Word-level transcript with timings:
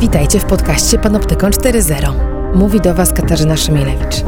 Witajcie 0.00 0.40
w 0.40 0.44
podcaście 0.44 0.98
Panoptykon 0.98 1.50
4.0. 1.50 2.12
Mówi 2.54 2.80
do 2.80 2.94
Was 2.94 3.12
Katarzyna 3.12 3.56
Szymielewicz. 3.56 4.24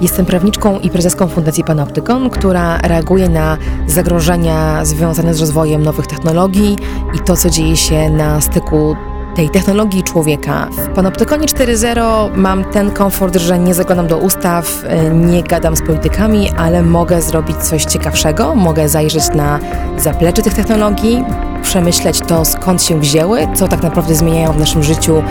Jestem 0.00 0.26
prawniczką 0.26 0.78
i 0.78 0.90
prezeską 0.90 1.28
Fundacji 1.28 1.64
Panoptykon, 1.64 2.30
która 2.30 2.78
reaguje 2.78 3.28
na 3.28 3.58
zagrożenia 3.86 4.84
związane 4.84 5.34
z 5.34 5.40
rozwojem 5.40 5.82
nowych 5.82 6.06
technologii 6.06 6.76
i 7.14 7.18
to, 7.18 7.36
co 7.36 7.50
dzieje 7.50 7.76
się 7.76 8.10
na 8.10 8.40
styku 8.40 8.96
tej 9.38 9.50
technologii 9.50 10.02
człowieka. 10.02 10.68
W 10.70 10.88
Panoptykonie 10.94 11.46
4.0 11.46 12.36
mam 12.36 12.64
ten 12.64 12.90
komfort, 12.90 13.36
że 13.36 13.58
nie 13.58 13.74
zaglądam 13.74 14.06
do 14.06 14.18
ustaw, 14.18 14.84
nie 15.14 15.42
gadam 15.42 15.76
z 15.76 15.82
politykami, 15.82 16.50
ale 16.56 16.82
mogę 16.82 17.22
zrobić 17.22 17.56
coś 17.56 17.84
ciekawszego, 17.84 18.54
mogę 18.54 18.88
zajrzeć 18.88 19.34
na 19.34 19.58
zaplecze 19.96 20.42
tych 20.42 20.54
technologii, 20.54 21.24
przemyśleć 21.62 22.20
to, 22.20 22.44
skąd 22.44 22.82
się 22.82 23.00
wzięły, 23.00 23.48
co 23.54 23.68
tak 23.68 23.82
naprawdę 23.82 24.14
zmieniają 24.14 24.52
w 24.52 24.58
naszym 24.58 24.82
życiu, 24.82 25.22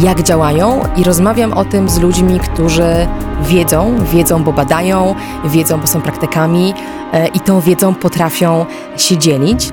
jak 0.00 0.22
działają 0.22 0.80
i 0.96 1.04
rozmawiam 1.04 1.52
o 1.52 1.64
tym 1.64 1.88
z 1.88 1.98
ludźmi, 1.98 2.40
którzy 2.40 3.06
wiedzą, 3.42 4.04
wiedzą, 4.12 4.44
bo 4.44 4.52
badają, 4.52 5.14
wiedzą, 5.44 5.80
bo 5.80 5.86
są 5.86 6.00
praktykami 6.00 6.74
e, 7.12 7.26
i 7.26 7.40
tą 7.40 7.60
wiedzą 7.60 7.94
potrafią 7.94 8.66
się 8.96 9.18
dzielić. 9.18 9.72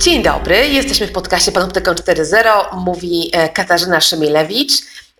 Dzień 0.00 0.22
dobry, 0.22 0.68
jesteśmy 0.68 1.06
w 1.06 1.12
podcaście 1.12 1.52
Panoptykon 1.52 1.94
4.0, 1.94 2.76
mówi 2.76 3.30
e, 3.32 3.48
Katarzyna 3.48 4.00
Szymielewicz. 4.00 4.72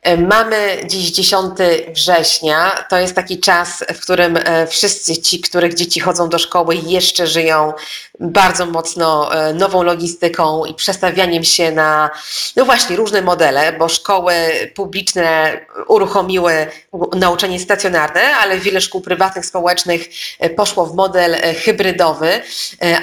E, 0.02 0.16
mamy 0.16 0.80
dziś 0.86 1.10
10 1.10 1.52
września. 1.94 2.84
To 2.90 2.98
jest 2.98 3.14
taki 3.14 3.40
czas, 3.40 3.84
w 3.94 4.00
którym 4.00 4.36
e, 4.36 4.66
wszyscy 4.66 5.16
ci, 5.16 5.40
których 5.40 5.74
dzieci 5.74 6.00
chodzą 6.00 6.28
do 6.28 6.38
szkoły, 6.38 6.76
jeszcze 6.86 7.26
żyją 7.26 7.72
bardzo 8.20 8.66
mocno 8.66 9.34
e, 9.34 9.54
nową 9.54 9.82
logistyką 9.82 10.64
i 10.64 10.74
przestawianiem 10.74 11.44
się 11.44 11.70
na, 11.70 12.10
no 12.56 12.64
właśnie, 12.64 12.96
różne 12.96 13.22
modele, 13.22 13.72
bo 13.72 13.88
szkoły 13.88 14.34
publiczne 14.74 15.60
uruchomiły 15.88 16.66
nauczanie 17.16 17.60
stacjonarne, 17.60 18.36
ale 18.36 18.58
wiele 18.58 18.80
szkół 18.80 19.00
prywatnych, 19.00 19.46
społecznych 19.46 20.08
poszło 20.56 20.86
w 20.86 20.94
model 20.94 21.36
hybrydowy, 21.64 22.40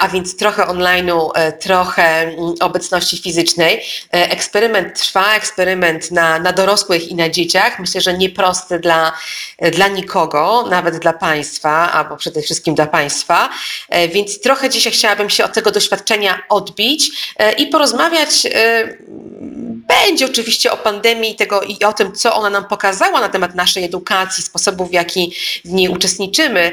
a 0.00 0.08
więc 0.08 0.36
trochę 0.36 0.62
online'u, 0.62 1.30
trochę 1.60 2.02
mm, 2.02 2.54
obecności 2.60 3.18
fizycznej. 3.18 3.84
Eksperyment 4.10 5.00
trwa, 5.00 5.34
eksperyment 5.34 6.10
na, 6.10 6.38
na 6.38 6.52
dorosłych 6.52 7.08
i 7.08 7.14
na 7.14 7.28
dzieciach. 7.28 7.78
Myślę, 7.78 8.00
że 8.00 8.18
nieprosty 8.18 8.78
dla, 8.78 9.12
dla 9.72 9.88
nikogo, 9.88 10.66
nawet 10.70 10.98
dla 10.98 11.12
państwa, 11.12 11.92
albo 11.92 12.16
przede 12.16 12.42
wszystkim 12.42 12.74
dla 12.74 12.86
państwa. 12.86 13.48
E, 13.88 14.08
więc 14.08 14.40
trochę 14.40 14.70
dzisiaj 14.70 14.92
chciałabym 15.04 15.30
się 15.30 15.44
od 15.44 15.52
tego 15.52 15.70
doświadczenia 15.70 16.42
odbić 16.48 17.32
e, 17.38 17.52
i 17.52 17.66
porozmawiać 17.66 18.46
e, 18.46 18.88
będzie 20.02 20.26
oczywiście 20.26 20.72
o 20.72 20.76
pandemii 20.76 21.34
tego 21.34 21.62
i 21.62 21.84
o 21.84 21.92
tym, 21.92 22.12
co 22.12 22.34
ona 22.34 22.50
nam 22.50 22.64
pokazała 22.64 23.20
na 23.20 23.28
temat 23.28 23.54
naszej 23.54 23.84
edukacji, 23.84 24.44
sposobów, 24.44 24.90
w 24.90 24.92
jaki 24.92 25.34
w 25.64 25.72
niej 25.72 25.88
uczestniczymy, 25.88 26.72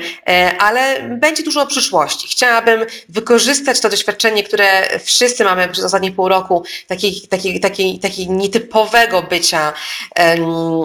ale 0.59 1.01
będzie 1.09 1.43
dużo 1.43 1.61
o 1.61 1.67
przyszłości. 1.67 2.27
Chciałabym 2.27 2.85
wykorzystać 3.09 3.79
to 3.79 3.89
doświadczenie, 3.89 4.43
które 4.43 4.99
wszyscy 4.99 5.43
mamy 5.43 5.67
przez 5.67 5.85
ostatnie 5.85 6.11
pół 6.11 6.27
roku, 6.27 6.63
takiej, 6.87 7.21
takiej, 7.21 7.59
takiej, 7.59 7.99
takiej 7.99 8.29
nietypowego 8.29 9.21
bycia 9.21 9.73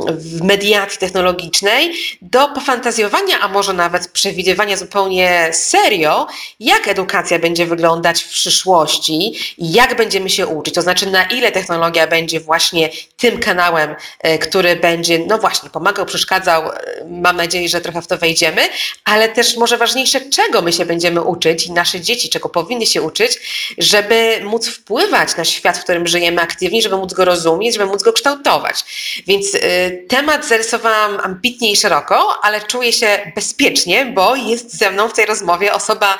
w 0.08 0.42
mediacji 0.42 0.98
technologicznej 0.98 1.94
do 2.22 2.48
pofantazjowania, 2.48 3.40
a 3.40 3.48
może 3.48 3.72
nawet 3.72 4.08
przewidywania 4.08 4.76
zupełnie 4.76 5.50
serio, 5.52 6.26
jak 6.60 6.88
edukacja 6.88 7.38
będzie 7.38 7.66
wyglądać 7.66 8.22
w 8.22 8.28
przyszłości 8.28 9.36
jak 9.58 9.96
będziemy 9.96 10.30
się 10.30 10.46
uczyć. 10.46 10.74
To 10.74 10.82
znaczy, 10.82 11.10
na 11.10 11.24
ile 11.24 11.52
technologia 11.52 12.06
będzie 12.06 12.25
właśnie 12.34 12.90
tym 13.16 13.38
kanałem, 13.38 13.94
e, 14.20 14.38
który 14.38 14.76
będzie, 14.76 15.18
no 15.18 15.38
właśnie, 15.38 15.70
pomagał, 15.70 16.06
przeszkadzał. 16.06 16.70
E, 16.70 16.72
mam 17.10 17.36
nadzieję, 17.36 17.68
że 17.68 17.80
trochę 17.80 18.02
w 18.02 18.06
to 18.06 18.18
wejdziemy, 18.18 18.62
ale 19.04 19.28
też 19.28 19.56
może 19.56 19.76
ważniejsze, 19.76 20.20
czego 20.20 20.62
my 20.62 20.72
się 20.72 20.86
będziemy 20.86 21.22
uczyć 21.22 21.66
i 21.66 21.72
nasze 21.72 22.00
dzieci, 22.00 22.28
czego 22.28 22.48
powinny 22.48 22.86
się 22.86 23.02
uczyć, 23.02 23.38
żeby 23.78 24.40
móc 24.44 24.68
wpływać 24.68 25.36
na 25.36 25.44
świat, 25.44 25.78
w 25.78 25.82
którym 25.82 26.06
żyjemy 26.06 26.42
aktywnie, 26.42 26.82
żeby 26.82 26.96
móc 26.96 27.14
go 27.14 27.24
rozumieć, 27.24 27.74
żeby 27.74 27.86
móc 27.86 28.02
go 28.02 28.12
kształtować. 28.12 28.84
Więc 29.26 29.54
y, 29.54 30.06
temat 30.08 30.48
zarysowałam 30.48 31.20
ambitnie 31.20 31.72
i 31.72 31.76
szeroko, 31.76 32.38
ale 32.42 32.60
czuję 32.60 32.92
się 32.92 33.32
bezpiecznie, 33.34 34.06
bo 34.06 34.36
jest 34.36 34.78
ze 34.78 34.90
mną 34.90 35.08
w 35.08 35.12
tej 35.12 35.26
rozmowie 35.26 35.72
osoba 35.72 36.18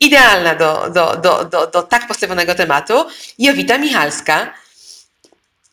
idealna 0.00 0.54
do, 0.54 0.90
do, 0.94 1.16
do, 1.16 1.44
do, 1.44 1.66
do 1.66 1.82
tak 1.82 2.08
postawionego 2.08 2.54
tematu, 2.54 2.94
Jowita 3.38 3.78
Michalska. 3.78 4.54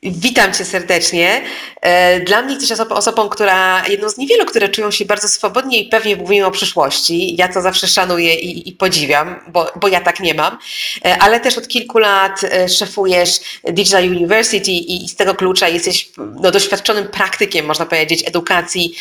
Witam 0.03 0.53
Cię 0.53 0.65
serdecznie. 0.65 1.41
E, 1.81 2.19
dla 2.19 2.41
mnie 2.41 2.53
jesteś 2.53 2.71
osobą, 2.71 2.95
osobą, 2.95 3.29
która, 3.29 3.87
jedną 3.87 4.09
z 4.09 4.17
niewielu, 4.17 4.45
które 4.45 4.69
czują 4.69 4.91
się 4.91 5.05
bardzo 5.05 5.27
swobodnie 5.27 5.79
i 5.79 5.89
pewnie 5.89 6.15
mówimy 6.15 6.45
o 6.45 6.51
przyszłości. 6.51 7.35
Ja 7.35 7.47
to 7.47 7.61
zawsze 7.61 7.87
szanuję 7.87 8.35
i, 8.35 8.69
i 8.69 8.71
podziwiam, 8.73 9.39
bo, 9.47 9.71
bo 9.75 9.87
ja 9.87 10.01
tak 10.01 10.19
nie 10.19 10.33
mam. 10.33 10.57
E, 11.05 11.17
ale 11.17 11.39
też 11.39 11.57
od 11.57 11.67
kilku 11.67 11.97
lat 11.99 12.43
e, 12.43 12.69
szefujesz 12.69 13.39
Digital 13.63 14.09
University 14.09 14.71
i, 14.71 15.07
z 15.07 15.15
tego 15.15 15.35
klucza 15.35 15.67
jesteś 15.67 16.09
no, 16.17 16.51
doświadczonym 16.51 17.07
praktykiem, 17.07 17.65
można 17.65 17.85
powiedzieć, 17.85 18.23
edukacji 18.27 18.95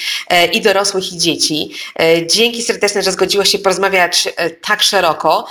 i 0.52 0.60
dorosłych, 0.60 1.12
i 1.12 1.18
dzieci. 1.18 1.70
Dzięki 2.26 2.62
serdeczne, 2.62 3.02
że 3.02 3.12
zgodziłaś 3.12 3.48
się 3.48 3.58
porozmawiać 3.58 4.28
tak 4.66 4.82
szeroko. 4.82 5.46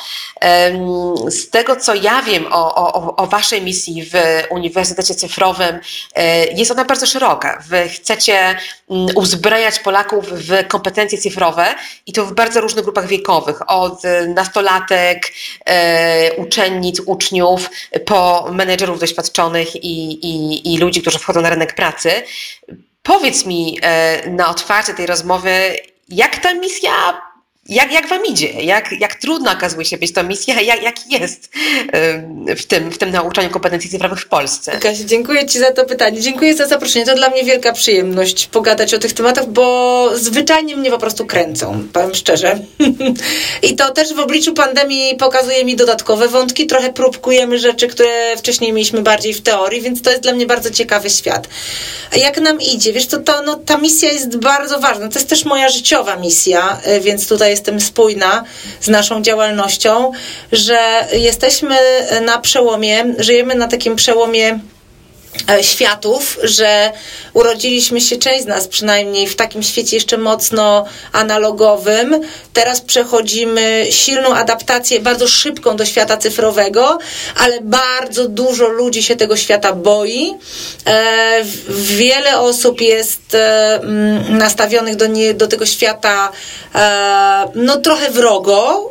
Z 1.28 1.50
tego, 1.50 1.76
co 1.76 1.96
ja 1.96 2.22
wiem 2.22 2.46
o, 2.52 2.76
o, 2.76 3.16
o 3.16 3.28
Waszej 3.28 3.62
misji 3.62 4.06
w 4.06 4.14
Uniwersytecie 4.50 5.16
Cyfrowym, 5.16 5.36
cyfrowym, 5.46 5.80
e, 6.16 6.48
jest 6.48 6.72
ona 6.72 6.86
bardzo 6.86 7.06
szeroka. 7.06 7.64
Wy 7.68 7.90
chcecie 7.90 8.58
mm, 8.90 9.08
uzbrajać 9.16 9.80
Polaków 9.80 10.30
w 10.30 10.68
kompetencje 10.68 11.18
cyfrowe 11.18 11.76
i 12.06 12.14
to 12.14 12.26
w 12.26 12.34
bardzo 12.34 12.62
różnych 12.62 12.84
grupach 12.84 13.08
wiekowych, 13.08 13.70
od 13.72 14.06
e, 14.06 14.28
nastolatek, 14.28 15.34
e, 15.66 16.34
uczennic, 16.34 17.02
uczniów, 17.06 17.70
po 18.06 18.48
menedżerów 18.52 19.00
doświadczonych 19.00 19.76
i, 19.76 20.26
i, 20.26 20.74
i 20.74 20.78
ludzi, 20.78 21.02
którzy 21.02 21.20
wchodzą 21.20 21.42
na 21.42 21.50
rynek 21.50 21.76
pracy. 21.76 22.12
Powiedz 23.04 23.46
mi 23.46 23.80
na 24.28 24.50
otwarcie 24.50 24.94
tej 24.94 25.06
rozmowy, 25.06 25.76
jak 26.10 26.38
ta 26.38 26.54
misja 26.54 27.22
jak, 27.70 27.92
jak 27.92 28.08
wam 28.08 28.26
idzie? 28.26 28.48
Jak, 28.48 28.92
jak 29.00 29.16
trudno 29.16 29.52
okazuje 29.52 29.86
się 29.86 29.98
być 29.98 30.14
to 30.14 30.24
misja? 30.24 30.62
Jak, 30.76 30.84
jak 30.84 30.96
jest 31.12 31.50
w 32.58 32.66
tym, 32.66 32.92
w 32.92 32.98
tym 32.98 33.12
nauczaniu 33.12 33.50
kompetencji 33.50 33.90
cyfrowych 33.90 34.20
w 34.20 34.28
Polsce? 34.28 34.72
Kasia, 34.72 35.04
dziękuję 35.06 35.46
Ci 35.46 35.60
za 35.60 35.72
to 35.72 35.86
pytanie. 35.86 36.22
Dziękuję 36.22 36.56
za 36.56 36.68
zaproszenie. 36.68 37.06
To 37.06 37.16
dla 37.16 37.30
mnie 37.30 37.44
wielka 37.44 37.74
przyjemność 37.74 38.48
pogadać 38.48 38.94
o 38.94 39.00
tych 39.00 39.14
tematach, 39.14 39.48
bo 39.48 40.10
zwyczajnie 40.16 40.76
mnie 40.76 40.92
po 40.92 40.98
prostu 40.98 41.26
kręcą, 41.26 41.84
powiem 41.94 42.16
szczerze. 42.16 42.60
I 43.70 43.76
to 43.76 43.92
też 43.92 44.14
w 44.14 44.20
obliczu 44.20 44.54
pandemii 44.54 45.16
pokazuje 45.16 45.66
mi 45.66 45.76
dodatkowe 45.76 46.28
wątki. 46.28 46.68
Trochę 46.68 46.94
próbkujemy 46.94 47.60
rzeczy, 47.60 47.88
które 47.88 48.38
wcześniej 48.38 48.74
mieliśmy 48.74 49.02
bardziej 49.02 49.34
w 49.34 49.42
teorii, 49.42 49.82
więc 49.82 50.02
to 50.02 50.10
jest 50.10 50.24
dla 50.24 50.34
mnie 50.34 50.46
bardzo 50.46 50.72
ciekawy 50.72 51.10
świat. 51.10 51.48
Jak 52.16 52.42
nam 52.42 52.62
idzie? 52.62 52.94
Wiesz 52.94 53.06
co, 53.06 53.20
to, 53.20 53.42
no, 53.42 53.56
ta 53.56 53.78
misja 53.78 54.12
jest 54.12 54.38
bardzo 54.38 54.80
ważna. 54.80 55.10
To 55.10 55.20
jest 55.20 55.30
też 55.30 55.46
moja 55.46 55.70
życiowa 55.70 56.16
misja, 56.16 56.82
y, 56.88 57.00
więc 57.00 57.28
tutaj 57.28 57.55
jestem 57.56 57.82
spójna 57.82 58.44
z 58.82 58.88
naszą 58.88 59.22
działalnością, 59.22 60.12
że 60.52 61.08
jesteśmy 61.14 61.76
na 62.22 62.40
przełomie, 62.40 63.06
żyjemy 63.18 63.56
na 63.56 63.68
takim 63.68 63.96
przełomie 63.96 64.60
światów, 65.62 66.38
że 66.44 66.92
urodziliśmy 67.34 68.02
się, 68.02 68.18
część 68.18 68.44
z 68.44 68.46
nas 68.46 68.68
przynajmniej, 68.68 69.28
w 69.28 69.36
takim 69.36 69.64
świecie 69.64 69.96
jeszcze 69.96 70.18
mocno 70.18 70.86
analogowym. 71.12 72.22
Teraz 72.54 72.82
przechodzimy 72.82 73.86
silną 73.90 74.36
adaptację, 74.36 75.00
bardzo 75.00 75.28
szybką 75.28 75.76
do 75.76 75.86
świata 75.86 76.18
cyfrowego, 76.18 76.98
ale 77.38 77.62
bardzo 77.62 78.28
dużo 78.28 78.68
ludzi 78.68 79.04
się 79.04 79.16
tego 79.16 79.36
świata 79.36 79.74
boi. 79.74 80.34
E, 80.86 81.42
wiele 81.70 82.40
osób 82.40 82.82
jest 82.82 83.36
e, 83.36 83.80
nastawionych 84.30 84.96
do, 84.96 85.08
nie, 85.08 85.34
do 85.34 85.48
tego 85.48 85.66
świata 85.66 86.32
no 87.56 87.78
trochę 87.78 88.12
wrogo 88.12 88.90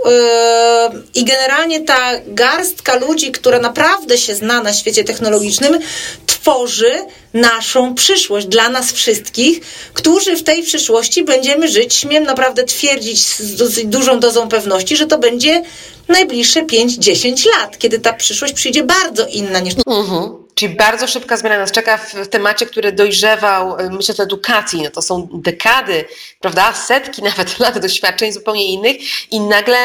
i 1.14 1.25
generalnie 1.25 1.81
ta 1.81 2.11
garstka 2.26 2.96
ludzi, 2.96 3.32
która 3.32 3.58
naprawdę 3.58 4.19
się 4.19 4.35
zna 4.35 4.62
na 4.62 4.73
świecie 4.73 5.05
technologicznym, 5.05 5.79
tworzy 6.40 6.92
naszą 7.34 7.94
przyszłość 7.94 8.46
dla 8.46 8.69
nas 8.69 8.92
wszystkich, 8.92 9.60
którzy 9.92 10.36
w 10.36 10.42
tej 10.42 10.62
przyszłości 10.62 11.25
będziemy 11.25 11.69
żyć, 11.69 11.94
śmiem 11.94 12.25
naprawdę 12.25 12.64
twierdzić 12.64 13.26
z 13.26 13.56
dosyć 13.56 13.84
dużą 13.84 14.20
dozą 14.20 14.48
pewności, 14.48 14.96
że 14.96 15.06
to 15.06 15.19
będzie 15.19 15.62
najbliższe 16.08 16.62
5-10 16.62 17.46
lat, 17.58 17.78
kiedy 17.78 17.98
ta 17.98 18.12
przyszłość 18.12 18.52
przyjdzie 18.54 18.82
bardzo 18.84 19.26
inna 19.26 19.60
niż. 19.60 19.75
Mhm. 19.86 20.44
Czyli 20.54 20.74
bardzo 20.74 21.06
szybka 21.06 21.36
zmiana 21.36 21.58
nas 21.58 21.72
czeka 21.72 21.96
w 21.98 22.28
temacie, 22.28 22.66
który 22.66 22.92
dojrzewał, 22.92 23.80
y, 23.80 23.90
myślę, 23.90 24.14
w 24.14 24.20
edukacji. 24.20 24.82
No 24.82 24.90
to 24.90 25.02
są 25.02 25.28
dekady, 25.32 26.04
prawda? 26.40 26.72
Setki 26.72 27.22
nawet 27.30 27.58
lat 27.58 27.78
doświadczeń 27.78 28.32
zupełnie 28.32 28.72
innych 28.72 28.96
i 29.30 29.40
nagle 29.40 29.78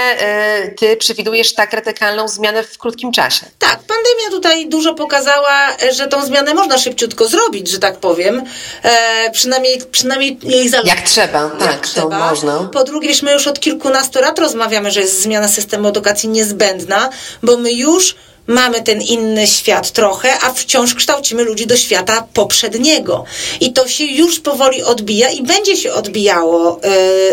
y, 0.63 0.75
ty 0.77 0.97
przewidujesz 0.97 1.53
tak 1.53 1.73
radykalną 1.73 2.27
zmianę 2.27 2.63
w 2.63 2.77
krótkim 2.77 3.11
czasie. 3.11 3.45
Tak, 3.59 3.79
pandemia 3.79 4.29
tutaj 4.31 4.69
dużo 4.69 4.93
pokazała, 4.93 5.77
że 5.91 6.07
tą 6.07 6.25
zmianę 6.25 6.53
można 6.53 6.77
szybciutko 6.77 7.27
zrobić, 7.27 7.69
że 7.69 7.79
tak 7.79 7.97
powiem. 7.97 8.43
E, 8.83 9.31
przynajmniej, 9.31 9.81
przynajmniej 9.91 10.39
jej 10.43 10.69
zależy. 10.69 10.89
Jak 10.89 11.01
trzeba, 11.01 11.41
jak 11.41 11.59
tak, 11.59 11.87
trzeba. 11.87 12.19
to 12.19 12.29
można. 12.29 12.69
Po 12.73 12.83
drugie, 12.83 13.09
my 13.23 13.33
już 13.33 13.47
od 13.47 13.59
kilkunastu 13.59 14.19
lat 14.21 14.39
rozmawiamy, 14.39 14.91
że 14.91 15.01
jest 15.01 15.21
zmiana 15.21 15.47
systemu 15.47 15.87
edukacji 15.87 16.29
niezbędna, 16.29 17.09
bo 17.43 17.57
my 17.57 17.71
już 17.71 18.15
mamy 18.49 18.81
ten 18.81 19.01
inny 19.01 19.47
świat 19.47 19.91
trochę, 19.91 20.39
a 20.41 20.53
wciąż 20.53 20.95
kształcimy 20.95 21.43
ludzi 21.43 21.67
do 21.67 21.77
świata 21.77 22.27
poprzedniego. 22.33 23.23
I 23.59 23.73
to 23.73 23.87
się 23.87 24.03
już 24.03 24.39
powoli 24.39 24.83
odbija 24.83 25.29
i 25.29 25.43
będzie 25.43 25.77
się 25.77 25.93
odbijało 25.93 26.79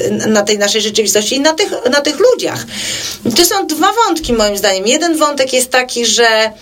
y, 0.06 0.28
na 0.28 0.42
tej 0.42 0.58
naszej 0.58 0.80
rzeczywistości 0.80 1.34
i 1.34 1.40
na 1.40 1.52
tych, 1.52 1.70
na 1.90 2.00
tych 2.00 2.18
ludziach. 2.18 2.66
To 3.36 3.44
są 3.44 3.66
dwa 3.66 3.92
wątki 3.92 4.32
moim 4.32 4.56
zdaniem. 4.56 4.86
Jeden 4.86 5.16
wątek 5.16 5.52
jest 5.52 5.70
taki, 5.70 6.06
że 6.06 6.52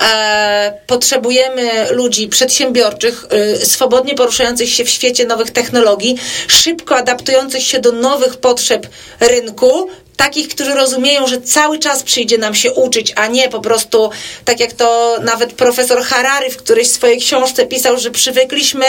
e, 0.00 0.80
potrzebujemy 0.86 1.90
ludzi 1.90 2.28
przedsiębiorczych, 2.28 3.26
y, 3.62 3.66
swobodnie 3.66 4.14
poruszających 4.14 4.70
się 4.70 4.84
w 4.84 4.90
świecie 4.90 5.26
nowych 5.26 5.50
technologii, 5.50 6.16
szybko 6.48 6.96
adaptujących 6.96 7.62
się 7.62 7.80
do 7.80 7.92
nowych 7.92 8.36
potrzeb 8.36 8.86
rynku, 9.20 9.88
takich, 10.20 10.48
którzy 10.48 10.74
rozumieją, 10.74 11.26
że 11.26 11.40
cały 11.40 11.78
czas 11.78 12.02
przyjdzie 12.02 12.38
nam 12.38 12.54
się 12.54 12.72
uczyć, 12.72 13.12
a 13.16 13.26
nie 13.26 13.48
po 13.48 13.60
prostu, 13.60 14.10
tak 14.44 14.60
jak 14.60 14.72
to 14.72 15.16
nawet 15.22 15.52
profesor 15.52 16.02
Harari 16.02 16.50
w 16.50 16.56
którejś 16.56 16.90
swojej 16.90 17.20
książce 17.20 17.66
pisał, 17.66 17.98
że 17.98 18.10
przywykliśmy 18.10 18.84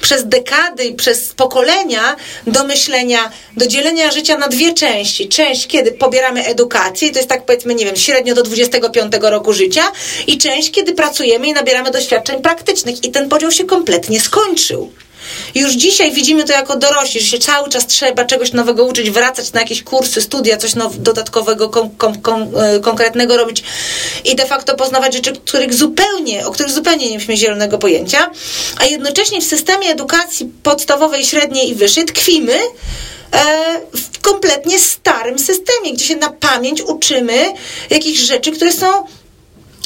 przez 0.00 0.28
dekady 0.28 0.84
i 0.84 0.94
przez 0.94 1.28
pokolenia 1.28 2.16
do 2.46 2.64
myślenia, 2.64 3.30
do 3.56 3.66
dzielenia 3.66 4.10
życia 4.10 4.38
na 4.38 4.48
dwie 4.48 4.74
części. 4.74 5.28
Część, 5.28 5.66
kiedy 5.66 5.92
pobieramy 5.92 6.46
edukację, 6.46 7.08
i 7.08 7.12
to 7.12 7.18
jest 7.18 7.28
tak 7.28 7.44
powiedzmy, 7.44 7.74
nie 7.74 7.84
wiem, 7.84 7.96
średnio 7.96 8.34
do 8.34 8.42
25 8.42 9.12
roku 9.22 9.52
życia, 9.52 9.82
i 10.26 10.38
część, 10.38 10.70
kiedy 10.70 10.92
pracujemy 10.92 11.48
i 11.48 11.52
nabieramy 11.52 11.90
doświadczeń 11.90 12.42
praktycznych. 12.42 13.04
I 13.04 13.10
ten 13.10 13.28
podział 13.28 13.50
się 13.50 13.64
kompletnie 13.64 14.20
skończył. 14.20 14.92
Już 15.54 15.72
dzisiaj 15.72 16.12
widzimy 16.12 16.44
to 16.44 16.52
jako 16.52 16.76
dorośli, 16.76 17.20
że 17.20 17.26
się 17.26 17.38
cały 17.38 17.68
czas 17.68 17.86
trzeba 17.86 18.24
czegoś 18.24 18.52
nowego 18.52 18.84
uczyć, 18.84 19.10
wracać 19.10 19.52
na 19.52 19.60
jakieś 19.60 19.82
kursy, 19.82 20.22
studia, 20.22 20.56
coś 20.56 20.74
now, 20.74 20.96
dodatkowego, 20.96 21.90
e, 22.56 22.80
konkretnego 22.80 23.36
robić 23.36 23.62
i 24.24 24.36
de 24.36 24.46
facto 24.46 24.74
poznawać 24.74 25.14
rzeczy, 25.14 25.32
których 25.32 25.74
zupełnie, 25.74 26.46
o 26.46 26.50
których 26.50 26.72
zupełnie 26.72 27.04
nie 27.04 27.12
mieliśmy 27.12 27.36
zielonego 27.36 27.78
pojęcia, 27.78 28.30
a 28.76 28.84
jednocześnie 28.86 29.40
w 29.40 29.44
systemie 29.44 29.88
edukacji 29.88 30.50
podstawowej, 30.62 31.24
średniej 31.24 31.70
i 31.70 31.74
wyższej 31.74 32.04
tkwimy 32.04 32.54
e, 32.54 33.40
w 33.96 34.20
kompletnie 34.20 34.78
starym 34.78 35.38
systemie, 35.38 35.92
gdzie 35.92 36.04
się 36.04 36.16
na 36.16 36.30
pamięć 36.30 36.82
uczymy 36.82 37.52
jakichś 37.90 38.20
rzeczy, 38.20 38.52
które 38.52 38.72
są 38.72 38.86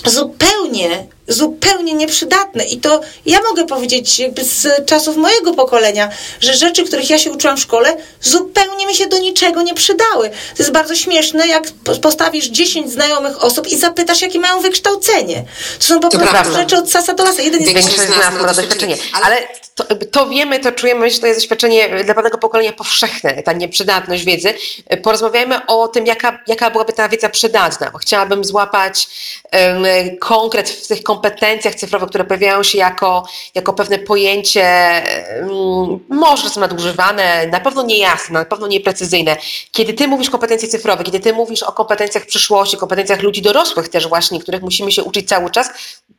zupełnie 0.05 1.06
zupełnie 1.29 1.94
nieprzydatne. 1.94 2.65
I 2.65 2.81
to 2.81 3.00
ja 3.26 3.38
mogę 3.43 3.67
powiedzieć 3.67 4.19
jakby 4.19 4.44
z 4.44 4.87
czasów 4.87 5.17
mojego 5.17 5.55
pokolenia, 5.55 6.11
że 6.41 6.55
rzeczy, 6.55 6.85
których 6.85 7.11
ja 7.11 7.19
się 7.19 7.32
uczyłam 7.32 7.56
w 7.56 7.61
szkole, 7.61 7.97
zupełnie 8.21 8.87
mi 8.87 8.94
się 8.94 9.06
do 9.06 9.19
niczego 9.19 9.62
nie 9.62 9.75
przydały. 9.75 10.31
To 10.31 10.59
jest 10.59 10.73
bardzo 10.73 10.94
śmieszne, 10.94 11.49
jak 11.49 11.65
postawisz 12.03 12.47
10 12.47 12.93
znajomych 12.93 13.44
osób 13.44 13.69
i 13.69 13.76
zapytasz, 13.76 14.23
jakie 14.23 14.38
mają 14.38 14.61
wykształcenie. 14.61 15.44
To 15.79 15.85
są 15.85 16.00
po 16.00 16.09
to 16.09 16.19
prostu 16.19 16.35
prawda. 16.35 16.59
rzeczy 16.59 16.76
od 16.76 16.91
sasa 16.91 17.15
do 17.15 17.25
lasa. 17.25 17.43
Jeden 17.43 17.61
jest 17.61 17.73
Większość 17.73 18.00
z 18.00 18.09
nas 18.09 18.43
ma 18.43 18.55
doświadczenie. 18.55 18.97
Ale 19.23 19.37
to, 19.75 19.85
to, 20.11 20.29
wiemy, 20.29 20.61
to 20.61 20.73
czujemy, 20.73 21.11
że 21.11 21.19
to 21.19 21.26
jest 21.26 21.41
doświadczenie 21.41 22.05
dla 22.05 22.15
pewnego 22.15 22.38
pokolenia 22.38 22.73
powszechne, 22.73 23.43
ta 23.43 23.53
nieprzydatność 23.53 24.25
wiedzy. 24.25 24.55
Porozmawiajmy 25.03 25.67
o 25.67 25.88
tym, 25.88 26.06
jaka, 26.06 26.38
jaka 26.47 26.71
byłaby 26.71 26.93
ta 26.93 27.09
wiedza 27.09 27.29
przydatna, 27.29 27.91
bo 27.91 27.99
chciałabym 27.99 28.44
złapać 28.44 29.09
um, 29.53 29.85
konkret 30.19 30.71
w 30.71 30.87
tych 30.87 31.03
kompetencjach, 31.03 31.13
kompetencjach 31.14 31.75
cyfrowych, 31.75 32.08
które 32.08 32.25
pojawiają 32.25 32.62
się 32.62 32.78
jako, 32.78 33.28
jako 33.55 33.72
pewne 33.72 33.99
pojęcie, 33.99 35.02
um, 35.49 36.00
może 36.08 36.50
są 36.50 36.61
nadużywane, 36.61 37.46
na 37.46 37.61
pewno 37.61 37.82
niejasne, 37.82 38.38
na 38.38 38.44
pewno 38.44 38.66
nieprecyzyjne. 38.66 39.37
Kiedy 39.70 39.94
ty 39.94 40.08
mówisz 40.08 40.31
kompetencje 40.31 40.69
cyfrowe, 40.69 41.05
kiedy 41.05 41.20
ty 41.20 41.32
mówisz 41.32 41.62
o 41.62 41.72
kompetencjach 41.72 42.26
przyszłości, 42.26 42.76
kompetencjach 42.76 43.22
ludzi 43.22 43.43
dorosłych 43.43 43.88
też 43.88 44.08
właśnie, 44.08 44.40
których 44.40 44.62
musimy 44.62 44.93
się 44.93 45.02
uczyć 45.05 45.28
cały 45.28 45.50
czas, 45.50 45.70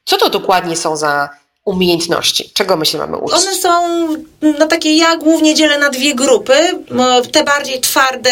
co 0.05 0.17
to 0.17 0.29
dokładnie 0.29 0.75
są 0.75 0.97
za 0.97 1.29
umiejętności? 1.65 2.49
Czego 2.53 2.77
my 2.77 2.85
się 2.85 2.97
mamy 2.97 3.17
uczyć? 3.17 3.37
One 3.37 3.55
są, 3.55 3.69
no 4.59 4.67
takie 4.67 4.97
ja 4.97 5.17
głównie 5.17 5.55
dzielę 5.55 5.77
na 5.77 5.89
dwie 5.89 6.15
grupy. 6.15 6.53
Te 7.31 7.43
bardziej 7.43 7.81
twarde, 7.81 8.31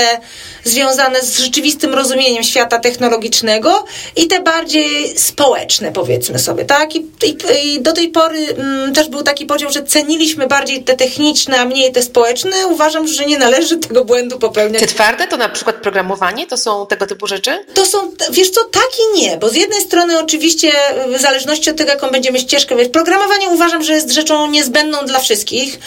związane 0.63 1.21
z 1.21 1.39
rzeczywistym 1.39 1.94
rozumieniem 1.94 2.44
świata 2.44 2.80
technologicznego 2.80 3.85
i 4.15 4.27
te 4.27 4.39
bardziej 4.39 5.19
społeczne, 5.19 5.91
powiedzmy 5.91 6.39
sobie, 6.39 6.65
tak? 6.65 6.95
I, 6.95 7.00
i, 7.00 7.38
i 7.65 7.81
do 7.81 7.94
tej 7.94 8.09
pory 8.09 8.39
mm, 8.57 8.94
też 8.94 9.09
był 9.09 9.24
taki 9.24 9.45
podział, 9.45 9.71
że 9.71 9.83
ceniliśmy 9.83 10.47
bardziej 10.47 10.83
te 10.83 10.95
techniczne, 10.95 11.59
a 11.59 11.65
mniej 11.65 11.91
te 11.91 12.01
społeczne. 12.01 12.68
Uważam, 12.68 13.07
że 13.07 13.25
nie 13.25 13.38
należy 13.38 13.77
tego 13.77 14.06
błędu 14.06 14.39
popełniać. 14.39 14.81
Te 14.81 14.88
twarde 14.88 15.27
to 15.27 15.38
na 15.38 15.50
przykład 15.50 15.75
programowanie? 15.75 16.47
To 16.47 16.57
są 16.57 16.88
tego 16.88 17.07
typu 17.07 17.27
rzeczy? 17.27 17.65
To 17.74 17.86
są, 17.86 18.12
wiesz 18.31 18.50
co, 18.50 18.63
tak 18.63 18.89
i 19.00 19.21
nie, 19.21 19.38
bo 19.38 19.50
z 19.50 19.56
jednej 19.56 19.81
strony 19.81 20.19
oczywiście 20.19 20.71
w 21.18 21.21
zależności 21.21 21.69
od 21.69 21.77
tego, 21.77 21.89
jaką 21.89 22.09
będziemy 22.09 22.39
ścieżkę, 22.39 22.75
wiesz, 22.75 22.89
programowanie 22.89 23.23
uważam, 23.54 23.84
że 23.84 23.94
jest 23.94 24.12
rzeczą 24.12 24.48
niezbędną 24.48 25.06
dla 25.06 25.20
wszystkich. 25.20 25.80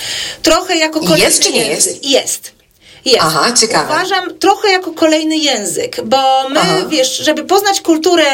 Trochę 0.43 0.77
jako 0.77 1.01
kolejny 1.01 1.25
Jest 1.25 1.43
czy 1.43 1.53
nie 1.53 1.67
jest? 1.67 2.05
Jest. 2.05 2.57
Jest. 3.05 3.21
Aha, 3.21 3.53
ciekawe. 3.61 3.95
Uważam 3.95 4.39
trochę 4.39 4.71
jako 4.71 4.93
kolejny 4.93 5.37
język, 5.37 6.01
bo 6.05 6.49
my, 6.49 6.61
Aha. 6.61 6.85
wiesz, 6.89 7.17
żeby 7.17 7.45
poznać 7.45 7.81
kulturę 7.81 8.25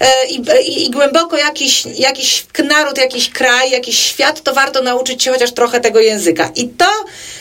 e, 0.00 0.26
i, 0.26 0.42
i, 0.66 0.86
i, 0.86 0.90
głęboko 0.90 1.36
jakiś, 1.36 1.84
jakiś 1.98 2.46
naród, 2.64 2.98
jakiś 2.98 3.30
kraj, 3.30 3.70
jakiś 3.70 3.98
świat, 3.98 4.42
to 4.42 4.54
warto 4.54 4.82
nauczyć 4.82 5.22
się 5.22 5.32
chociaż 5.32 5.52
trochę 5.52 5.80
tego 5.80 6.00
języka. 6.00 6.50
I 6.56 6.68
to 6.68 6.86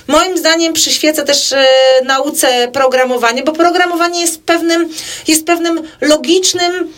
moim 0.08 0.38
zdaniem 0.38 0.74
przyświeca 0.74 1.24
też 1.24 1.52
e, 1.52 1.66
nauce 2.06 2.68
programowania, 2.74 3.44
bo 3.44 3.52
programowanie 3.52 4.22
jest 4.22 4.42
pewnym, 4.42 4.90
jest 5.28 5.46
pewnym 5.46 5.88
logicznym 6.02 6.94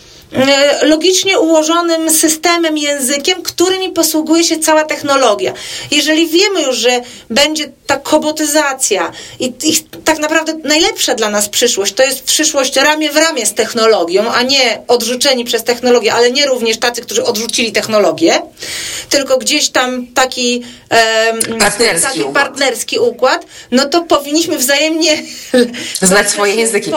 logicznie 0.82 1.40
ułożonym 1.40 2.12
systemem, 2.12 2.78
językiem, 2.78 3.44
którymi 3.44 3.90
posługuje 3.90 4.44
się 4.44 4.60
cała 4.60 4.84
technologia. 4.84 5.54
Jeżeli 5.92 6.28
wiemy 6.28 6.62
już, 6.62 6.76
że 6.76 7.02
będzie 7.30 7.72
ta 7.88 7.98
kobotyzacja 7.98 9.12
i, 9.40 9.46
i, 9.46 9.84
tak 10.06 10.20
naprawdę 10.20 10.54
najlepsza 10.64 11.16
dla 11.16 11.30
nas 11.30 11.50
przyszłość, 11.50 11.94
to 11.94 12.04
jest 12.04 12.24
przyszłość 12.24 12.76
ramię 12.76 13.12
w 13.12 13.18
ramię 13.18 13.46
z 13.46 13.54
technologią, 13.54 14.32
a 14.32 14.42
nie 14.42 14.82
odrzuceni 14.88 15.46
przez 15.46 15.64
technologię, 15.64 16.14
ale 16.14 16.32
nie 16.32 16.46
również 16.46 16.78
tacy, 16.78 17.02
którzy 17.02 17.24
odrzucili 17.24 17.72
technologię, 17.72 18.42
tylko 19.10 19.38
gdzieś 19.38 19.70
tam 19.70 20.08
taki, 20.08 20.64
um, 21.50 21.60
partnerski, 21.60 22.08
taki 22.08 22.22
układ. 22.22 22.34
partnerski 22.34 23.00
układ, 23.00 23.46
no 23.72 23.86
to 23.86 24.02
powinniśmy 24.02 24.58
wzajemnie 24.58 25.24
znać 26.02 26.30
swoje 26.30 26.56
języki. 26.62 26.92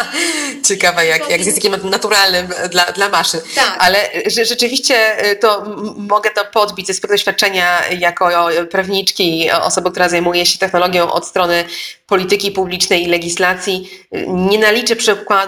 Ciekawe, 0.68 1.06
jak, 1.06 1.30
jak 1.30 1.42
z 1.42 1.46
językiem 1.46 1.90
naturalnym 1.90 2.52
dla, 2.68 2.84
dla 2.84 3.08
maszyn. 3.08 3.40
Tak. 3.54 3.76
Ale 3.78 3.98
rzeczywiście 4.26 5.26
y, 5.32 5.36
to 5.36 5.64
mogę 5.96 6.30
to 6.30 6.44
podbić 6.44 6.86
ze 6.86 6.94
swojego 6.94 7.14
doświadczenia 7.14 7.88
jako 7.98 8.30
prawniczki, 8.70 9.50
osoby, 9.50 9.90
która 9.90 10.08
zajmuje 10.08 10.46
się 10.46 10.58
technologią 10.58 11.12
od 11.12 11.26
strony 11.26 11.64
polityki 12.06 12.50
publicznej 12.50 13.02
i 13.02 13.06
legislacji. 13.06 13.90
Nie 14.26 14.58
naliczę 14.58 14.96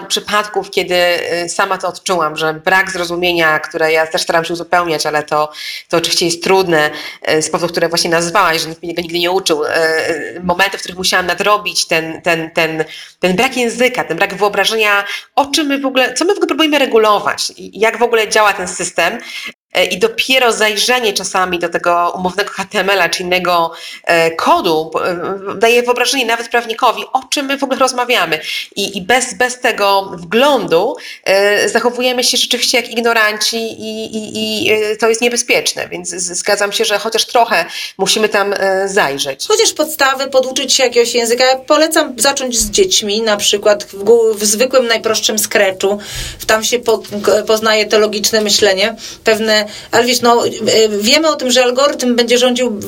przypadków, 0.07 0.71
kiedy 0.71 0.95
y, 1.45 1.49
sama 1.49 1.77
to 1.77 1.87
odczułam, 1.87 2.37
że 2.37 2.53
brak 2.53 2.91
zrozumienia, 2.91 3.59
które 3.59 3.91
ja 3.91 4.07
też 4.07 4.21
staram 4.21 4.45
się 4.45 4.53
uzupełniać, 4.53 5.05
ale 5.05 5.23
to, 5.23 5.51
to 5.89 5.97
oczywiście 5.97 6.25
jest 6.25 6.43
trudne 6.43 6.91
y, 7.31 7.41
z 7.41 7.49
powodów, 7.49 7.71
które 7.71 7.89
właśnie 7.89 8.09
nazwałaś, 8.09 8.61
że 8.61 8.69
nikt 8.69 8.83
mnie 8.83 8.93
nigdy 8.93 9.19
nie 9.19 9.31
uczył. 9.31 9.61
Momenty, 10.43 10.77
w 10.77 10.79
których 10.79 10.97
musiałam 10.97 11.25
nadrobić 11.25 11.87
ten, 11.87 12.21
ten, 12.21 12.51
ten, 12.51 12.85
ten 13.19 13.35
brak 13.35 13.57
języka, 13.57 14.03
ten 14.03 14.17
brak 14.17 14.35
wyobrażenia, 14.35 15.03
o 15.35 15.45
czym 15.45 15.67
my 15.67 15.79
w 15.79 15.85
ogóle, 15.85 16.13
co 16.13 16.25
my 16.25 16.33
w 16.33 16.37
ogóle 16.37 16.47
próbujemy 16.47 16.79
regulować 16.79 17.08
jak 17.57 17.97
w 17.97 18.03
ogóle 18.03 18.29
działa 18.29 18.53
ten 18.53 18.67
system, 18.67 19.19
I 19.91 19.99
dopiero 19.99 20.51
zajrzenie 20.51 21.13
czasami 21.13 21.59
do 21.59 21.69
tego 21.69 22.13
umownego 22.15 22.49
HTML-a 22.51 23.09
czy 23.09 23.23
innego 23.23 23.71
e, 24.03 24.31
kodu 24.31 24.91
e, 25.05 25.55
daje 25.55 25.83
wyobrażenie 25.83 26.25
nawet 26.25 26.49
prawnikowi, 26.49 27.03
o 27.13 27.23
czym 27.29 27.45
my 27.45 27.57
w 27.57 27.63
ogóle 27.63 27.79
rozmawiamy. 27.79 28.39
I, 28.75 28.97
i 28.97 29.01
bez, 29.01 29.33
bez 29.33 29.59
tego 29.59 30.11
wglądu 30.17 30.95
zachowujemy 31.65 32.23
się 32.23 32.37
rzeczywiście 32.37 32.77
jak 32.77 32.91
ignoranci 32.91 33.57
i, 33.57 34.15
i, 34.17 34.67
i 34.67 34.97
to 34.97 35.09
jest 35.09 35.21
niebezpieczne. 35.21 35.87
Więc 35.87 36.09
zgadzam 36.09 36.71
się, 36.71 36.85
że 36.85 36.99
chociaż 36.99 37.25
trochę 37.25 37.65
musimy 37.97 38.29
tam 38.29 38.53
zajrzeć. 38.85 39.47
Chociaż 39.47 39.73
podstawy, 39.73 40.27
poduczyć 40.27 40.73
się 40.73 40.83
jakiegoś 40.83 41.13
języka. 41.13 41.43
Polecam 41.67 42.13
zacząć 42.17 42.59
z 42.59 42.69
dziećmi, 42.69 43.21
na 43.21 43.37
przykład 43.37 43.83
w, 43.83 44.03
w 44.35 44.45
zwykłym, 44.45 44.87
najprostszym 44.87 45.39
scratchu. 45.39 45.99
Tam 46.47 46.63
się 46.63 46.79
po, 46.79 47.01
poznaje 47.47 47.85
to 47.85 47.99
logiczne 47.99 48.41
myślenie, 48.41 48.95
pewne 49.23 49.58
ale 49.91 50.05
wiesz, 50.05 50.21
no, 50.21 50.45
e, 50.47 50.49
wiemy 50.89 51.27
o 51.27 51.35
tym, 51.35 51.51
że 51.51 51.63
algorytm 51.63 52.15
będzie 52.15 52.37
rządził 52.37 52.79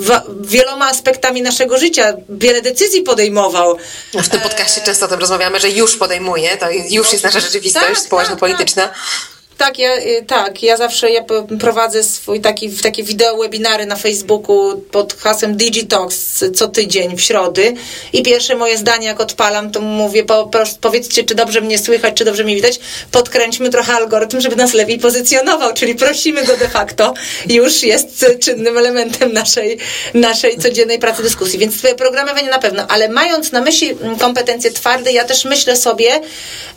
wieloma 0.42 0.88
aspektami 0.88 1.42
naszego 1.42 1.78
życia, 1.78 2.14
wiele 2.30 2.62
decyzji 2.62 3.02
podejmował. 3.02 3.78
W 4.14 4.30
tym 4.30 4.42
podcaście 4.42 4.82
często 4.82 5.06
o 5.06 5.10
tym 5.10 5.20
rozmawiamy, 5.20 5.60
że 5.60 5.70
już 5.70 5.98
podejmuje, 5.98 6.58
to 6.58 6.72
już 6.90 7.12
jest 7.12 7.24
nasza 7.24 7.40
rzeczywistość 7.40 7.86
tak, 7.88 8.00
społeczno-polityczna. 8.00 8.84
Tak, 8.84 8.92
tak. 8.92 9.41
Tak, 9.62 9.80
ja, 9.80 9.98
y, 9.98 10.26
tak, 10.28 10.64
ja 10.64 10.78
zawsze 10.78 11.12
ja 11.12 11.24
prowadzę 11.60 12.04
swój 12.04 12.42
taki, 12.42 12.70
takie 12.70 13.04
wideo 13.04 13.38
webinary 13.38 13.86
na 13.86 13.96
Facebooku 13.96 14.82
pod 14.92 15.14
hasłem 15.14 15.58
Digitox 15.58 16.44
co 16.56 16.68
tydzień 16.68 17.18
w 17.18 17.22
środy. 17.22 17.74
I 18.14 18.24
pierwsze 18.24 18.56
moje 18.56 18.78
zdanie 18.78 19.08
jak 19.08 19.20
odpalam, 19.20 19.72
to 19.72 19.82
mówię 19.82 20.24
po, 20.24 20.46
po, 20.46 20.60
powiedzcie, 20.82 21.24
czy 21.24 21.36
dobrze 21.36 21.62
mnie 21.62 21.78
słychać, 21.78 22.14
czy 22.14 22.26
dobrze 22.26 22.44
mnie 22.44 22.56
widać, 22.56 22.80
podkręćmy 23.12 23.70
trochę 23.70 23.94
algorytm, 23.94 24.42
żeby 24.42 24.56
nas 24.56 24.74
lepiej 24.74 25.00
pozycjonował, 25.00 25.74
czyli 25.74 25.96
prosimy 25.96 26.44
go 26.44 26.58
de 26.58 26.70
facto, 26.70 27.14
już 27.50 27.84
jest 27.84 28.26
czynnym 28.40 28.78
elementem 28.78 29.34
naszej, 29.34 29.78
naszej 30.14 30.58
codziennej 30.58 31.00
pracy, 31.00 31.24
dyskusji, 31.24 31.60
więc 31.60 31.76
programowanie 31.98 32.50
na 32.50 32.60
pewno, 32.60 32.88
ale 32.88 33.10
mając 33.10 33.52
na 33.52 33.62
myśli 33.62 33.98
kompetencje 34.20 34.72
twarde, 34.72 35.12
ja 35.12 35.24
też 35.24 35.46
myślę 35.46 35.76
sobie, 35.76 36.22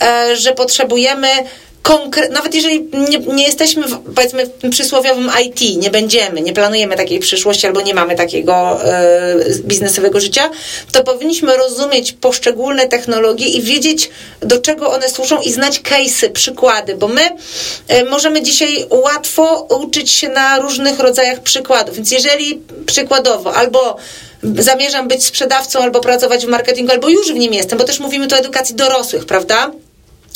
e, 0.02 0.36
że 0.36 0.52
potrzebujemy 0.52 1.28
konkre- 1.84 2.30
nawet 2.30 2.54
jeżeli 2.54 2.88
nie, 3.08 3.18
nie 3.18 3.46
jesteśmy, 3.46 3.88
w, 3.88 4.14
powiedzmy, 4.14 4.46
w 4.46 4.70
przysłowiowym 4.70 5.30
IT, 5.44 5.82
nie 5.82 5.90
będziemy, 5.90 6.40
nie 6.40 6.52
planujemy 6.52 6.96
takiej 6.96 7.18
przyszłości 7.18 7.66
albo 7.66 7.80
nie 7.80 7.94
mamy 7.94 8.16
takiego 8.16 8.84
e, 8.84 9.36
biznesowego 9.64 10.20
życia, 10.20 10.50
to 10.92 11.04
powinniśmy 11.04 11.56
rozumieć 11.56 12.12
poszczególne 12.12 12.88
technologie 12.88 13.46
i 13.46 13.62
wiedzieć, 13.62 14.10
do 14.40 14.60
czego 14.60 14.92
one 14.92 15.08
służą 15.08 15.40
i 15.40 15.52
znać 15.52 15.80
case'y, 15.80 16.28
przykłady, 16.32 16.96
bo 16.96 17.08
my 17.08 17.22
e, 17.88 18.04
możemy 18.04 18.42
dzisiaj 18.42 18.86
łatwo 18.90 19.66
uczyć 19.80 20.10
się 20.10 20.28
na 20.28 20.58
różnych 20.58 20.98
rodzajach 20.98 21.40
przykładów. 21.40 21.96
Więc 21.96 22.10
jeżeli 22.10 22.62
przykładowo 22.86 23.54
albo 23.54 23.96
zamierzam 24.58 25.08
być 25.08 25.24
sprzedawcą 25.24 25.80
albo 25.80 26.00
pracować 26.00 26.46
w 26.46 26.48
marketingu, 26.48 26.92
albo 26.92 27.08
już 27.08 27.32
w 27.32 27.34
nim 27.34 27.54
jestem, 27.54 27.78
bo 27.78 27.84
też 27.84 28.00
mówimy 28.00 28.26
tu 28.26 28.34
o 28.34 28.38
edukacji 28.38 28.74
dorosłych, 28.74 29.26
prawda? 29.26 29.70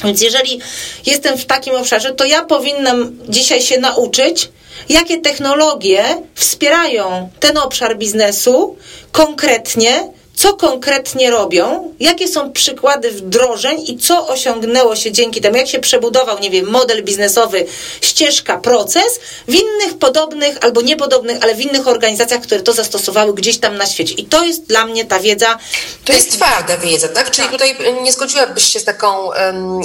Więc 0.04 0.22
jeżeli 0.22 0.60
jestem 1.06 1.38
w 1.38 1.46
takim 1.46 1.74
obszarze, 1.74 2.14
to 2.14 2.24
ja 2.24 2.44
powinnam 2.44 3.18
dzisiaj 3.28 3.62
się 3.62 3.80
nauczyć, 3.80 4.48
jakie 4.88 5.20
technologie 5.20 6.04
wspierają 6.34 7.30
ten 7.40 7.58
obszar 7.58 7.98
biznesu 7.98 8.76
konkretnie, 9.12 10.12
co 10.38 10.54
konkretnie 10.54 11.30
robią, 11.30 11.94
jakie 12.00 12.28
są 12.28 12.52
przykłady 12.52 13.10
wdrożeń 13.10 13.84
i 13.86 13.98
co 13.98 14.28
osiągnęło 14.28 14.96
się 14.96 15.12
dzięki 15.12 15.40
temu, 15.40 15.56
jak 15.56 15.68
się 15.68 15.78
przebudował, 15.78 16.38
nie 16.38 16.50
wiem, 16.50 16.70
model 16.70 17.04
biznesowy, 17.04 17.66
ścieżka, 18.00 18.58
proces 18.58 19.20
w 19.48 19.54
innych 19.54 19.98
podobnych 19.98 20.58
albo 20.60 20.82
niepodobnych, 20.82 21.38
ale 21.42 21.54
w 21.54 21.60
innych 21.60 21.88
organizacjach, 21.88 22.40
które 22.40 22.60
to 22.60 22.72
zastosowały 22.72 23.34
gdzieś 23.34 23.58
tam 23.58 23.76
na 23.76 23.86
świecie. 23.86 24.14
I 24.14 24.24
to 24.24 24.44
jest 24.44 24.66
dla 24.66 24.86
mnie 24.86 25.04
ta 25.04 25.20
wiedza. 25.20 25.58
To 26.04 26.12
jest 26.12 26.32
twarda 26.32 26.76
wiedza, 26.76 27.08
tak? 27.08 27.30
Czyli 27.30 27.48
tak. 27.48 27.52
tutaj 27.52 27.76
nie 28.02 28.12
zgodziłabyś 28.12 28.72
się 28.72 28.80
z, 28.80 28.84
taką, 28.84 29.30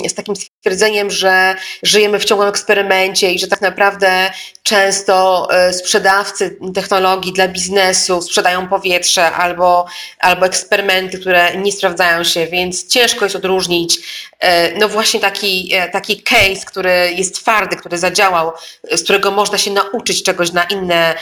z 0.10 0.14
takim 0.14 0.36
stwierdzeniem, 0.36 1.12
że 1.12 1.56
żyjemy 1.84 2.20
w 2.20 2.26
ciągłym 2.26 2.50
eksperymencie 2.50 3.32
i 3.32 3.40
że 3.40 3.48
tak 3.48 3.62
naprawdę 3.62 4.32
często 4.64 5.48
e, 5.52 5.74
sprzedawcy 5.74 6.58
technologii 6.76 7.34
dla 7.34 7.48
biznesu 7.48 8.22
sprzedają 8.22 8.68
powietrze 8.68 9.32
albo, 9.32 9.86
albo 10.20 10.43
eksperymenty, 10.46 11.20
które 11.20 11.58
nie 11.58 11.72
sprawdzają 11.72 12.24
się, 12.24 12.48
więc 12.48 12.88
ciężko 12.88 13.26
jest 13.26 13.36
odróżnić 13.36 13.98
e, 14.40 14.78
no 14.78 14.90
właśnie 14.90 15.20
taki, 15.20 15.70
e, 15.74 15.90
taki 15.90 16.24
case, 16.24 16.66
który 16.66 17.14
jest 17.18 17.36
twardy, 17.36 17.76
który 17.76 17.98
zadziałał, 17.98 18.52
z 18.92 19.04
którego 19.04 19.32
można 19.32 19.58
się 19.58 19.72
nauczyć 19.72 20.24
czegoś 20.24 20.52
na 20.52 20.64
inne, 20.64 21.16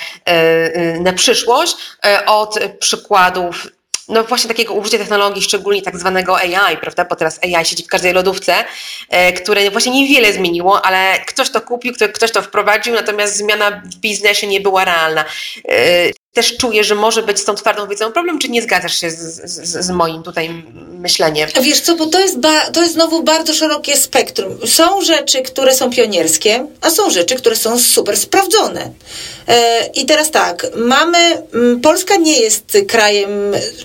na 1.00 1.14
przyszłość, 1.14 1.76
od 2.26 2.60
przykładów 2.80 3.68
no 4.12 4.24
właśnie 4.24 4.48
takiego 4.48 4.74
użycia 4.74 4.98
technologii, 4.98 5.42
szczególnie 5.42 5.82
tak 5.82 5.98
zwanego 5.98 6.38
AI, 6.38 6.78
prawda, 6.82 7.06
bo 7.06 7.16
teraz 7.16 7.40
AI 7.44 7.66
siedzi 7.66 7.84
w 7.84 7.88
każdej 7.88 8.14
lodówce, 8.14 8.66
e, 9.10 9.34
które 9.34 9.72
właśnie 9.72 9.92
niewiele 9.92 10.34
zmieniło, 10.34 10.86
ale 10.86 11.20
ktoś 11.28 11.50
to 11.50 11.62
kupił, 11.62 11.94
ktoś 12.14 12.32
to 12.32 12.42
wprowadził, 12.42 12.94
natomiast 12.94 13.38
zmiana 13.38 13.82
w 13.86 13.96
biznesie 13.96 14.48
nie 14.48 14.62
była 14.62 14.86
realna. 14.86 15.26
Też 16.34 16.58
czuję, 16.58 16.84
że 16.84 16.96
może 16.96 17.24
być 17.24 17.40
z 17.40 17.46
tą 17.46 17.56
twardą 17.56 17.88
wiedzą 17.88 18.12
problem, 18.12 18.40
czy 18.40 18.50
nie 18.50 18.62
zgadzasz 18.62 19.00
się 19.00 19.12
z, 19.12 19.42
z, 19.52 19.86
z, 19.86 19.90
moim 19.90 20.24
tutaj 20.24 20.64
myśleniem? 20.92 21.50
Wiesz 21.62 21.80
co, 21.80 21.96
bo 21.96 22.06
to 22.06 22.20
jest, 22.20 22.40
ba, 22.40 22.62
to 22.62 22.82
jest 22.82 22.94
znowu 22.94 23.24
bardzo 23.24 23.54
szerokie 23.54 23.98
spektrum. 23.98 24.58
Są 24.68 25.02
rzeczy, 25.02 25.42
które 25.42 25.76
są 25.76 25.90
pionierskie, 25.90 26.68
a 26.82 26.90
są 26.90 27.10
rzeczy, 27.10 27.36
które 27.36 27.56
są 27.56 27.80
super 27.80 28.18
sprawdzone. 28.18 28.92
E, 29.48 29.86
I 29.96 30.06
teraz 30.06 30.32
tak, 30.32 30.68
mamy, 30.76 31.18
Polska 31.84 32.16
nie 32.16 32.40
jest 32.40 32.78
krajem 32.88 33.30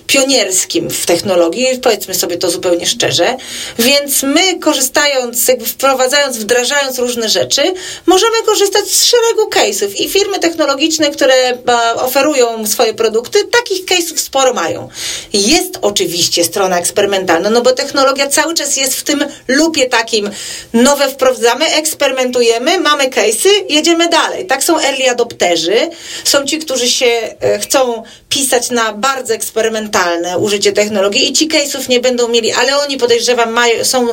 pionierskim 0.07 0.89
w 0.89 1.05
technologii, 1.05 1.79
powiedzmy 1.83 2.15
sobie 2.15 2.37
to 2.37 2.51
zupełnie 2.51 2.87
szczerze, 2.87 3.37
więc 3.79 4.23
my 4.23 4.59
korzystając, 4.59 5.47
jakby 5.47 5.65
wprowadzając, 5.65 6.37
wdrażając 6.37 6.99
różne 6.99 7.29
rzeczy, 7.29 7.61
możemy 8.05 8.43
korzystać 8.45 8.87
z 8.87 9.03
szeregu 9.03 9.49
case'ów 9.49 10.01
i 10.01 10.09
firmy 10.09 10.39
technologiczne, 10.39 11.09
które 11.09 11.57
oferują 11.95 12.36
swoje 12.65 12.93
produkty, 12.93 13.39
takich 13.43 13.85
case'ów 13.85 14.17
sporo 14.17 14.53
mają. 14.53 14.89
Jest 15.33 15.79
oczywiście 15.81 16.43
strona 16.43 16.79
eksperymentalna, 16.79 17.49
no 17.49 17.61
bo 17.61 17.71
technologia 17.71 18.27
cały 18.27 18.53
czas 18.53 18.77
jest 18.77 18.95
w 18.95 19.03
tym 19.03 19.25
lupie 19.47 19.89
takim, 19.89 20.29
nowe 20.73 21.09
wprowadzamy, 21.09 21.65
eksperymentujemy, 21.65 22.79
mamy 22.79 23.09
case'y, 23.09 23.49
jedziemy 23.69 24.09
dalej. 24.09 24.45
Tak 24.45 24.63
są 24.63 24.79
early 24.79 25.09
adopterzy, 25.09 25.89
są 26.23 26.45
ci, 26.45 26.59
którzy 26.59 26.89
się 26.89 27.35
e, 27.39 27.59
chcą 27.59 28.03
pisać 28.29 28.69
na 28.69 28.93
bardzo 28.93 29.33
eksperymentalne 29.33 30.37
użycie 30.37 30.73
technologii 30.73 31.29
i 31.29 31.33
ci 31.33 31.47
case'ów 31.47 31.89
nie 31.89 31.99
będą 31.99 32.27
mieli, 32.27 32.51
ale 32.51 32.77
oni 32.77 32.97
podejrzewam 32.97 33.51
mają, 33.51 33.85
są 33.85 34.07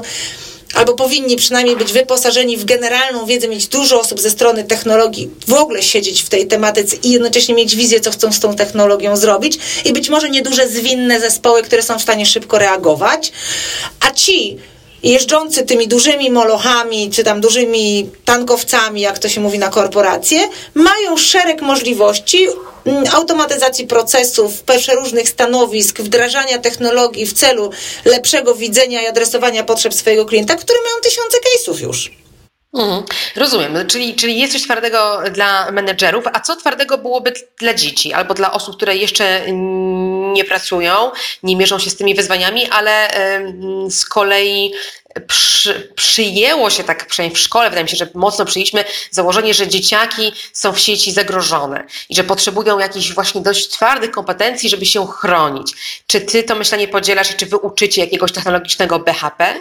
albo 0.75 0.95
powinni 0.95 1.37
przynajmniej 1.37 1.77
być 1.77 1.93
wyposażeni 1.93 2.57
w 2.57 2.65
generalną 2.65 3.27
wiedzę, 3.27 3.49
mieć 3.49 3.67
dużo 3.67 4.01
osób 4.01 4.21
ze 4.21 4.31
strony 4.31 4.65
technologii, 4.65 5.31
w 5.47 5.53
ogóle 5.53 5.83
siedzieć 5.83 6.23
w 6.23 6.29
tej 6.29 6.47
tematyce 6.47 6.97
i 7.03 7.11
jednocześnie 7.11 7.55
mieć 7.55 7.77
wizję, 7.77 8.01
co 8.01 8.11
chcą 8.11 8.33
z 8.33 8.41
tą 8.41 8.57
technologią 8.57 9.17
zrobić 9.17 9.59
i 9.85 9.93
być 9.93 10.09
może 10.09 10.31
nieduże 10.31 10.69
zwinne 10.69 11.21
zespoły, 11.21 11.63
które 11.63 11.83
są 11.83 11.99
w 11.99 12.03
stanie 12.03 12.27
szybko 12.27 12.59
reagować, 12.59 13.33
a 14.01 14.11
ci 14.11 14.59
jeżdżący 15.05 15.63
tymi 15.63 15.89
dużymi 15.89 16.31
molochami, 16.31 17.11
czy 17.11 17.25
tam 17.25 17.41
dużymi 17.41 18.11
tankowcami, 18.25 19.01
jak 19.01 19.19
to 19.19 19.29
się 19.29 19.41
mówi 19.41 19.59
na 19.59 19.69
korporacje, 19.69 20.49
mają 20.75 21.17
szereg 21.17 21.63
możliwości 21.63 22.47
mm, 22.87 23.05
automatyzacji 23.13 23.87
procesów, 23.87 24.63
przeróżnych 24.63 25.29
stanowisk, 25.29 26.01
wdrażania 26.01 26.59
technologii 26.59 27.27
w 27.27 27.33
celu 27.33 27.71
lepszego 28.05 28.55
widzenia 28.55 29.03
i 29.03 29.07
adresowania 29.07 29.65
potrzeb 29.65 29.95
swojego 29.95 30.25
klienta, 30.25 30.57
które 30.57 30.79
mają 30.85 30.97
tysiące 31.03 31.39
case'ów 31.39 31.83
już. 31.83 32.24
Mhm, 32.75 33.03
rozumiem, 33.37 33.87
czyli, 33.87 34.15
czyli 34.15 34.41
jest 34.41 34.53
coś 34.53 34.63
twardego 34.63 35.21
dla 35.31 35.71
menedżerów, 35.71 36.25
a 36.33 36.41
co 36.41 36.57
twardego 36.57 36.99
byłoby 36.99 37.33
dla 37.59 37.75
dzieci 37.75 38.13
albo 38.13 38.35
dla 38.35 38.53
osób, 38.53 38.77
które 38.77 38.97
jeszcze 38.97 39.43
nie 40.33 40.45
pracują, 40.45 41.11
nie 41.43 41.57
mierzą 41.57 41.79
się 41.79 41.91
z 41.91 41.97
tymi 41.97 42.15
wyzwaniami, 42.15 42.69
ale 42.71 43.09
z 43.91 44.05
kolei 44.05 44.73
przy, 45.21 45.93
przyjęło 45.97 46.71
się 46.71 46.85
tak, 46.85 47.07
przynajmniej 47.07 47.37
w 47.37 47.39
szkole, 47.39 47.71
wydaje 47.71 47.85
mi 47.85 47.91
się, 47.91 47.97
że 47.97 48.09
mocno 48.15 48.45
przyjęliśmy 48.45 48.85
założenie, 49.11 49.55
że 49.55 49.69
dzieciaki 49.69 50.33
są 50.53 50.73
w 50.73 50.81
sieci 50.81 51.13
zagrożone 51.13 51.85
i 52.09 52.17
że 52.17 52.25
potrzebują 52.25 52.79
jakichś 52.79 53.13
właśnie 53.13 53.41
dość 53.41 53.69
twardych 53.69 54.11
kompetencji, 54.11 54.69
żeby 54.69 54.87
się 54.87 55.07
chronić. 55.07 55.73
Czy 56.07 56.21
ty 56.21 56.43
to 56.43 56.55
myślenie 56.55 56.89
podzielasz 56.89 57.31
i 57.31 57.35
czy 57.35 57.47
wy 57.47 57.57
uczycie 57.57 58.01
jakiegoś 58.01 58.33
technologicznego 58.33 58.99
BHP? 58.99 59.55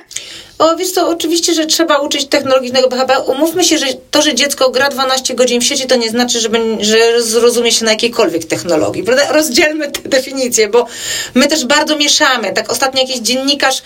O, 0.59 0.75
wiesz 0.75 0.91
co, 0.91 1.09
oczywiście, 1.09 1.53
że 1.53 1.65
trzeba 1.65 1.97
uczyć 1.97 2.25
technologicznego 2.25 2.89
BHP. 2.89 3.19
Umówmy 3.19 3.63
się, 3.63 3.77
że 3.77 3.85
to, 4.11 4.21
że 4.21 4.35
dziecko 4.35 4.69
gra 4.69 4.89
12 4.89 5.35
godzin 5.35 5.61
w 5.61 5.63
sieci, 5.63 5.87
to 5.87 5.95
nie 5.95 6.09
znaczy, 6.09 6.39
że, 6.39 6.49
że 6.79 7.21
zrozumie 7.21 7.71
się 7.71 7.85
na 7.85 7.91
jakiejkolwiek 7.91 8.45
technologii. 8.45 9.05
Rozdzielmy 9.29 9.91
te 9.91 10.09
definicje, 10.09 10.67
bo 10.67 10.85
my 11.33 11.47
też 11.47 11.65
bardzo 11.65 11.95
mieszamy. 11.95 12.53
Tak 12.53 12.71
ostatnio 12.71 13.01
jakiś 13.01 13.17
dziennikarz 13.17 13.81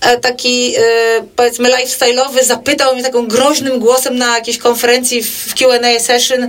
taki 0.00 0.74
e, 0.76 0.82
powiedzmy 1.36 1.68
lifestyle'owy 1.68 2.44
zapytał 2.44 2.94
mnie 2.94 3.02
taką 3.02 3.26
groźnym 3.26 3.78
głosem 3.78 4.18
na 4.18 4.34
jakiejś 4.34 4.58
konferencji 4.58 5.22
w 5.22 5.54
Q&A 5.54 6.00
session, 6.00 6.48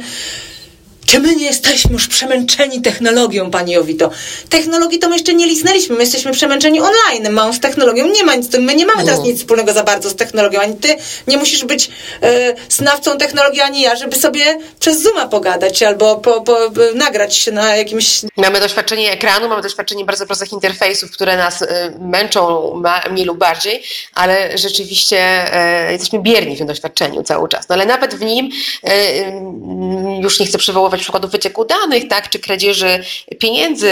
czy 1.11 1.19
my 1.19 1.35
nie 1.35 1.45
jesteśmy 1.45 1.93
już 1.93 2.07
przemęczeni 2.07 2.81
technologią, 2.81 3.51
Pani 3.51 3.71
Jowito? 3.71 4.09
Technologii 4.49 4.99
to 4.99 5.09
my 5.09 5.15
jeszcze 5.15 5.33
nie 5.33 5.45
liznęliśmy, 5.45 5.95
my 5.95 6.01
jesteśmy 6.01 6.31
przemęczeni 6.31 6.81
online, 6.81 7.33
małą 7.33 7.53
z 7.53 7.59
technologią 7.59 8.07
nie 8.07 8.23
ma 8.23 8.35
nic, 8.35 8.53
my 8.59 8.75
nie 8.75 8.85
mamy 8.85 9.03
teraz 9.03 9.23
nic 9.23 9.39
wspólnego 9.39 9.73
za 9.73 9.83
bardzo 9.83 10.09
z 10.09 10.15
technologią, 10.15 10.59
ani 10.59 10.75
ty 10.75 10.95
nie 11.27 11.37
musisz 11.37 11.65
być 11.65 11.91
e, 12.21 12.55
znawcą 12.69 13.17
technologii, 13.17 13.61
ani 13.61 13.81
ja, 13.81 13.95
żeby 13.95 14.15
sobie 14.15 14.57
przez 14.79 15.01
Zooma 15.01 15.27
pogadać 15.27 15.83
albo 15.83 16.15
po, 16.15 16.41
po, 16.41 16.57
nagrać 16.95 17.35
się 17.35 17.51
na 17.51 17.75
jakimś... 17.75 18.21
Mamy 18.37 18.59
doświadczenie 18.59 19.11
ekranu, 19.11 19.49
mamy 19.49 19.61
doświadczenie 19.61 20.05
bardzo 20.05 20.25
prostych 20.25 20.51
interfejsów, 20.51 21.11
które 21.11 21.37
nas 21.37 21.61
e, 21.61 21.93
męczą 21.99 22.73
mniej 23.11 23.25
lub 23.25 23.37
bardziej, 23.37 23.83
ale 24.13 24.57
rzeczywiście 24.57 25.17
e, 25.53 25.91
jesteśmy 25.91 26.19
bierni 26.19 26.55
w 26.55 26.57
tym 26.57 26.67
doświadczeniu 26.67 27.23
cały 27.23 27.49
czas. 27.49 27.69
No 27.69 27.75
ale 27.75 27.85
nawet 27.85 28.15
w 28.15 28.21
nim, 28.21 28.49
e, 28.83 30.21
już 30.21 30.39
nie 30.39 30.45
chcę 30.45 30.57
przywoływać 30.57 31.00
przykładów 31.01 31.31
wycieku 31.31 31.65
danych, 31.65 32.07
tak, 32.07 32.29
czy 32.29 32.39
kradzieży 32.39 33.03
pieniędzy 33.39 33.91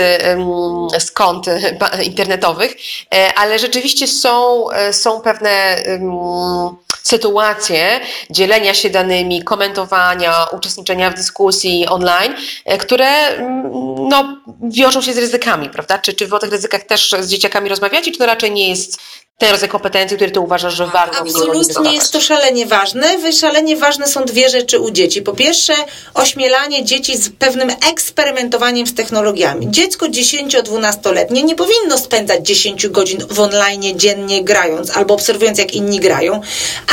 z 0.99 1.11
kont 1.11 1.45
internetowych, 2.03 2.75
e, 3.15 3.33
ale 3.35 3.59
rzeczywiście 3.59 4.07
są, 4.07 4.69
e, 4.69 4.93
są 4.93 5.21
pewne 5.21 5.83
sytuacje 7.03 7.99
dzielenia 8.29 8.73
się 8.73 8.89
danymi, 8.89 9.43
komentowania, 9.43 10.45
uczestniczenia 10.51 11.09
w 11.09 11.13
dyskusji 11.13 11.87
online, 11.87 12.35
e, 12.65 12.77
które 12.77 13.37
no, 14.09 14.41
wiążą 14.63 15.01
się 15.01 15.13
z 15.13 15.17
ryzykami, 15.17 15.69
prawda? 15.69 15.99
Czy, 15.99 16.13
czy 16.13 16.35
o 16.35 16.39
tych 16.39 16.51
ryzykach 16.51 16.83
też 16.83 17.15
z 17.19 17.29
dzieciakami 17.29 17.69
rozmawiacie, 17.69 18.11
czy 18.11 18.17
to 18.17 18.25
raczej 18.25 18.51
nie 18.51 18.69
jest 18.69 19.01
ten 19.39 19.51
rodzaj 19.51 19.69
kompetencji, 19.69 20.17
które 20.17 20.31
ty 20.31 20.39
uważasz, 20.39 20.73
że 20.73 20.87
warto 20.87 21.17
Absolutnie 21.17 21.93
jest 21.93 22.11
to 22.11 22.21
szalenie 22.21 22.65
ważne. 22.65 23.31
Szalenie 23.31 23.77
ważne 23.77 24.07
są 24.07 24.25
dwie 24.25 24.49
rzeczy 24.49 24.79
u 24.79 24.91
dzieci. 24.91 25.21
Po 25.21 25.33
pierwsze, 25.33 25.73
ośmielanie 26.13 26.85
dzieci 26.85 27.17
z 27.17 27.29
pewnym 27.29 27.69
eksperymentowaniem 27.91 28.87
z 28.87 28.93
technologiami. 28.95 29.71
Dziecko 29.71 30.05
10-12-letnie 30.05 31.43
nie 31.43 31.55
powinno 31.55 31.97
spędzać 31.97 32.47
10 32.47 32.87
godzin 32.87 33.19
w 33.29 33.39
online 33.39 33.99
dziennie 33.99 34.43
grając 34.43 34.97
albo 34.97 35.13
obserwując, 35.13 35.57
jak 35.57 35.73
inni 35.73 35.99
grają, 35.99 36.41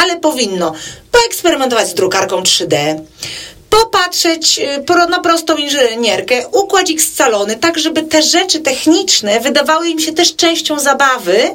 ale 0.02 0.16
powinno 0.16 0.72
poeksperymentować 1.10 1.88
z 1.88 1.94
drukarką 1.94 2.42
3D, 2.42 3.00
popatrzeć 3.70 4.58
y, 4.58 5.08
na 5.10 5.20
prostą 5.20 5.56
inżynierkę, 5.56 6.48
układzik 6.48 7.02
scalony, 7.02 7.56
tak 7.56 7.78
żeby 7.78 8.02
te 8.02 8.22
rzeczy 8.22 8.60
techniczne 8.60 9.40
wydawały 9.40 9.88
im 9.88 9.98
się 9.98 10.12
też 10.12 10.36
częścią 10.36 10.78
zabawy, 10.78 11.50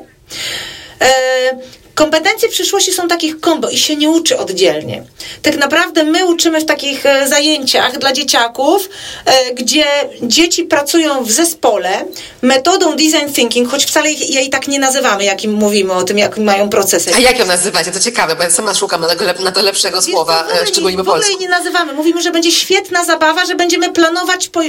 E, 1.01 1.80
Kompetencje 2.01 2.49
przyszłości 2.49 2.93
są 2.93 3.07
takich 3.07 3.39
kombo 3.39 3.69
i 3.69 3.77
się 3.77 3.95
nie 3.95 4.09
uczy 4.09 4.37
oddzielnie. 4.37 5.03
Tak 5.41 5.57
naprawdę 5.57 6.03
my 6.03 6.25
uczymy 6.25 6.61
w 6.61 6.65
takich 6.65 7.05
e, 7.05 7.27
zajęciach 7.27 7.97
dla 7.97 8.13
dzieciaków, 8.13 8.89
e, 9.25 9.53
gdzie 9.53 9.85
dzieci 10.21 10.63
pracują 10.63 11.23
w 11.23 11.31
zespole 11.31 12.05
metodą 12.41 12.91
design 12.91 13.33
thinking, 13.33 13.71
choć 13.71 13.85
wcale 13.85 14.11
jej 14.11 14.49
tak 14.49 14.67
nie 14.67 14.79
nazywamy, 14.79 15.23
jakim 15.23 15.53
mówimy 15.53 15.93
o 15.93 16.03
tym, 16.03 16.17
jak 16.17 16.37
mają 16.37 16.69
procesy. 16.69 17.11
A 17.15 17.19
jak 17.19 17.39
ją 17.39 17.45
nazywacie? 17.45 17.91
To 17.91 17.99
ciekawe, 17.99 18.35
bo 18.35 18.43
ja 18.43 18.49
sama 18.49 18.73
szukam 18.73 19.05
na 19.43 19.51
to 19.51 19.61
lepszego 19.61 20.01
słowa, 20.01 20.47
e, 20.63 20.67
szczególnie 20.67 20.97
po 20.97 21.03
polsku. 21.03 21.21
W 21.21 21.33
ogóle 21.33 21.39
jej 21.39 21.49
nie 21.49 21.57
nazywamy. 21.57 21.93
Mówimy, 21.93 22.21
że 22.21 22.31
będzie 22.31 22.51
świetna 22.51 23.05
zabawa, 23.05 23.45
że 23.45 23.55
będziemy 23.55 23.91
planować 23.91 24.47
po, 24.47 24.61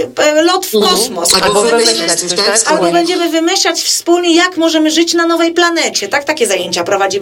lot 0.43 0.67
w 0.67 0.75
mhm. 0.75 0.97
kosmos. 0.97 1.35
Albo, 1.35 1.47
albo 1.47 1.63
wymyślać, 1.63 2.21
tak? 2.37 2.73
Albo 2.73 2.91
będziemy 2.91 3.29
wymyślać 3.29 3.83
wspólnie, 3.83 4.35
jak 4.35 4.57
możemy 4.57 4.91
żyć 4.91 5.15
na 5.15 5.27
nowej 5.27 5.53
planecie. 5.53 6.09
Tak, 6.09 6.25
takie 6.25 6.47
zajęcia 6.47 6.85
prowadzimy 6.85 7.22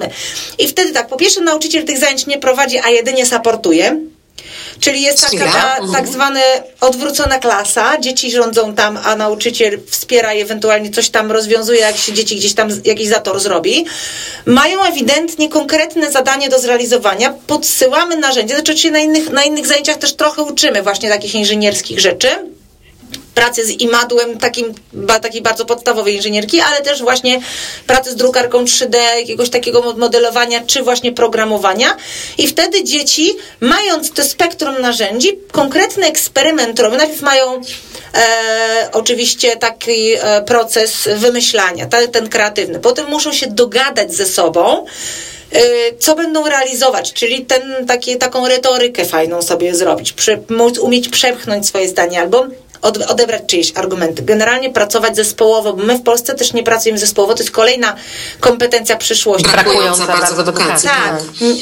i 0.59 0.69
wtedy 0.69 0.93
tak, 0.93 1.09
po 1.09 1.17
pierwsze 1.17 1.41
nauczyciel 1.41 1.85
tych 1.85 1.99
zajęć 1.99 2.27
nie 2.27 2.39
prowadzi, 2.39 2.79
a 2.79 2.91
jedynie 2.91 3.27
supportuje. 3.27 4.01
Czyli 4.81 5.03
jest 5.03 5.31
taka 5.31 5.53
ta, 5.53 5.77
mhm. 5.77 5.93
tak 5.93 6.09
zwana 6.09 6.41
odwrócona 6.81 7.39
klasa. 7.39 7.99
Dzieci 8.01 8.31
rządzą 8.31 8.75
tam, 8.75 8.99
a 9.05 9.17
nauczyciel 9.17 9.81
wspiera 9.91 10.35
i 10.35 10.41
ewentualnie 10.41 10.91
coś 10.91 11.11
tam 11.11 11.33
rozwiązuje, 11.33 11.81
jak 11.81 11.97
się 11.97 12.13
dzieci 12.13 12.37
gdzieś 12.37 12.55
tam 12.55 12.69
jakiś 12.85 13.09
zator 13.09 13.41
zrobi. 13.41 13.87
Mają 14.47 14.85
ewidentnie 14.85 15.49
konkretne 15.49 16.13
zadanie 16.13 16.49
do 16.49 16.59
zrealizowania. 16.59 17.35
Podsyłamy 17.47 18.17
narzędzia. 18.17 18.55
Znaczy 18.55 18.79
się 18.79 18.91
na 18.91 18.99
innych, 18.99 19.31
na 19.31 19.45
innych 19.45 19.67
zajęciach 19.67 19.97
też 19.97 20.13
trochę 20.13 20.43
uczymy 20.43 20.83
właśnie 20.83 21.09
takich 21.09 21.35
inżynierskich 21.35 22.01
rzeczy 22.01 22.29
pracy 23.35 23.65
z 23.67 23.71
imadłem 23.71 24.39
takim, 24.39 24.75
takiej 25.23 25.43
bardzo 25.43 25.65
podstawowej 25.65 26.17
inżynierki, 26.17 26.61
ale 26.61 26.81
też 26.81 27.03
właśnie 27.03 27.41
pracy 27.87 28.11
z 28.11 28.17
drukarką 28.17 28.65
3D, 28.65 28.97
jakiegoś 29.19 29.51
takiego 29.51 29.95
modelowania, 29.97 30.61
czy 30.67 30.83
właśnie 30.83 31.13
programowania. 31.13 31.97
I 32.39 32.49
wtedy 32.49 32.85
dzieci, 32.85 33.31
mając 33.61 34.13
to 34.13 34.25
spektrum 34.25 34.81
narzędzi, 34.81 35.39
konkretny 35.53 36.07
eksperyment 36.07 36.81
robią. 36.81 36.97
Najpierw 36.97 37.23
mają 37.23 37.61
e, 38.15 38.89
oczywiście 38.93 39.57
taki 39.57 40.13
e, 40.13 40.43
proces 40.43 41.09
wymyślania, 41.17 41.87
ta, 41.87 42.07
ten 42.07 42.29
kreatywny. 42.29 42.81
Potem 42.81 43.11
muszą 43.11 43.33
się 43.33 43.47
dogadać 43.47 44.15
ze 44.15 44.27
sobą, 44.27 44.87
co 45.99 46.15
będą 46.15 46.49
realizować, 46.49 47.13
czyli 47.13 47.47
ten, 47.47 47.87
takie, 47.87 48.17
taką 48.17 48.49
retorykę 48.49 49.05
fajną 49.05 49.43
sobie 49.43 49.75
zrobić, 49.75 50.13
przy, 50.13 50.43
móc 50.49 50.79
umieć 50.79 51.09
przepchnąć 51.09 51.67
swoje 51.67 51.89
zdanie 51.89 52.21
albo 52.21 52.47
odebrać 52.83 53.43
czyjeś 53.47 53.73
argumenty. 53.75 54.23
Generalnie 54.23 54.71
pracować 54.71 55.17
zespołowo, 55.17 55.73
bo 55.73 55.83
my 55.85 55.99
w 55.99 56.03
Polsce 56.03 56.35
też 56.35 56.53
nie 56.53 56.63
pracujemy 56.63 56.99
zespołowo, 56.99 57.35
to 57.35 57.43
jest 57.43 57.53
kolejna 57.53 57.97
kompetencja 58.41 58.97
przyszłości. 58.97 59.51
Brakująca 59.51 60.07
bardzo 60.07 60.35
w 60.35 60.41
edukacji. 60.41 60.89
Tak, 60.89 61.21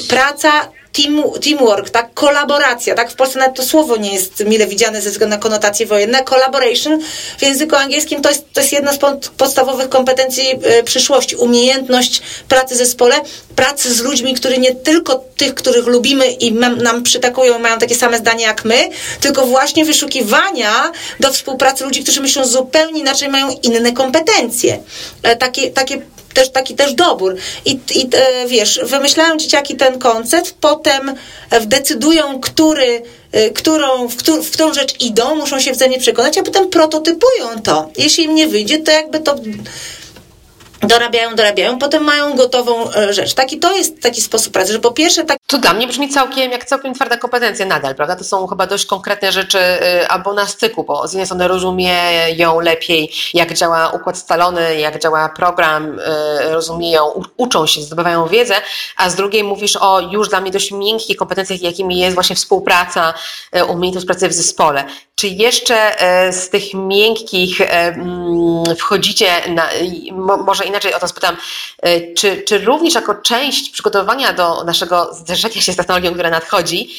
praca 0.09 0.77
team, 0.92 1.22
teamwork, 1.42 1.90
tak, 1.90 2.14
kolaboracja, 2.14 2.94
tak, 2.94 3.11
w 3.11 3.14
Polsce 3.14 3.38
nawet 3.38 3.57
to 3.57 3.62
słowo 3.62 3.96
nie 3.96 4.14
jest 4.14 4.44
mile 4.44 4.66
widziane 4.66 5.03
ze 5.03 5.11
względu 5.11 5.37
na 5.37 5.42
konotacje 5.42 5.87
wojenne. 5.87 6.24
Collaboration 6.24 7.01
w 7.38 7.42
języku 7.42 7.77
angielskim 7.77 8.22
to 8.22 8.29
jest, 8.29 8.53
to 8.53 8.61
jest 8.61 8.72
jedna 8.72 8.92
z 8.92 8.98
podstawowych 9.37 9.88
kompetencji 9.88 10.44
y, 10.81 10.83
przyszłości. 10.83 11.37
Umiejętność 11.37 12.22
pracy 12.48 12.74
w 12.74 12.79
zespole, 12.79 13.14
pracy 13.57 13.94
z 13.94 14.01
ludźmi, 14.01 14.35
którzy 14.35 14.59
nie 14.59 14.74
tylko 14.74 15.24
tych, 15.37 15.55
których 15.55 15.87
lubimy 15.87 16.31
i 16.31 16.53
nam 16.53 17.03
przytakują, 17.03 17.59
mają 17.59 17.79
takie 17.79 17.94
same 17.94 18.18
zdanie 18.18 18.44
jak 18.44 18.64
my, 18.64 18.88
tylko 19.20 19.46
właśnie 19.46 19.85
wyszukiwania 19.85 20.92
do 21.20 21.33
współpracy 21.33 21.85
ludzi, 21.85 22.03
którzy 22.03 22.20
myślą 22.20 22.46
zupełnie 22.46 23.01
inaczej, 23.01 23.29
mają 23.29 23.51
inne 23.62 23.92
kompetencje. 23.92 24.79
E, 25.22 25.37
takie, 25.37 25.70
takie 25.70 26.03
też 26.34 26.50
taki 26.50 26.74
też 26.74 26.94
dobór. 26.94 27.36
I, 27.64 27.70
i 27.94 28.08
e, 28.12 28.46
wiesz, 28.48 28.80
wymyślają 28.82 29.36
dzieciaki 29.36 29.76
ten 29.76 29.98
koncept, 29.98 30.54
potem 30.60 31.14
decydują, 31.60 32.40
który 32.40 33.02
e, 33.32 33.50
którą, 33.50 34.08
w, 34.08 34.16
którą, 34.16 34.42
w 34.42 34.50
którą 34.50 34.74
rzecz 34.74 35.00
idą, 35.00 35.34
muszą 35.34 35.60
się 35.60 35.72
wzajemnie 35.72 35.98
przekonać, 36.00 36.38
a 36.38 36.42
potem 36.42 36.70
prototypują 36.70 37.62
to. 37.64 37.90
Jeśli 37.98 38.24
im 38.24 38.34
nie 38.34 38.48
wyjdzie, 38.48 38.78
to 38.78 38.90
jakby 38.90 39.20
to 39.20 39.36
dorabiają, 40.82 41.34
dorabiają, 41.34 41.78
potem 41.78 42.04
mają 42.04 42.36
gotową 42.36 42.92
e, 42.92 43.12
rzecz. 43.12 43.34
Taki 43.34 43.58
to 43.58 43.76
jest 43.76 44.02
taki 44.02 44.20
sposób 44.20 44.52
pracy, 44.52 44.72
że 44.72 44.78
po 44.78 44.90
pierwsze 44.90 45.24
tak... 45.24 45.38
To 45.46 45.58
dla 45.58 45.72
mnie 45.72 45.86
brzmi 45.86 46.08
całkiem 46.08 46.52
jak 46.52 46.64
całkiem 46.64 46.94
twarda 46.94 47.16
kompetencja 47.16 47.66
nadal, 47.66 47.94
prawda? 47.94 48.16
To 48.16 48.24
są 48.24 48.46
chyba 48.46 48.66
dość 48.66 48.86
konkretne 48.86 49.32
rzeczy 49.32 49.58
y, 49.58 50.08
albo 50.08 50.32
na 50.32 50.46
styku, 50.46 50.84
bo 50.84 51.08
z 51.08 51.12
jednej 51.12 51.26
strony 51.26 51.48
rozumieją 51.48 52.60
lepiej, 52.60 53.12
jak 53.34 53.54
działa 53.54 53.90
układ 53.90 54.18
scalony, 54.18 54.80
jak 54.80 55.02
działa 55.02 55.28
program, 55.28 55.98
y, 55.98 56.02
rozumieją, 56.50 57.24
uczą 57.36 57.66
się, 57.66 57.80
zdobywają 57.80 58.26
wiedzę, 58.26 58.54
a 58.96 59.10
z 59.10 59.14
drugiej 59.14 59.44
mówisz 59.44 59.76
o 59.76 60.00
już 60.00 60.28
dla 60.28 60.40
mnie 60.40 60.50
dość 60.50 60.72
miękkich 60.72 61.16
kompetencjach, 61.16 61.62
jakimi 61.62 61.98
jest 61.98 62.14
właśnie 62.14 62.36
współpraca, 62.36 63.14
umiejętność 63.68 64.06
pracy 64.06 64.28
w 64.28 64.32
zespole. 64.32 64.84
Czy 65.14 65.28
jeszcze 65.28 65.76
z 66.32 66.48
tych 66.50 66.74
miękkich 66.74 67.60
mm, 67.60 68.76
wchodzicie 68.76 69.26
na, 69.48 69.68
może 70.44 70.67
inaczej 70.68 70.94
o 70.94 71.00
to 71.00 71.09
spytam, 71.09 71.37
e, 71.83 72.14
czy, 72.14 72.42
czy 72.42 72.59
również 72.59 72.94
jako 72.94 73.14
część 73.14 73.70
przygotowania 73.70 74.33
do 74.33 74.64
naszego 74.64 75.14
zderzenia 75.14 75.61
się 75.61 75.72
z 75.72 75.76
technologią, 75.76 76.12
która 76.12 76.31
nadchodzi, 76.31 76.90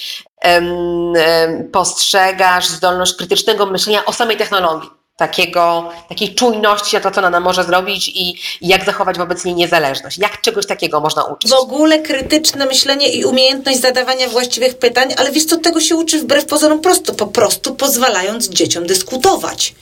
postrzegasz 1.71 2.67
zdolność 2.67 3.13
krytycznego 3.13 3.65
myślenia 3.65 4.05
o 4.05 4.13
samej 4.13 4.37
technologii? 4.37 4.98
Takiego, 5.19 5.89
takiej 6.09 6.35
czujności 6.35 6.95
na 6.95 7.01
to, 7.01 7.11
co 7.11 7.21
ona 7.21 7.39
może 7.39 7.63
zrobić 7.63 8.07
i, 8.07 8.29
i, 8.29 8.35
jak 8.61 8.85
zachować 8.85 9.17
wobec 9.17 9.45
niej 9.45 9.55
niezależność. 9.55 10.17
Jak 10.17 10.41
czegoś 10.41 10.65
takiego 10.65 10.99
można 10.99 11.23
uczyć? 11.23 11.51
W 11.51 11.53
ogóle 11.53 11.99
krytyczne 11.99 12.65
myślenie 12.65 13.09
i 13.09 13.25
umiejętność 13.25 13.79
zadawania 13.79 14.29
właściwych 14.29 14.77
pytań, 14.77 15.13
ale 15.17 15.31
wiesz 15.31 15.45
co, 15.45 15.57
tego 15.57 15.81
się 15.81 15.95
uczy 15.95 16.19
wbrew 16.19 16.45
pozorom 16.45 16.81
prosto, 16.81 17.13
po 17.13 17.27
prostu 17.27 17.75
pozwalając 17.75 18.49
dzieciom 18.49 18.87
dyskutować, 18.87 19.73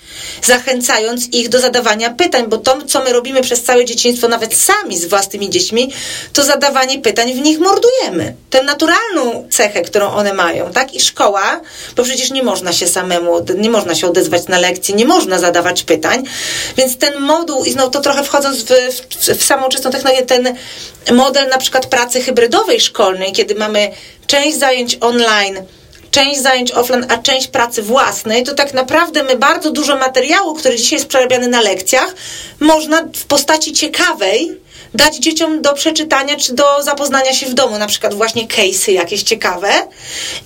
zachęcając 0.44 1.34
ich 1.34 1.50
do 1.50 1.60
zadawania 1.60 2.10
pytań, 2.10 2.48
bo 2.48 2.58
to, 2.58 2.78
co 2.88 3.04
my 3.04 3.14
robimy 3.14 3.42
przez 3.42 3.64
całe 3.64 3.86
dzieciństwo, 3.86 4.28
nawet 4.28 4.56
sami 4.56 4.98
z 4.98 5.06
własnymi 5.06 5.50
dziećmi, 5.50 5.92
to 6.34 6.44
zadawanie 6.44 7.00
pytań 7.02 7.34
w 7.34 7.40
nich 7.42 7.60
mordujemy. 7.60 8.36
Tę 8.50 8.64
naturalną 8.64 9.48
cechę, 9.52 9.82
którą 9.82 10.08
one 10.08 10.34
mają, 10.34 10.72
tak? 10.72 10.94
I 10.94 11.00
szkoła, 11.00 11.62
bo 11.96 12.04
przecież 12.04 12.32
nie 12.32 12.44
można 12.44 12.74
się 12.74 12.88
samemu, 12.88 13.46
nie 13.58 13.70
można 13.70 13.96
się 13.96 14.08
odezwać 14.08 14.48
na 14.48 14.60
lekcję, 14.60 14.96
nie 14.96 15.06
można 15.06 15.27
można 15.28 15.40
zadawać 15.48 15.84
pytań. 15.84 16.24
Więc 16.78 16.98
ten 16.98 17.20
moduł, 17.20 17.66
i 17.66 17.72
znowu 17.72 17.92
to 17.92 18.02
trochę 18.02 18.24
wchodząc 18.24 18.64
w, 18.64 18.68
w, 18.68 19.38
w 19.40 19.44
samą 19.44 19.70
czystą 19.70 19.92
technologię, 19.92 20.26
ten 20.26 20.56
model 21.12 21.50
na 21.50 21.58
przykład 21.58 21.86
pracy 21.86 22.22
hybrydowej 22.22 22.80
szkolnej, 22.82 23.32
kiedy 23.32 23.56
mamy 23.56 23.92
część 24.28 24.58
zajęć 24.58 24.98
online, 25.02 25.64
część 26.12 26.42
zajęć 26.42 26.72
offline, 26.72 27.06
a 27.10 27.18
część 27.18 27.48
pracy 27.48 27.82
własnej, 27.82 28.44
to 28.44 28.54
tak 28.54 28.74
naprawdę 28.74 29.24
my 29.24 29.36
bardzo 29.36 29.72
dużo 29.72 29.96
materiału, 29.96 30.54
który 30.54 30.76
dzisiaj 30.76 30.98
jest 30.98 31.10
przerabiany 31.10 31.48
na 31.48 31.62
lekcjach, 31.62 32.16
można 32.60 33.04
w 33.16 33.26
postaci 33.26 33.74
ciekawej 33.74 34.62
dać 34.94 35.18
dzieciom 35.18 35.62
do 35.62 35.74
przeczytania 35.74 36.36
czy 36.36 36.54
do 36.54 36.84
zapoznania 36.84 37.34
się 37.34 37.46
w 37.46 37.54
domu, 37.54 37.78
na 37.78 37.88
przykład 37.88 38.14
właśnie 38.14 38.48
case'y 38.48 38.92
jakieś 38.92 39.24
ciekawe. 39.24 39.70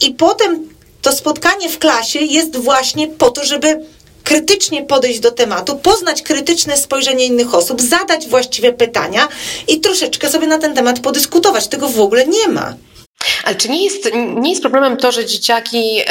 I 0.01 0.13
potem 0.13 0.69
to 1.01 1.11
spotkanie 1.11 1.69
w 1.69 1.79
klasie 1.79 2.19
jest 2.19 2.57
właśnie 2.57 3.07
po 3.07 3.31
to, 3.31 3.45
żeby 3.45 3.85
krytycznie 4.23 4.83
podejść 4.83 5.19
do 5.19 5.31
tematu, 5.31 5.77
poznać 5.77 6.21
krytyczne 6.21 6.77
spojrzenie 6.77 7.25
innych 7.25 7.53
osób, 7.53 7.81
zadać 7.81 8.27
właściwe 8.27 8.73
pytania 8.73 9.27
i 9.67 9.79
troszeczkę 9.79 10.29
sobie 10.29 10.47
na 10.47 10.57
ten 10.57 10.75
temat 10.75 10.99
podyskutować. 10.99 11.67
Tego 11.67 11.89
w 11.89 11.99
ogóle 11.99 12.27
nie 12.27 12.47
ma. 12.47 12.73
Ale 13.43 13.55
czy 13.55 13.69
nie 13.69 13.83
jest, 13.85 14.09
nie 14.15 14.49
jest 14.49 14.61
problemem 14.61 14.97
to, 14.97 15.11
że 15.11 15.25
dzieciaki 15.25 16.01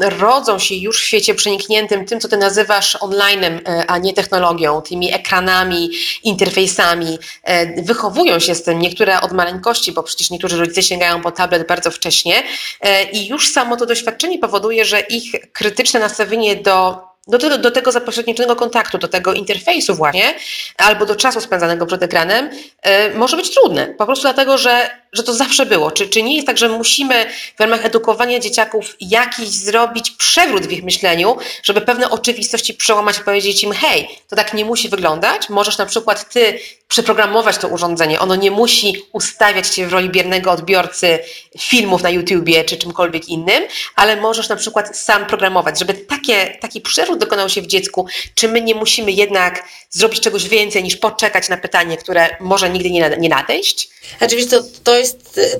rodzą 0.00 0.58
się 0.58 0.74
już 0.74 1.02
w 1.02 1.04
świecie 1.04 1.34
przenikniętym 1.34 2.04
tym, 2.04 2.20
co 2.20 2.28
ty 2.28 2.36
nazywasz 2.36 2.96
online'em, 2.96 3.60
e, 3.68 3.86
a 3.86 3.98
nie 3.98 4.12
technologią, 4.12 4.82
tymi 4.82 5.14
ekranami, 5.14 5.90
interfejsami, 6.24 7.18
e, 7.42 7.82
wychowują 7.82 8.38
się 8.38 8.54
z 8.54 8.62
tym, 8.62 8.78
niektóre 8.78 9.20
od 9.20 9.32
maleńkości, 9.32 9.92
bo 9.92 10.02
przecież 10.02 10.30
niektórzy 10.30 10.56
rodzice 10.56 10.82
sięgają 10.82 11.22
po 11.22 11.32
tablet 11.32 11.66
bardzo 11.66 11.90
wcześnie 11.90 12.42
e, 12.80 13.10
i 13.10 13.28
już 13.28 13.52
samo 13.52 13.76
to 13.76 13.86
doświadczenie 13.86 14.38
powoduje, 14.38 14.84
że 14.84 15.00
ich 15.00 15.32
krytyczne 15.52 16.00
nastawienie 16.00 16.56
do 16.56 17.05
do, 17.26 17.38
do, 17.38 17.58
do 17.58 17.70
tego 17.70 17.92
zapośredniczonego 17.92 18.56
kontaktu, 18.56 18.98
do 18.98 19.08
tego 19.08 19.32
interfejsu 19.32 19.94
właśnie, 19.94 20.34
albo 20.76 21.06
do 21.06 21.16
czasu 21.16 21.40
spędzanego 21.40 21.86
przed 21.86 22.02
ekranem, 22.02 22.50
y, 22.50 23.14
może 23.14 23.36
być 23.36 23.54
trudne. 23.54 23.86
Po 23.86 24.06
prostu 24.06 24.22
dlatego, 24.22 24.58
że, 24.58 24.90
że 25.16 25.22
to 25.22 25.34
zawsze 25.34 25.66
było. 25.66 25.90
Czy, 25.90 26.08
czy 26.08 26.22
nie 26.22 26.34
jest 26.34 26.46
tak, 26.46 26.58
że 26.58 26.68
musimy 26.68 27.26
w 27.56 27.60
ramach 27.60 27.84
edukowania 27.84 28.38
dzieciaków 28.38 28.96
jakiś 29.00 29.48
zrobić 29.48 30.10
przewrót 30.10 30.66
w 30.66 30.72
ich 30.72 30.84
myśleniu, 30.84 31.36
żeby 31.62 31.80
pewne 31.80 32.10
oczywistości 32.10 32.74
przełamać 32.74 33.18
i 33.18 33.20
powiedzieć 33.20 33.62
im, 33.62 33.72
hej, 33.72 34.08
to 34.28 34.36
tak 34.36 34.54
nie 34.54 34.64
musi 34.64 34.88
wyglądać. 34.88 35.48
Możesz 35.48 35.78
na 35.78 35.86
przykład 35.86 36.32
ty 36.32 36.60
przeprogramować 36.88 37.58
to 37.58 37.68
urządzenie. 37.68 38.20
Ono 38.20 38.36
nie 38.36 38.50
musi 38.50 39.02
ustawiać 39.12 39.68
cię 39.68 39.86
w 39.86 39.92
roli 39.92 40.10
biernego 40.10 40.50
odbiorcy 40.50 41.18
filmów 41.58 42.02
na 42.02 42.10
YouTubie 42.10 42.64
czy 42.64 42.76
czymkolwiek 42.76 43.28
innym, 43.28 43.64
ale 43.96 44.16
możesz 44.16 44.48
na 44.48 44.56
przykład 44.56 44.98
sam 44.98 45.26
programować, 45.26 45.78
żeby 45.78 45.94
takie, 45.94 46.58
taki 46.60 46.80
przewrót 46.80 47.18
dokonał 47.18 47.48
się 47.48 47.62
w 47.62 47.66
dziecku, 47.66 48.06
czy 48.34 48.48
my 48.48 48.62
nie 48.62 48.74
musimy 48.74 49.12
jednak 49.12 49.64
zrobić 49.90 50.20
czegoś 50.20 50.48
więcej 50.48 50.82
niż 50.82 50.96
poczekać 50.96 51.48
na 51.48 51.56
pytanie, 51.56 51.96
które 51.96 52.36
może 52.40 52.70
nigdy 52.70 52.90
nie, 52.90 53.16
nie 53.18 53.28
nadejść? 53.28 53.88
Oczywiście 54.20 54.50
to, 54.50 54.62
to, 54.84 54.96
jest, 54.96 55.05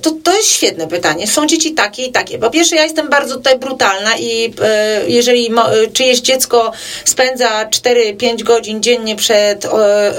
to, 0.03 0.11
to 0.23 0.37
jest 0.37 0.49
świetne 0.49 0.89
pytanie. 0.89 1.27
Są 1.27 1.47
dzieci 1.47 1.75
takie 1.75 2.03
i 2.03 2.13
takie. 2.13 2.39
Po 2.39 2.51
pierwsze, 2.51 2.77
ja 2.77 2.83
jestem 2.83 3.09
bardzo 3.09 3.37
tutaj 3.37 3.59
brutalna 3.59 4.17
i 4.19 4.55
e, 4.63 5.03
jeżeli 5.09 5.51
mo, 5.51 5.67
czyjeś 5.93 6.21
dziecko 6.21 6.73
spędza 7.05 7.65
4-5 7.65 8.43
godzin 8.43 8.83
dziennie 8.83 9.17
przed 9.17 9.65
e, 9.65 9.69
e, 9.69 10.15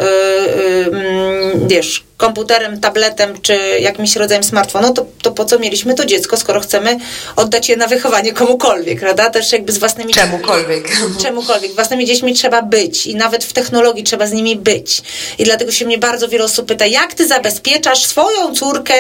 mm, 0.85 1.67
wiesz, 1.67 2.07
komputerem, 2.17 2.79
tabletem 2.79 3.41
czy 3.41 3.57
jakimś 3.79 4.15
rodzajem 4.15 4.43
smartfonu, 4.43 4.93
to, 4.93 5.05
to 5.21 5.31
po 5.31 5.45
co 5.45 5.59
mieliśmy 5.59 5.95
to 5.95 6.05
dziecko, 6.05 6.37
skoro 6.37 6.59
chcemy 6.59 6.97
oddać 7.35 7.69
je 7.69 7.77
na 7.77 7.87
wychowanie 7.87 8.33
komukolwiek, 8.33 8.99
prawda? 8.99 9.29
Też 9.29 9.51
jakby 9.51 9.71
z 9.71 9.77
własnymi 9.77 10.13
Czemukolwiek. 10.13 10.89
Czemukolwiek. 11.21 11.75
Własnymi 11.75 12.05
dziećmi 12.05 12.33
trzeba 12.33 12.61
być 12.61 13.07
i 13.07 13.15
nawet 13.15 13.43
w 13.43 13.53
technologii 13.53 14.03
trzeba 14.03 14.27
z 14.27 14.31
nimi 14.31 14.55
być. 14.55 15.01
I 15.37 15.43
dlatego 15.43 15.71
się 15.71 15.85
mnie 15.85 15.97
bardzo 15.97 16.27
wiele 16.27 16.43
osób 16.43 16.67
pyta, 16.67 16.85
jak 16.85 17.13
ty 17.13 17.27
zabezpieczasz 17.27 18.05
swoją 18.05 18.55
córkę 18.55 18.93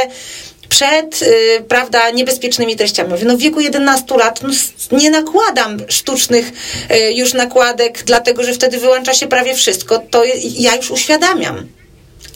przed, 0.69 1.21
yy, 1.21 1.63
prawda, 1.67 2.09
niebezpiecznymi 2.09 2.75
treściami. 2.75 3.09
Mówię, 3.09 3.25
no 3.25 3.37
w 3.37 3.39
wieku 3.39 3.59
11 3.59 4.17
lat 4.17 4.41
no, 4.43 4.97
nie 4.97 5.11
nakładam 5.11 5.77
sztucznych 5.87 6.51
yy, 6.89 7.13
już 7.13 7.33
nakładek, 7.33 8.03
dlatego 8.03 8.43
że 8.43 8.53
wtedy 8.53 8.77
wyłącza 8.77 9.13
się 9.13 9.27
prawie 9.27 9.55
wszystko. 9.55 9.99
To 9.99 10.23
ja 10.59 10.75
już 10.75 10.91
uświadamiam. 10.91 11.76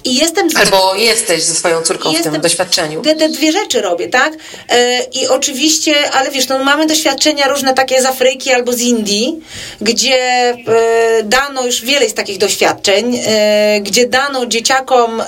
I 0.04 0.16
jestem 0.16 0.50
z... 0.50 0.56
Albo 0.56 0.96
jesteś 0.96 1.44
ze 1.44 1.56
swoją 1.56 1.82
córką 1.82 2.14
w 2.14 2.22
tym 2.22 2.42
doświadczeniu. 2.42 3.02
Te, 3.02 3.16
te 3.16 3.30
dwie 3.30 3.52
rzeczy 3.52 3.82
robię, 3.82 4.08
tak? 4.08 4.34
E, 4.70 5.04
I 5.04 5.28
oczywiście, 5.28 6.12
ale 6.12 6.32
wiesz, 6.32 6.48
no 6.48 6.64
mamy 6.64 6.88
doświadczenia 6.88 7.48
różne 7.48 7.74
takie 7.74 8.02
z 8.02 8.06
Afryki 8.06 8.52
albo 8.52 8.74
z 8.74 8.82
Indii, 8.82 9.40
gdzie 9.82 10.18
e, 10.18 11.24
dano 11.24 11.66
już 11.66 11.82
wiele 11.82 12.04
jest 12.04 12.16
takich 12.16 12.38
doświadczeń, 12.38 13.22
e, 13.26 13.80
gdzie 13.82 14.08
dano 14.08 14.46
dzieciakom 14.46 15.24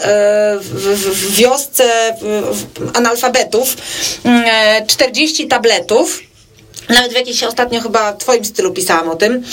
w, 0.59 0.95
w, 0.95 1.35
wiosce 1.35 2.15
analfabetów 2.93 3.77
40 4.87 5.43
mm, 5.43 5.49
tabletów 5.49 6.19
nawet 6.89 7.11
w 7.11 7.15
jakiejś 7.15 7.43
ostatnio 7.43 7.81
chyba 7.81 8.13
twoim 8.13 8.45
stylu 8.45 8.71
pisałam 8.71 9.09
o 9.09 9.15
tym. 9.15 9.43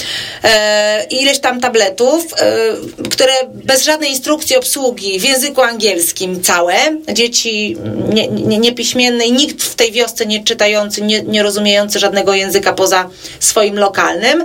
E, 0.44 1.06
ileś 1.10 1.38
tam 1.38 1.60
tabletów, 1.60 2.26
e, 2.32 3.08
które 3.10 3.32
bez 3.54 3.84
żadnej 3.84 4.10
instrukcji 4.10 4.56
obsługi 4.56 5.20
w 5.20 5.24
języku 5.24 5.62
angielskim 5.62 6.42
całe, 6.42 6.74
dzieci 7.12 7.76
nie, 8.12 8.28
nie, 8.28 8.58
niepiśmienne 8.58 9.26
i 9.26 9.32
nikt 9.32 9.62
w 9.62 9.74
tej 9.74 9.92
wiosce 9.92 10.26
nie 10.26 10.44
czytający, 10.44 11.02
nie, 11.02 11.22
nie 11.22 11.42
rozumiejący 11.42 11.98
żadnego 11.98 12.34
języka 12.34 12.72
poza 12.72 13.08
swoim 13.40 13.78
lokalnym. 13.78 14.44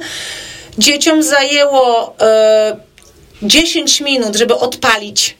Dzieciom 0.78 1.24
zajęło 1.24 2.16
e, 2.22 2.78
10 3.44 4.02
minut, 4.02 4.36
żeby 4.36 4.56
odpalić 4.56 5.36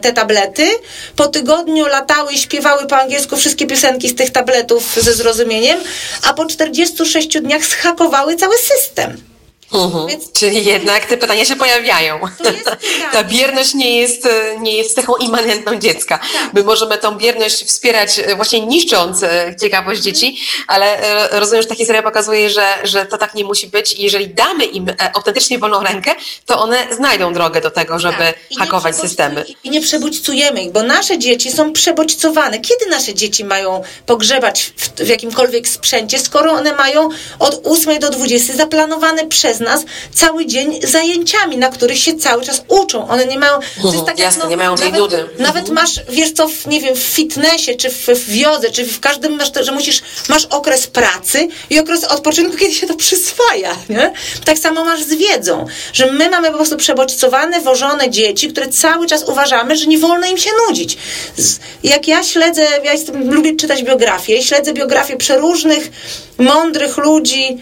te 0.00 0.12
tablety. 0.12 0.68
Po 1.16 1.26
tygodniu 1.26 1.86
latały 1.86 2.32
i 2.32 2.38
śpiewały 2.38 2.86
po 2.86 2.96
angielsku 2.96 3.36
wszystkie 3.36 3.66
piosenki 3.66 4.08
z 4.08 4.14
tych 4.14 4.30
tabletów 4.30 4.96
ze 5.00 5.12
zrozumieniem, 5.12 5.80
a 6.22 6.34
po 6.34 6.46
46 6.46 7.40
dniach 7.40 7.64
schakowały 7.64 8.36
cały 8.36 8.56
system. 8.58 9.37
Mhm. 9.72 10.06
Więc... 10.06 10.32
Czyli 10.32 10.64
jednak 10.64 11.06
te 11.06 11.16
pytania 11.16 11.44
się 11.44 11.56
pojawiają. 11.56 12.20
Ta 13.12 13.24
bierność 13.24 13.74
nie 13.74 14.00
jest, 14.00 14.28
nie 14.60 14.76
jest 14.76 14.94
cechą 14.94 15.16
immanentną 15.16 15.76
dziecka. 15.76 16.18
Tak. 16.18 16.54
My 16.54 16.62
możemy 16.62 16.98
tą 16.98 17.14
bierność 17.16 17.64
wspierać 17.64 18.18
e, 18.18 18.36
właśnie 18.36 18.66
niszcząc 18.66 19.22
e, 19.22 19.56
ciekawość 19.60 20.02
dzieci, 20.02 20.38
ale 20.66 21.00
e, 21.30 21.40
rozumiem, 21.40 21.62
że 21.62 21.68
ta 21.68 21.74
historia 21.74 22.02
pokazuje, 22.02 22.50
że, 22.50 22.66
że 22.84 23.06
to 23.06 23.18
tak 23.18 23.34
nie 23.34 23.44
musi 23.44 23.66
być 23.66 23.92
i 23.92 24.02
jeżeli 24.02 24.28
damy 24.28 24.64
im 24.64 24.86
autentycznie 25.14 25.58
wolną 25.58 25.82
rękę, 25.82 26.14
to 26.46 26.60
one 26.60 26.86
znajdą 26.90 27.32
drogę 27.32 27.60
do 27.60 27.70
tego, 27.70 27.98
żeby 27.98 28.16
tak. 28.18 28.58
hakować 28.58 28.96
systemy. 28.96 29.44
I 29.64 29.70
nie 29.70 29.80
przebodźcujemy 29.80 30.62
ich, 30.62 30.72
bo 30.72 30.82
nasze 30.82 31.18
dzieci 31.18 31.52
są 31.52 31.72
przebodźcowane. 31.72 32.60
Kiedy 32.60 32.86
nasze 32.86 33.14
dzieci 33.14 33.44
mają 33.44 33.82
pogrzebać 34.06 34.72
w, 34.76 34.88
w 34.88 35.08
jakimkolwiek 35.08 35.68
sprzęcie, 35.68 36.18
skoro 36.18 36.52
one 36.52 36.72
mają 36.72 37.08
od 37.38 37.60
8 37.64 37.98
do 37.98 38.10
20 38.10 38.52
zaplanowane 38.52 39.26
przez 39.26 39.57
przez 39.58 39.68
nas 39.68 39.84
cały 40.14 40.46
dzień 40.46 40.80
zajęciami, 40.82 41.56
na 41.56 41.68
których 41.68 41.98
się 41.98 42.14
cały 42.14 42.44
czas 42.44 42.62
uczą. 42.68 43.08
One 43.08 43.26
nie 43.26 43.38
mają... 43.38 43.52
To 43.82 43.92
jest 43.92 44.06
tak 44.06 44.18
Jasne, 44.18 44.38
jak, 44.38 44.44
no, 44.44 44.50
nie 44.50 44.56
mają 44.56 44.76
tej 44.76 44.84
nawet, 44.84 45.00
nudy. 45.00 45.28
Nawet 45.38 45.68
masz, 45.68 46.00
wiesz 46.08 46.32
co, 46.32 46.48
w, 46.48 46.66
nie 46.66 46.80
wiem, 46.80 46.94
w 46.96 46.98
fitnessie, 46.98 47.76
czy 47.76 47.90
w, 47.90 48.06
w 48.06 48.30
wiodze, 48.30 48.70
czy 48.70 48.84
w 48.84 49.00
każdym, 49.00 49.36
masz, 49.36 49.50
że 49.60 49.72
musisz, 49.72 50.02
masz 50.28 50.44
okres 50.44 50.86
pracy 50.86 51.48
i 51.70 51.78
okres 51.78 52.04
odpoczynku, 52.04 52.56
kiedy 52.56 52.74
się 52.74 52.86
to 52.86 52.94
przyswaja, 52.94 53.76
nie? 53.88 54.12
Tak 54.44 54.58
samo 54.58 54.84
masz 54.84 55.02
z 55.02 55.14
wiedzą, 55.14 55.66
że 55.92 56.12
my 56.12 56.30
mamy 56.30 56.50
po 56.50 56.56
prostu 56.56 56.76
przebodźcowane, 56.76 57.60
wożone 57.60 58.10
dzieci, 58.10 58.48
które 58.48 58.68
cały 58.68 59.06
czas 59.06 59.24
uważamy, 59.24 59.76
że 59.76 59.86
nie 59.86 59.98
wolno 59.98 60.26
im 60.26 60.38
się 60.38 60.50
nudzić. 60.68 60.98
Jak 61.82 62.08
ja 62.08 62.24
śledzę, 62.24 62.66
ja 62.84 62.92
jestem, 62.92 63.34
lubię 63.34 63.56
czytać 63.56 63.82
biografię, 63.82 64.42
śledzę 64.42 64.72
biografię 64.72 65.16
przeróżnych, 65.16 65.90
mądrych 66.38 66.96
ludzi, 66.96 67.58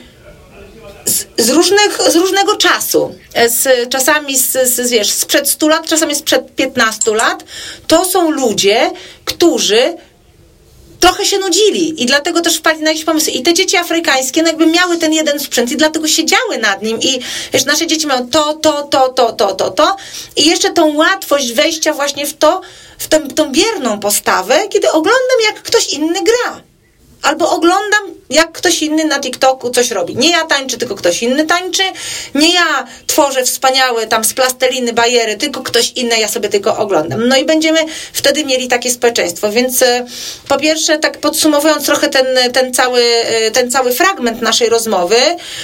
z, 1.38 1.50
różnych, 1.50 1.98
z 2.08 2.16
różnego 2.16 2.56
czasu, 2.56 3.14
z, 3.48 3.88
czasami 3.88 4.38
z, 4.38 4.52
z, 4.52 4.90
wiesz, 4.90 5.12
sprzed 5.12 5.50
100 5.50 5.68
lat, 5.68 5.86
czasami 5.86 6.14
sprzed 6.14 6.54
15 6.54 7.14
lat, 7.14 7.44
to 7.86 8.04
są 8.04 8.30
ludzie, 8.30 8.90
którzy 9.24 9.96
trochę 11.00 11.26
się 11.26 11.38
nudzili 11.38 12.02
i 12.02 12.06
dlatego 12.06 12.40
też 12.40 12.56
wpadli 12.56 12.82
na 12.82 12.90
jakieś 12.90 13.04
pomysły. 13.04 13.32
I 13.32 13.42
te 13.42 13.54
dzieci 13.54 13.76
afrykańskie 13.76 14.42
no 14.42 14.48
jakby 14.48 14.66
miały 14.66 14.98
ten 14.98 15.12
jeden 15.12 15.40
sprzęt 15.40 15.72
i 15.72 15.76
dlatego 15.76 16.08
siedziały 16.08 16.58
nad 16.58 16.82
nim 16.82 17.00
i 17.00 17.20
wiesz, 17.52 17.64
nasze 17.64 17.86
dzieci 17.86 18.06
mają 18.06 18.30
to, 18.30 18.54
to, 18.54 18.82
to, 18.82 19.08
to, 19.08 19.32
to, 19.32 19.54
to, 19.54 19.70
to 19.70 19.96
i 20.36 20.46
jeszcze 20.46 20.70
tą 20.70 20.96
łatwość 20.96 21.52
wejścia 21.52 21.92
właśnie 21.92 22.26
w 22.26 22.34
to, 22.36 22.60
w 22.98 23.08
tę, 23.08 23.20
tą 23.20 23.52
bierną 23.52 24.00
postawę, 24.00 24.68
kiedy 24.68 24.88
oglądam 24.90 25.38
jak 25.44 25.62
ktoś 25.62 25.88
inny 25.88 26.20
gra. 26.22 26.60
Albo 27.22 27.50
oglądam, 27.50 28.16
jak 28.30 28.52
ktoś 28.52 28.82
inny 28.82 29.04
na 29.04 29.20
TikToku 29.20 29.70
coś 29.70 29.90
robi. 29.90 30.16
Nie 30.16 30.30
ja 30.30 30.44
tańczę, 30.44 30.76
tylko 30.76 30.94
ktoś 30.94 31.22
inny 31.22 31.46
tańczy. 31.46 31.82
Nie 32.34 32.54
ja 32.54 32.86
tworzę 33.06 33.44
wspaniałe 33.44 34.06
tam 34.06 34.24
z 34.24 34.34
plasteliny 34.34 34.92
bajery, 34.92 35.36
tylko 35.36 35.62
ktoś 35.62 35.92
inny, 35.92 36.18
ja 36.18 36.28
sobie 36.28 36.48
tylko 36.48 36.76
oglądam. 36.76 37.28
No 37.28 37.36
i 37.36 37.44
będziemy 37.44 37.80
wtedy 38.12 38.44
mieli 38.44 38.68
takie 38.68 38.90
społeczeństwo. 38.90 39.50
Więc 39.50 39.82
e, 39.82 40.06
po 40.48 40.58
pierwsze, 40.58 40.98
tak 40.98 41.18
podsumowując 41.18 41.86
trochę 41.86 42.08
ten, 42.08 42.26
ten, 42.52 42.74
cały, 42.74 43.00
e, 43.02 43.50
ten 43.50 43.70
cały 43.70 43.92
fragment 43.92 44.42
naszej 44.42 44.68
rozmowy, 44.68 45.16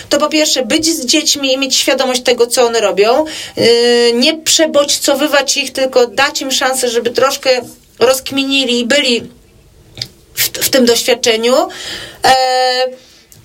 to 0.09 0.19
po 0.19 0.29
pierwsze 0.29 0.67
być 0.67 0.87
z 0.87 1.07
dziećmi 1.07 1.53
i 1.53 1.59
mieć 1.59 1.77
świadomość 1.77 2.23
tego, 2.23 2.47
co 2.47 2.67
one 2.67 2.81
robią. 2.81 3.25
E, 3.57 4.13
nie 4.13 4.39
przebodźcowywać 4.39 5.57
ich, 5.57 5.73
tylko 5.73 6.07
dać 6.07 6.41
im 6.41 6.51
szansę, 6.51 6.89
żeby 6.89 7.11
troszkę 7.11 7.61
rozkminili 7.99 8.81
i 8.81 8.85
byli 8.85 9.42
w, 10.35 10.49
w 10.49 10.71
tym 10.71 10.85
doświadczeniu. 10.87 11.69
E, 12.25 12.33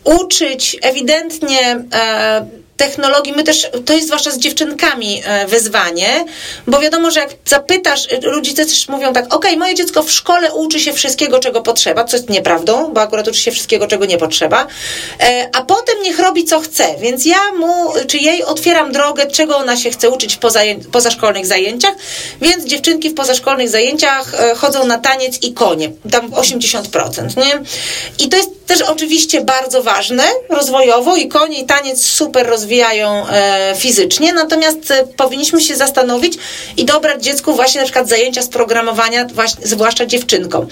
uczyć 0.04 0.78
ewidentnie 0.82 1.86
e, 1.94 2.46
technologii, 2.78 3.34
my 3.34 3.44
też, 3.44 3.70
to 3.86 3.94
jest 3.94 4.08
zwłaszcza 4.08 4.32
z 4.32 4.38
dziewczynkami 4.38 5.22
e, 5.26 5.48
wyzwanie, 5.48 6.26
bo 6.68 6.80
wiadomo, 6.80 7.12
że 7.12 7.20
jak 7.20 7.30
zapytasz, 7.46 8.08
e, 8.12 8.20
rodzice 8.20 8.66
też 8.66 8.88
mówią 8.88 9.14
tak, 9.14 9.34
ok, 9.34 9.46
moje 9.58 9.76
dziecko 9.76 10.04
w 10.04 10.12
szkole 10.12 10.54
uczy 10.54 10.80
się 10.80 10.94
wszystkiego, 10.94 11.40
czego 11.40 11.62
potrzeba, 11.62 12.04
co 12.04 12.18
jest 12.18 12.30
nieprawdą, 12.30 12.94
bo 12.94 13.02
akurat 13.02 13.28
uczy 13.28 13.40
się 13.40 13.52
wszystkiego, 13.52 13.88
czego 13.88 14.06
nie 14.06 14.18
potrzeba, 14.18 14.68
e, 15.20 15.50
a 15.54 15.62
potem 15.62 15.96
niech 16.04 16.20
robi, 16.20 16.44
co 16.44 16.60
chce, 16.60 16.96
więc 17.00 17.26
ja 17.26 17.52
mu, 17.60 17.94
czy 18.08 18.18
jej 18.18 18.44
otwieram 18.44 18.92
drogę, 18.92 19.28
czego 19.28 19.58
ona 19.58 19.78
się 19.78 19.92
chce 19.92 20.10
uczyć 20.10 20.36
w 20.36 20.38
pozaję, 20.38 20.76
pozaszkolnych 20.92 21.46
zajęciach, 21.46 21.96
więc 22.42 22.66
dziewczynki 22.66 23.10
w 23.10 23.14
pozaszkolnych 23.14 23.70
zajęciach 23.70 24.32
chodzą 24.58 24.86
na 24.86 24.98
taniec 24.98 25.44
i 25.44 25.54
konie, 25.54 25.92
tam 26.12 26.32
80%, 26.32 27.38
nie? 27.38 27.62
I 28.20 28.30
to 28.30 28.38
jest 28.38 28.50
też 28.68 28.82
oczywiście 28.82 29.42
bardzo 29.42 29.84
ważne 29.88 30.24
rozwojowo 30.50 31.16
i 31.16 31.28
konie 31.28 31.60
i 31.60 31.66
taniec 31.66 32.06
super 32.06 32.48
rozwijają 32.48 33.28
e, 33.28 33.76
fizycznie, 33.78 34.34
natomiast 34.34 34.92
e, 34.92 35.08
powinniśmy 35.18 35.62
się 35.62 35.76
zastanowić 35.76 36.34
i 36.78 36.86
dobrać 36.86 37.24
dziecku 37.24 37.54
właśnie 37.54 37.82
na 37.82 37.86
przykład 37.86 38.10
zajęcia 38.10 38.42
z 38.42 38.48
programowania, 38.48 39.26
właśnie, 39.26 39.68
zwłaszcza 39.68 40.06
dziewczynkom, 40.06 40.68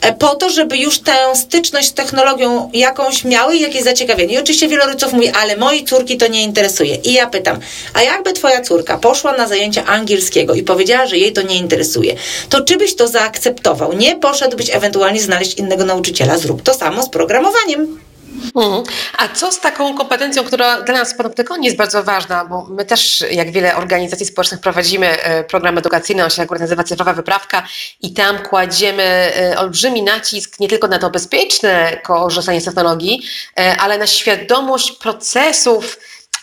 e, 0.00 0.12
po 0.12 0.34
to, 0.34 0.50
żeby 0.50 0.76
już 0.76 0.98
tę 0.98 1.16
styczność 1.34 1.88
z 1.88 1.92
technologią 1.92 2.70
jakąś 2.72 3.24
miały 3.24 3.56
i 3.56 3.60
jakieś 3.60 3.82
zaciekawienie. 3.82 4.34
I 4.34 4.38
oczywiście 4.38 4.68
wielu 4.68 4.86
rodziców 4.86 5.12
mówi, 5.12 5.28
ale 5.28 5.56
mojej 5.56 5.84
córki 5.84 6.16
to 6.16 6.26
nie 6.26 6.42
interesuje. 6.42 6.94
I 6.96 7.12
ja 7.12 7.26
pytam, 7.26 7.60
a 7.94 8.02
jakby 8.02 8.32
twoja 8.32 8.60
córka 8.60 8.98
poszła 8.98 9.32
na 9.32 9.48
zajęcia 9.48 9.84
angielskiego 9.84 10.54
i 10.54 10.62
powiedziała, 10.62 11.06
że 11.06 11.18
jej 11.18 11.32
to 11.32 11.42
nie 11.42 11.56
interesuje, 11.56 12.14
to 12.48 12.60
czy 12.60 12.76
byś 12.76 12.96
to 12.96 13.08
zaakceptował? 13.08 13.92
Nie 13.92 14.16
poszedłbyś 14.16 14.70
ewentualnie 14.70 15.22
znaleźć 15.22 15.58
innego 15.58 15.84
nauczyciela, 15.84 16.38
zrób 16.38 16.62
to 16.62 16.74
samo 16.74 17.02
z 17.02 17.08
programowaniem. 17.08 18.11
Mhm. 18.54 18.82
A 19.18 19.28
co 19.28 19.52
z 19.52 19.60
taką 19.60 19.96
kompetencją, 19.96 20.44
która 20.44 20.80
dla 20.80 20.94
nas 20.94 21.12
w 21.12 21.16
Panoptykonie 21.16 21.64
jest 21.64 21.78
bardzo 21.78 22.04
ważna, 22.04 22.44
bo 22.44 22.66
my 22.70 22.84
też, 22.84 23.24
jak 23.30 23.50
wiele 23.50 23.76
organizacji 23.76 24.26
społecznych, 24.26 24.60
prowadzimy 24.60 25.22
e, 25.22 25.44
program 25.44 25.78
edukacyjny, 25.78 26.24
on 26.24 26.30
się 26.30 26.42
akurat 26.42 26.60
nazywa 26.60 26.84
Cyfrowa 26.84 27.12
Wyprawka 27.12 27.66
i 28.02 28.12
tam 28.12 28.38
kładziemy 28.38 29.02
e, 29.02 29.58
olbrzymi 29.58 30.02
nacisk 30.02 30.60
nie 30.60 30.68
tylko 30.68 30.88
na 30.88 30.98
to 30.98 31.10
bezpieczne 31.10 31.96
korzystanie 32.02 32.60
z 32.60 32.64
technologii, 32.64 33.22
e, 33.58 33.76
ale 33.76 33.98
na 33.98 34.06
świadomość 34.06 34.92
procesów, 34.92 35.98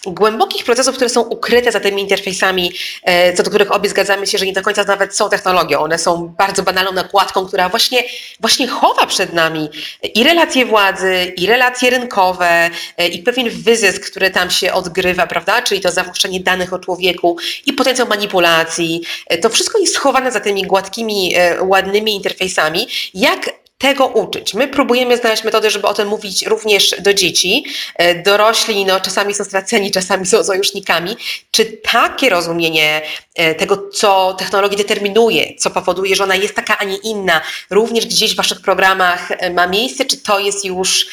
głębokich 0.06 0.64
procesów, 0.64 0.96
które 0.96 1.10
są 1.10 1.22
ukryte 1.22 1.72
za 1.72 1.80
tymi 1.80 2.02
interfejsami, 2.02 2.74
e, 3.04 3.34
co 3.34 3.44
do 3.44 3.50
których 3.50 3.72
obie 3.72 3.90
zgadzamy 3.90 4.28
się, 4.28 4.38
że 4.38 4.46
nie 4.46 4.54
do 4.54 4.62
końca 4.62 4.84
nawet 4.84 5.16
są 5.16 5.30
technologią. 5.30 5.80
One 5.80 5.98
są 5.98 6.28
bardzo 6.38 6.64
banalną 6.64 6.92
nakładką, 6.92 7.46
która 7.46 7.70
właśnie, 7.70 8.04
właśnie 8.40 8.68
chowa 8.68 9.06
przed 9.06 9.34
nami 9.34 9.70
i 10.16 10.24
relacje 10.24 10.66
władzy, 10.66 11.34
i 11.38 11.48
relacje 11.48 11.90
rynkowe, 11.90 12.70
e, 12.98 13.08
i 13.08 13.24
pewien 13.24 13.50
wyzysk, 13.50 14.12
który 14.12 14.32
tam 14.32 14.50
się 14.50 14.74
odgrywa, 14.74 15.28
prawda? 15.28 15.62
Czyli 15.62 15.82
to 15.82 15.92
zawłaszczenie 15.92 16.40
danych 16.40 16.74
o 16.74 16.80
człowieku 16.80 17.38
i 17.66 17.74
potencjał 17.74 18.08
manipulacji. 18.08 19.02
E, 19.28 19.38
to 19.38 19.50
wszystko 19.50 19.80
jest 19.80 19.96
schowane 19.96 20.32
za 20.32 20.40
tymi 20.40 20.64
gładkimi, 20.64 21.36
ładnymi 21.62 22.16
interfejsami. 22.16 22.88
Jak 23.14 23.59
tego 23.80 24.08
uczyć. 24.08 24.54
My 24.54 24.68
próbujemy 24.68 25.18
znaleźć 25.18 25.44
metody, 25.44 25.70
żeby 25.70 25.88
o 25.88 25.94
tym 25.94 26.08
mówić 26.08 26.46
również 26.46 26.96
do 27.00 27.14
dzieci. 27.14 27.66
E, 27.96 28.16
dorośli 28.24 28.86
no, 28.86 29.00
czasami 29.00 29.34
są 29.34 29.44
straceni, 29.44 29.92
czasami 29.92 30.26
są 30.26 30.44
sojusznikami. 30.44 31.18
Czy 31.52 31.66
takie 31.66 32.30
rozumienie 32.30 33.02
e, 33.36 33.56
tego, 33.56 33.90
co 33.94 34.36
technologia 34.40 34.78
determinuje, 34.78 35.56
co 35.58 35.70
powoduje, 35.70 36.16
że 36.16 36.24
ona 36.24 36.36
jest 36.36 36.56
taka, 36.56 36.78
a 36.78 36.84
nie 36.84 36.98
inna, 36.98 37.42
również 37.70 38.06
gdzieś 38.06 38.34
w 38.34 38.38
waszych 38.38 38.62
programach 38.62 39.32
e, 39.32 39.50
ma 39.50 39.68
miejsce, 39.68 40.06
czy 40.06 40.18
to 40.18 40.40
jest 40.40 40.66
już 40.66 41.08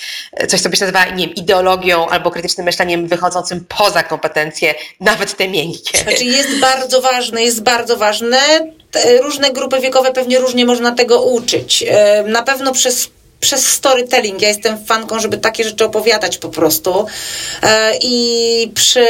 coś, 0.49 0.61
co 0.61 0.69
by 0.69 0.77
się 0.77 0.85
nazywa, 0.85 1.05
nie 1.05 1.27
wiem, 1.27 1.35
ideologią 1.35 2.09
albo 2.09 2.31
krytycznym 2.31 2.65
myśleniem 2.65 3.09
wychodzącym 3.09 3.65
poza 3.79 4.03
kompetencje, 4.03 4.75
nawet 5.01 5.37
te 5.37 5.49
miękkie? 5.49 5.99
Znaczy 5.99 6.25
jest 6.25 6.61
bardzo 6.61 7.01
ważne, 7.01 7.43
jest 7.43 7.63
bardzo 7.63 7.97
ważne 7.97 8.39
różne 9.23 9.51
grupy 9.51 9.81
wiekowe 9.81 10.13
pewnie 10.13 10.39
różnie 10.39 10.65
można 10.65 10.93
tego 10.93 11.23
uczyć. 11.23 11.85
E, 11.89 12.23
na 12.23 12.43
pewno 12.43 12.73
przez 12.73 13.11
przez 13.41 13.67
storytelling. 13.67 14.43
Ja 14.43 14.49
jestem 14.49 14.85
fanką, 14.85 15.21
żeby 15.21 15.39
takie 15.39 15.65
rzeczy 15.65 15.85
opowiadać 15.85 16.39
po 16.39 16.49
prostu. 16.49 17.07
E, 17.63 17.93
I 18.03 18.73
przy 18.75 19.07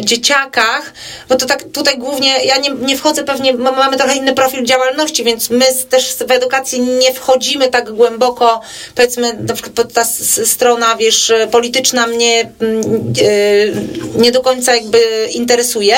dzieciakach, 0.00 0.92
bo 1.28 1.36
to 1.36 1.46
tak 1.46 1.64
tutaj 1.72 1.98
głównie, 1.98 2.44
ja 2.44 2.56
nie, 2.56 2.70
nie 2.70 2.96
wchodzę 2.96 3.24
pewnie, 3.24 3.52
mamy 3.54 3.96
trochę 3.96 4.14
inny 4.14 4.34
profil 4.34 4.64
działalności, 4.64 5.24
więc 5.24 5.50
my 5.50 5.64
też 5.88 6.16
w 6.16 6.30
edukacji 6.30 6.80
nie 6.80 7.14
wchodzimy 7.14 7.68
tak 7.68 7.92
głęboko, 7.92 8.60
powiedzmy, 8.94 9.34
na 9.34 9.54
przykład 9.54 9.92
ta 9.92 10.04
strona, 10.44 10.96
wiesz, 10.96 11.32
polityczna 11.50 12.06
mnie 12.06 12.50
mm, 12.60 12.82
e, 14.16 14.20
nie 14.20 14.32
do 14.32 14.40
końca 14.40 14.74
jakby 14.74 15.28
interesuje. 15.32 15.96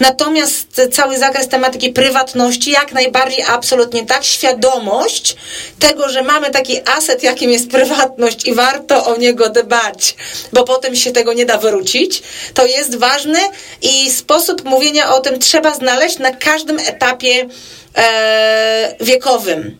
Natomiast 0.00 0.80
cały 0.92 1.18
zakres 1.18 1.48
tematyki 1.48 1.92
prywatności, 1.92 2.70
jak 2.70 2.92
najbardziej, 2.92 3.44
absolutnie 3.48 4.06
tak, 4.06 4.24
świadomość 4.24 5.36
tego, 5.78 6.08
że 6.08 6.22
mamy 6.22 6.50
taki 6.50 6.80
aset 6.88 7.09
jakim 7.22 7.50
jest 7.50 7.70
prywatność 7.70 8.46
i 8.46 8.54
warto 8.54 9.06
o 9.06 9.16
niego 9.16 9.50
dbać, 9.50 10.16
bo 10.52 10.64
potem 10.64 10.96
się 10.96 11.12
tego 11.12 11.32
nie 11.32 11.46
da 11.46 11.58
wrócić, 11.58 12.22
to 12.54 12.66
jest 12.66 12.96
ważny 12.96 13.38
i 13.82 14.10
sposób 14.10 14.64
mówienia 14.64 15.14
o 15.14 15.20
tym 15.20 15.38
trzeba 15.38 15.74
znaleźć 15.74 16.18
na 16.18 16.30
każdym 16.30 16.78
etapie 16.78 17.48
e, 17.96 18.94
wiekowym. 19.00 19.78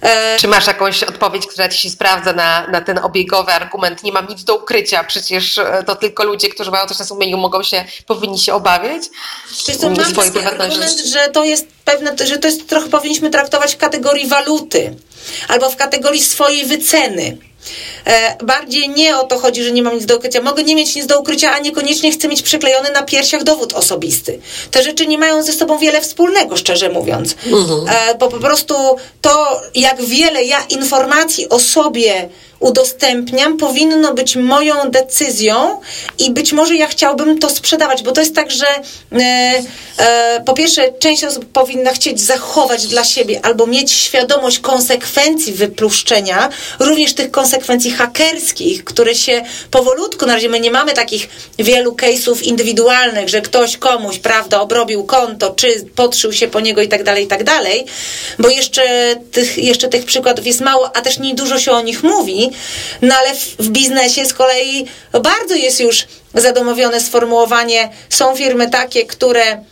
E, 0.00 0.36
Czy 0.38 0.48
masz 0.48 0.66
jakąś 0.66 1.02
odpowiedź, 1.02 1.46
która 1.46 1.68
ci 1.68 1.78
się 1.78 1.90
sprawdza 1.90 2.32
na, 2.32 2.66
na 2.66 2.80
ten 2.80 2.98
obiegowy 2.98 3.52
argument? 3.52 4.02
Nie 4.02 4.12
mam 4.12 4.28
nic 4.28 4.44
do 4.44 4.56
ukrycia, 4.56 5.04
przecież 5.04 5.58
e, 5.58 5.82
to 5.86 5.96
tylko 5.96 6.24
ludzie, 6.24 6.48
którzy 6.48 6.70
mają 6.70 6.86
coś 6.86 6.98
na 6.98 7.04
sumieniu, 7.04 7.38
mogą 7.38 7.62
się, 7.62 7.84
powinni 8.06 8.38
się 8.38 8.54
obawiać. 8.54 9.02
Wiesz 9.68 9.76
co, 9.76 9.90
mam 9.90 9.96
taki 10.14 10.38
argument, 10.38 10.98
że 11.12 11.28
to 11.28 11.44
jest 11.44 11.66
pewne, 11.84 12.16
że 12.26 12.38
to 12.38 12.48
jest 12.48 12.68
trochę 12.68 12.88
powinniśmy 12.88 13.30
traktować 13.30 13.74
w 13.74 13.78
kategorii 13.78 14.28
waluty 14.28 14.94
albo 15.48 15.70
w 15.70 15.76
kategorii 15.76 16.22
swojej 16.22 16.66
wyceny. 16.66 17.38
E, 18.06 18.36
bardziej 18.44 18.88
nie 18.88 19.18
o 19.18 19.24
to 19.24 19.38
chodzi, 19.38 19.64
że 19.64 19.72
nie 19.72 19.82
mam 19.82 19.94
nic 19.94 20.06
do 20.06 20.16
ukrycia. 20.16 20.40
Mogę 20.40 20.64
nie 20.64 20.76
mieć 20.76 20.94
nic 20.94 21.06
do 21.06 21.20
ukrycia, 21.20 21.52
a 21.52 21.58
niekoniecznie 21.58 22.12
chcę 22.12 22.28
mieć 22.28 22.42
przyklejony 22.42 22.90
na 22.90 23.02
piersiach 23.02 23.42
dowód 23.44 23.72
osobisty. 23.72 24.40
Te 24.70 24.82
rzeczy 24.82 25.06
nie 25.06 25.18
mają 25.18 25.42
ze 25.42 25.52
sobą 25.52 25.78
wiele 25.78 26.00
wspólnego, 26.00 26.56
szczerze 26.56 26.88
mówiąc. 26.88 27.36
Mhm. 27.46 27.88
E, 27.88 28.14
bo 28.14 28.28
po 28.28 28.38
prostu 28.38 28.74
to, 29.20 29.60
jak 29.74 30.02
wiele 30.02 30.44
ja 30.44 30.60
informacji 30.70 31.48
o 31.48 31.58
sobie 31.58 32.28
udostępniam, 32.66 33.56
powinno 33.56 34.14
być 34.14 34.36
moją 34.36 34.90
decyzją 34.90 35.80
i 36.18 36.30
być 36.30 36.52
może 36.52 36.76
ja 36.76 36.86
chciałbym 36.86 37.38
to 37.38 37.50
sprzedawać, 37.50 38.02
bo 38.02 38.12
to 38.12 38.20
jest 38.20 38.34
tak, 38.34 38.50
że 38.50 38.66
e, 39.12 39.62
e, 39.98 40.42
po 40.46 40.52
pierwsze 40.52 40.92
część 40.98 41.24
osób 41.24 41.44
powinna 41.52 41.92
chcieć 41.92 42.20
zachować 42.20 42.86
dla 42.86 43.04
siebie 43.04 43.40
albo 43.42 43.66
mieć 43.66 43.92
świadomość 43.92 44.58
konsekwencji 44.58 45.52
wypluszczenia, 45.52 46.48
również 46.78 47.14
tych 47.14 47.30
konsekwencji 47.30 47.90
hakerskich, 47.90 48.84
które 48.84 49.14
się 49.14 49.42
powolutku, 49.70 50.26
na 50.26 50.34
razie 50.34 50.48
my 50.48 50.60
nie 50.60 50.70
mamy 50.70 50.92
takich 50.92 51.28
wielu 51.58 51.92
case'ów 51.92 52.42
indywidualnych, 52.42 53.28
że 53.28 53.40
ktoś 53.40 53.76
komuś, 53.76 54.18
prawda, 54.18 54.60
obrobił 54.60 55.04
konto, 55.04 55.50
czy 55.50 55.86
podszył 55.94 56.32
się 56.32 56.48
po 56.48 56.60
niego 56.60 56.82
i 56.82 56.88
tak 56.88 57.04
dalej, 57.04 57.24
i 57.24 57.26
tak 57.26 57.44
dalej, 57.44 57.86
bo 58.38 58.48
jeszcze 58.48 59.16
tych, 59.32 59.58
jeszcze 59.58 59.88
tych 59.88 60.04
przykładów 60.04 60.46
jest 60.46 60.60
mało, 60.60 60.96
a 60.96 61.00
też 61.00 61.18
nie 61.18 61.34
dużo 61.34 61.58
się 61.58 61.72
o 61.72 61.82
nich 61.82 62.02
mówi, 62.02 62.50
no 63.02 63.14
ale 63.14 63.34
w, 63.34 63.56
w 63.58 63.68
biznesie 63.68 64.26
z 64.26 64.34
kolei 64.34 64.86
bardzo 65.22 65.54
jest 65.54 65.80
już 65.80 66.06
zadomowione 66.34 67.00
sformułowanie, 67.00 67.88
są 68.08 68.36
firmy 68.36 68.70
takie, 68.70 69.06
które 69.06 69.64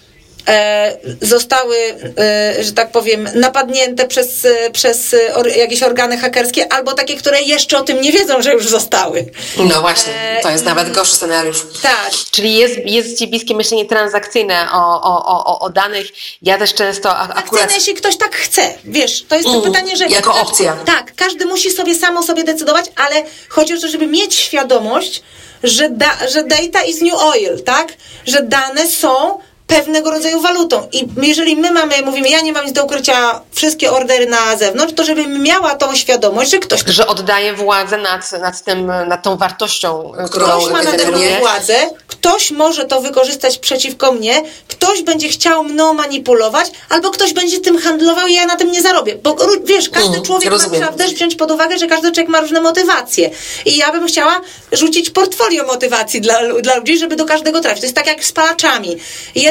zostały, 1.20 1.76
e, 2.18 2.64
że 2.64 2.72
tak 2.72 2.92
powiem, 2.92 3.28
napadnięte 3.34 4.08
przez, 4.08 4.44
e, 4.44 4.70
przez 4.70 5.16
jakieś 5.56 5.82
organy 5.82 6.18
hakerskie, 6.18 6.72
albo 6.72 6.92
takie, 6.92 7.16
które 7.16 7.42
jeszcze 7.42 7.78
o 7.78 7.82
tym 7.82 8.00
nie 8.00 8.12
wiedzą, 8.12 8.42
że 8.42 8.52
już 8.52 8.68
zostały. 8.68 9.26
No 9.56 9.80
właśnie, 9.80 10.12
to 10.42 10.50
jest 10.50 10.64
nawet 10.64 10.92
gorszy 10.92 11.16
scenariusz. 11.16 11.66
Tak. 11.82 12.10
Czyli 12.30 12.56
jest, 12.56 12.74
jest 12.84 13.18
Ci 13.18 13.28
bliskie 13.28 13.54
myślenie 13.54 13.84
transakcyjne 13.84 14.66
o, 14.72 15.02
o, 15.02 15.44
o, 15.46 15.58
o 15.58 15.70
danych. 15.70 16.06
Ja 16.42 16.58
też 16.58 16.74
często 16.74 17.16
a, 17.16 17.22
akurat... 17.22 17.38
Akcyjne, 17.38 17.74
jeśli 17.74 17.94
ktoś 17.94 18.16
tak 18.16 18.36
chce, 18.36 18.74
wiesz, 18.84 19.24
to 19.28 19.34
jest 19.34 19.48
to 19.48 19.54
Mm, 19.54 19.72
pytanie, 19.72 19.96
że... 19.96 20.06
jako 20.06 20.40
opcja. 20.40 20.76
Tak, 20.84 21.12
każdy 21.16 21.46
musi 21.46 21.70
sobie 21.70 21.94
samo 21.94 22.22
sobie 22.22 22.44
decydować, 22.44 22.84
ale 22.96 23.22
chodzi 23.48 23.74
o 23.74 23.80
to, 23.80 23.88
żeby 23.88 24.06
mieć 24.06 24.34
świadomość, 24.34 25.22
że, 25.62 25.90
da, 25.90 26.28
że 26.28 26.44
data 26.44 26.82
is 26.82 27.00
new 27.00 27.14
oil, 27.14 27.62
tak? 27.62 27.92
Że 28.26 28.42
dane 28.42 28.86
są 28.86 29.38
pewnego 29.66 30.10
rodzaju 30.10 30.40
walutą. 30.40 30.88
I 30.92 31.06
jeżeli 31.22 31.56
my 31.56 31.72
mamy, 31.72 31.94
mówimy, 32.04 32.28
ja 32.28 32.40
nie 32.40 32.52
mam 32.52 32.64
nic 32.64 32.72
do 32.74 32.84
ukrycia, 32.84 33.40
wszystkie 33.52 33.92
ordery 33.92 34.26
na 34.26 34.56
zewnątrz, 34.56 34.94
to 34.94 35.04
żebym 35.04 35.42
miała 35.42 35.74
tą 35.74 35.96
świadomość, 35.96 36.50
że 36.50 36.58
ktoś 36.58 36.84
Że 36.86 37.06
oddaje 37.06 37.52
władzę 37.52 37.98
nad, 37.98 38.32
nad, 38.32 38.64
tym, 38.64 38.86
nad 38.86 39.22
tą 39.22 39.36
wartością, 39.36 40.12
którą 40.30 40.46
Ktoś 40.46 40.70
ma 40.70 40.82
nade 40.82 41.06
mną 41.06 41.18
władzę, 41.40 41.74
ktoś 42.06 42.50
może 42.50 42.84
to 42.84 43.00
wykorzystać 43.00 43.58
przeciwko 43.58 44.12
mnie, 44.12 44.42
ktoś 44.68 45.02
będzie 45.02 45.28
chciał 45.28 45.64
mną 45.64 45.94
manipulować, 45.94 46.70
albo 46.88 47.10
ktoś 47.10 47.32
będzie 47.32 47.60
tym 47.60 47.78
handlował 47.78 48.28
i 48.28 48.34
ja 48.34 48.46
na 48.46 48.56
tym 48.56 48.72
nie 48.72 48.82
zarobię. 48.82 49.16
Bo 49.22 49.36
wiesz, 49.64 49.88
każdy 49.88 50.08
Mm, 50.08 50.22
człowiek 50.22 50.50
rozumiem. 50.50 50.80
ma, 50.80 50.86
trzeba 50.86 50.98
też 51.04 51.14
wziąć 51.14 51.34
pod 51.34 51.50
uwagę, 51.50 51.78
że 51.78 51.86
każdy 51.86 52.12
człowiek 52.12 52.28
ma 52.28 52.40
różne 52.40 52.60
motywacje. 52.60 53.30
I 53.64 53.76
ja 53.76 53.92
bym 53.92 54.06
chciała 54.06 54.40
rzucić 54.72 55.10
portfolio 55.10 55.64
motywacji 55.66 56.20
dla, 56.20 56.34
dla 56.62 56.76
ludzi, 56.76 56.98
żeby 56.98 57.16
do 57.16 57.24
każdego 57.24 57.60
trafić. 57.60 57.80
To 57.80 57.86
jest 57.86 57.96
tak 57.96 58.06
jak 58.06 58.24
z 58.24 58.32
palaczami. 58.32 58.96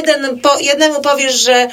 Jeden 0.07 0.39
po, 0.39 0.59
jednemu 0.59 1.01
powiesz, 1.01 1.33
że 1.33 1.67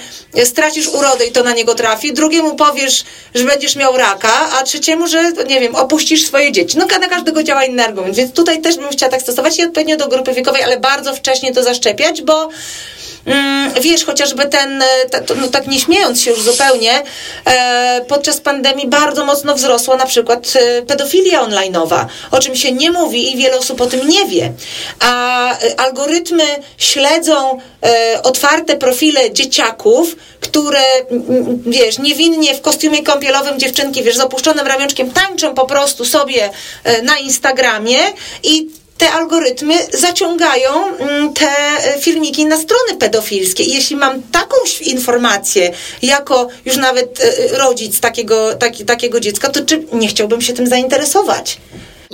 stracisz 0.45 0.89
urodę 0.89 1.27
i 1.27 1.33
to 1.33 1.43
na 1.43 1.53
niego 1.53 1.75
trafi, 1.75 2.13
drugiemu 2.13 2.55
powiesz, 2.55 3.05
że 3.35 3.45
będziesz 3.45 3.77
miał 3.77 3.97
raka, 3.97 4.51
a 4.53 4.63
trzeciemu, 4.63 5.07
że 5.07 5.33
nie 5.33 5.61
wiem, 5.61 5.75
opuścisz 5.77 6.27
swoje 6.27 6.53
dzieci. 6.53 6.79
No 6.79 6.87
na 6.87 7.09
każdego 7.09 7.43
działa 7.43 7.65
inny 7.65 7.85
argument, 7.85 8.17
więc 8.17 8.33
tutaj 8.33 8.61
też 8.61 8.77
bym 8.77 8.89
chciała 8.89 9.11
tak 9.11 9.23
stosować 9.23 9.59
i 9.59 9.65
odpowiednio 9.65 9.97
do 9.97 10.09
grupy 10.09 10.33
wiekowej, 10.33 10.63
ale 10.63 10.81
bardzo 10.81 11.15
wcześnie 11.15 11.55
to 11.55 11.63
zaszczepiać, 11.63 12.23
bo 12.23 12.49
wiesz, 13.81 14.05
chociażby 14.05 14.47
ten, 14.47 14.83
e, 14.83 14.87
no 15.41 15.49
tak 15.49 15.67
nie 15.67 15.81
śmiejąc 15.81 16.23
się 16.23 16.31
już 16.31 16.43
zupełnie, 16.43 17.03
e, 17.45 18.05
podczas 18.09 18.41
pandemii 18.41 18.89
bardzo 18.89 19.25
mocno 19.25 19.55
wzrosła 19.55 19.97
na 19.97 20.07
przykład 20.07 20.53
e, 20.55 20.83
pedofilia 20.83 21.43
online'owa, 21.43 22.07
o 22.31 22.39
czym 22.39 22.57
się 22.57 22.73
nie 22.73 22.91
mówi 22.91 23.33
i 23.33 23.37
wiele 23.37 23.59
osób 23.59 23.81
o 23.81 23.87
tym 23.87 24.09
nie 24.09 24.27
wie. 24.27 24.53
A 25.01 25.57
algorytmy 25.77 26.45
śledzą 26.79 27.59
otwarte 28.23 28.77
profile 28.77 29.33
dzieciaków, 29.33 30.17
które, 30.41 30.83
m, 31.11 31.23
m, 31.29 31.63
wiesz, 31.67 31.99
niewinnie 31.99 32.55
w 32.55 32.61
kostiumie 32.61 33.03
kąpielowym 33.03 33.59
dziewczynki, 33.59 34.03
wiesz, 34.03 34.17
z 34.17 34.21
opuszczonym 34.21 34.67
ramionczkiem 34.67 35.11
tańczą 35.11 35.55
po 35.55 35.67
prostu 35.67 36.05
sobie 36.05 36.51
na 37.03 37.19
Instagramie 37.19 37.99
i 38.43 38.80
te 39.01 39.13
algorytmy 39.13 39.75
zaciągają 39.93 40.97
mm, 40.99 41.33
te 41.35 41.49
e, 41.49 42.01
filmiki 42.01 42.47
na 42.47 42.57
strony 42.57 42.97
pedofilskie. 42.99 43.65
I 43.65 43.75
jeśli 43.75 43.97
mam 43.97 44.23
taką 44.23 44.57
informację, 44.81 45.73
jako 46.03 46.49
już 46.65 46.77
nawet 46.77 47.21
e, 47.21 47.59
rodzic 47.59 48.01
takiego, 48.01 48.55
taki, 48.55 48.85
takiego 48.85 49.21
dziecka, 49.21 49.49
to 49.49 49.65
czy 49.65 49.85
nie 49.93 50.09
chciałbym 50.09 50.43
się 50.43 50.53
tym 50.53 50.67
zainteresować? 50.67 51.59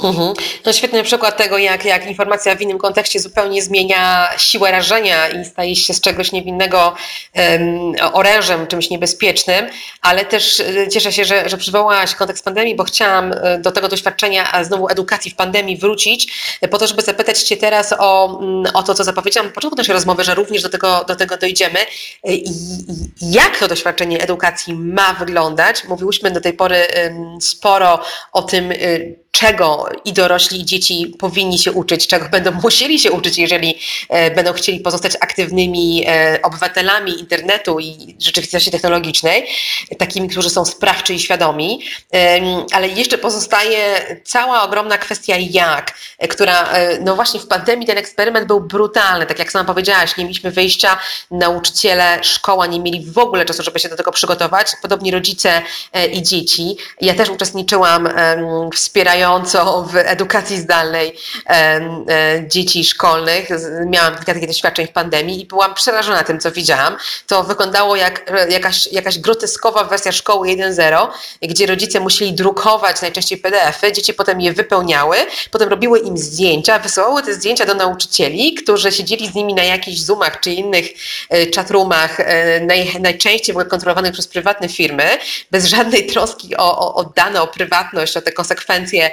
Mhm. 0.02 0.34
To 0.62 0.72
świetny 0.72 1.02
przykład 1.02 1.36
tego, 1.36 1.58
jak, 1.58 1.84
jak 1.84 2.06
informacja 2.06 2.56
w 2.56 2.60
innym 2.60 2.78
kontekście 2.78 3.20
zupełnie 3.20 3.62
zmienia 3.62 4.28
siłę 4.38 4.70
rażenia 4.70 5.28
i 5.28 5.44
staje 5.44 5.76
się 5.76 5.94
z 5.94 6.00
czegoś 6.00 6.32
niewinnego 6.32 6.94
um, 7.34 7.92
orężem, 8.12 8.66
czymś 8.66 8.90
niebezpiecznym, 8.90 9.66
ale 10.02 10.24
też 10.24 10.60
e, 10.60 10.88
cieszę 10.88 11.12
się, 11.12 11.24
że, 11.24 11.48
że 11.48 11.56
przywołałaś 11.56 12.14
kontekst 12.14 12.44
pandemii, 12.44 12.74
bo 12.74 12.84
chciałam 12.84 13.32
e, 13.32 13.58
do 13.58 13.72
tego 13.72 13.88
doświadczenia 13.88 14.52
a 14.52 14.64
znowu 14.64 14.88
edukacji 14.88 15.30
w 15.30 15.34
pandemii 15.34 15.76
wrócić, 15.76 16.32
e, 16.60 16.68
po 16.68 16.78
to, 16.78 16.86
żeby 16.86 17.02
zapytać 17.02 17.42
Cię 17.42 17.56
teraz 17.56 17.94
o, 17.98 18.38
mm, 18.42 18.66
o 18.74 18.82
to, 18.82 18.94
co 18.94 19.04
zapowiedziałam 19.04 19.46
na 19.46 19.54
początku 19.54 19.76
naszej 19.76 19.92
rozmowy, 19.92 20.24
że 20.24 20.34
również 20.34 20.62
do 20.62 20.68
tego, 20.68 21.04
do 21.08 21.16
tego 21.16 21.36
dojdziemy. 21.36 21.78
I, 22.24 22.44
jak 23.22 23.58
to 23.58 23.68
doświadczenie 23.68 24.22
edukacji 24.22 24.74
ma 24.74 25.14
wyglądać? 25.14 25.84
Mówiłyśmy 25.84 26.30
do 26.30 26.40
tej 26.40 26.52
pory 26.52 26.86
sporo 27.40 28.00
o 28.32 28.42
tym, 28.42 28.72
y, 28.72 29.25
czego 29.38 29.88
i 30.04 30.12
dorośli, 30.12 30.60
i 30.60 30.64
dzieci 30.64 31.14
powinni 31.18 31.58
się 31.58 31.72
uczyć, 31.72 32.06
czego 32.06 32.28
będą 32.28 32.52
musieli 32.62 32.98
się 32.98 33.12
uczyć, 33.12 33.38
jeżeli 33.38 33.78
e, 34.08 34.30
będą 34.30 34.52
chcieli 34.52 34.80
pozostać 34.80 35.12
aktywnymi 35.20 36.04
e, 36.08 36.38
obywatelami 36.42 37.20
internetu 37.20 37.80
i 37.80 38.16
rzeczywistości 38.20 38.70
technologicznej, 38.70 39.46
takimi, 39.98 40.28
którzy 40.28 40.50
są 40.50 40.64
sprawczy 40.64 41.14
i 41.14 41.18
świadomi. 41.18 41.82
Ale 42.72 42.88
jeszcze 42.88 43.18
pozostaje 43.18 44.06
cała 44.24 44.62
ogromna 44.62 44.98
kwestia 44.98 45.36
jak, 45.50 45.98
e, 46.18 46.28
która, 46.28 46.68
no 47.00 47.14
właśnie 47.16 47.40
w 47.40 47.46
pandemii 47.46 47.86
ten 47.86 47.98
eksperyment 47.98 48.46
był 48.46 48.60
brutalny, 48.60 49.26
tak 49.26 49.38
jak 49.38 49.52
sama 49.52 49.64
powiedziałaś, 49.64 50.16
nie 50.16 50.24
mieliśmy 50.24 50.50
wyjścia, 50.50 50.98
nauczyciele, 51.30 52.18
szkoła 52.22 52.66
nie 52.66 52.80
mieli 52.80 53.06
w 53.12 53.18
ogóle 53.18 53.44
czasu, 53.44 53.62
żeby 53.62 53.78
się 53.78 53.88
do 53.88 53.96
tego 53.96 54.12
przygotować, 54.12 54.72
podobnie 54.82 55.10
rodzice 55.10 55.62
i 56.12 56.22
dzieci. 56.22 56.76
Ja 57.00 57.14
też 57.14 57.28
uczestniczyłam 57.28 58.06
em, 58.06 58.70
w 59.86 59.96
edukacji 59.96 60.56
zdalnej 60.56 61.16
e, 61.46 61.80
dzieci 62.48 62.84
szkolnych. 62.84 63.48
Miałam 63.86 64.14
kilka 64.14 64.34
takich 64.34 64.48
doświadczeń 64.48 64.86
w 64.86 64.92
pandemii 64.92 65.42
i 65.42 65.46
byłam 65.46 65.74
przerażona 65.74 66.22
tym, 66.22 66.40
co 66.40 66.52
widziałam. 66.52 66.96
To 67.26 67.44
wyglądało 67.44 67.96
jak 67.96 68.30
e, 68.30 68.48
jakaś, 68.50 68.86
jakaś 68.86 69.18
groteskowa 69.18 69.84
wersja 69.84 70.12
szkoły 70.12 70.48
1.0, 70.48 71.08
gdzie 71.42 71.66
rodzice 71.66 72.00
musieli 72.00 72.32
drukować 72.32 73.02
najczęściej 73.02 73.38
PDF-y, 73.38 73.92
dzieci 73.92 74.14
potem 74.14 74.40
je 74.40 74.52
wypełniały, 74.52 75.16
potem 75.50 75.68
robiły 75.68 75.98
im 75.98 76.18
zdjęcia, 76.18 76.78
wysyłały 76.78 77.22
te 77.22 77.34
zdjęcia 77.34 77.66
do 77.66 77.74
nauczycieli, 77.74 78.54
którzy 78.54 78.92
siedzieli 78.92 79.28
z 79.28 79.34
nimi 79.34 79.54
na 79.54 79.64
jakichś 79.64 79.98
Zoomach 79.98 80.40
czy 80.40 80.50
innych 80.50 80.86
e, 81.30 81.50
chatroomach, 81.56 82.18
naj, 82.60 83.00
najczęściej 83.00 83.54
w 83.54 83.56
ogóle 83.56 83.70
kontrolowanych 83.70 84.12
przez 84.12 84.28
prywatne 84.28 84.68
firmy, 84.68 85.18
bez 85.50 85.64
żadnej 85.64 86.06
troski 86.06 86.56
o, 86.56 86.78
o, 86.78 86.94
o 86.94 87.04
dane, 87.04 87.42
o 87.42 87.46
prywatność, 87.46 88.16
o 88.16 88.22
te 88.22 88.32
konsekwencje 88.32 89.10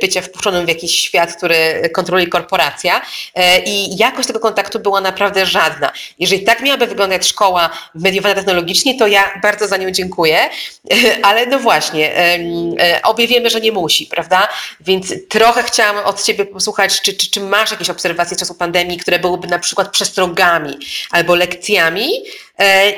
bycia 0.00 0.22
wpuszczonym 0.22 0.66
w 0.66 0.68
jakiś 0.68 0.98
świat, 0.98 1.36
który 1.36 1.90
kontroluje 1.94 2.26
korporacja. 2.26 3.02
E, 3.34 3.58
I 3.64 3.96
jakość 3.96 4.26
tego 4.26 4.40
kontaktu 4.40 4.80
była 4.80 5.00
naprawdę 5.00 5.46
żadna. 5.46 5.92
Jeżeli 6.18 6.44
tak 6.44 6.60
miałaby 6.60 6.86
wyglądać 6.86 7.26
szkoła 7.26 7.70
mediowana 7.94 8.34
technologicznie, 8.34 8.98
to 8.98 9.06
ja 9.06 9.40
bardzo 9.42 9.68
za 9.68 9.76
nią 9.76 9.90
dziękuję, 9.90 10.50
E, 10.90 10.96
ale 11.26 11.46
no 11.46 11.58
właśnie, 11.58 12.16
e, 12.16 13.02
obie 13.02 13.28
wiemy, 13.28 13.50
że 13.50 13.60
nie 13.60 13.72
musi, 13.72 14.06
prawda? 14.06 14.48
Więc 14.80 15.14
trochę 15.28 15.62
chciałam 15.62 16.04
od 16.04 16.22
Ciebie 16.22 16.46
posłuchać, 16.46 17.00
czy, 17.00 17.14
czy, 17.14 17.30
czy 17.30 17.40
masz 17.40 17.70
jakieś 17.70 17.90
obserwacje 17.90 18.36
czasu 18.36 18.54
pandemii, 18.54 18.98
które 18.98 19.18
byłyby 19.18 19.48
na 19.48 19.58
przykład 19.58 19.90
przestrogami 19.90 20.78
albo 21.10 21.34
lekcjami 21.34 22.10
e, 22.53 22.53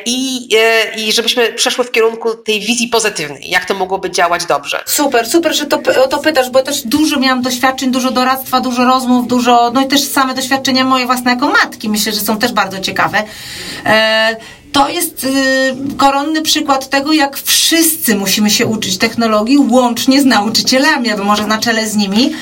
i, 0.06 0.48
e, 0.56 1.00
i 1.00 1.12
żebyśmy 1.12 1.52
przeszły 1.52 1.84
w 1.84 1.90
kierunku 1.90 2.34
tej 2.34 2.60
wizji 2.60 2.88
pozytywnej, 2.88 3.50
jak 3.50 3.64
to 3.64 3.74
mogłoby 3.74 4.10
działać 4.10 4.46
dobrze. 4.46 4.82
Super, 4.86 5.26
super, 5.28 5.56
że 5.56 5.66
to, 5.66 5.80
o 6.04 6.08
to 6.08 6.18
pytasz, 6.18 6.50
bo 6.50 6.62
też 6.62 6.82
dużo 6.82 7.20
miałam 7.20 7.42
doświadczeń, 7.42 7.90
dużo 7.90 8.10
doradztwa, 8.10 8.60
dużo 8.60 8.84
rozmów, 8.84 9.26
dużo, 9.26 9.70
no 9.74 9.80
i 9.80 9.86
też 9.86 10.02
same 10.04 10.34
doświadczenia 10.34 10.84
moje 10.84 11.06
własne 11.06 11.30
jako 11.30 11.48
matki, 11.48 11.88
myślę, 11.88 12.12
że 12.12 12.20
są 12.20 12.38
też 12.38 12.52
bardzo 12.52 12.78
ciekawe. 12.78 13.22
E, 13.86 14.36
to 14.76 14.88
jest 14.88 15.24
y, 15.24 15.96
koronny 15.96 16.42
przykład 16.42 16.90
tego, 16.90 17.12
jak 17.12 17.36
wszyscy 17.36 18.14
musimy 18.14 18.50
się 18.50 18.66
uczyć 18.66 18.98
technologii, 18.98 19.58
łącznie 19.58 20.22
z 20.22 20.24
nauczycielami, 20.24 21.10
albo 21.10 21.24
może 21.24 21.46
na 21.46 21.58
czele 21.58 21.88
z 21.88 21.96
nimi, 21.96 22.32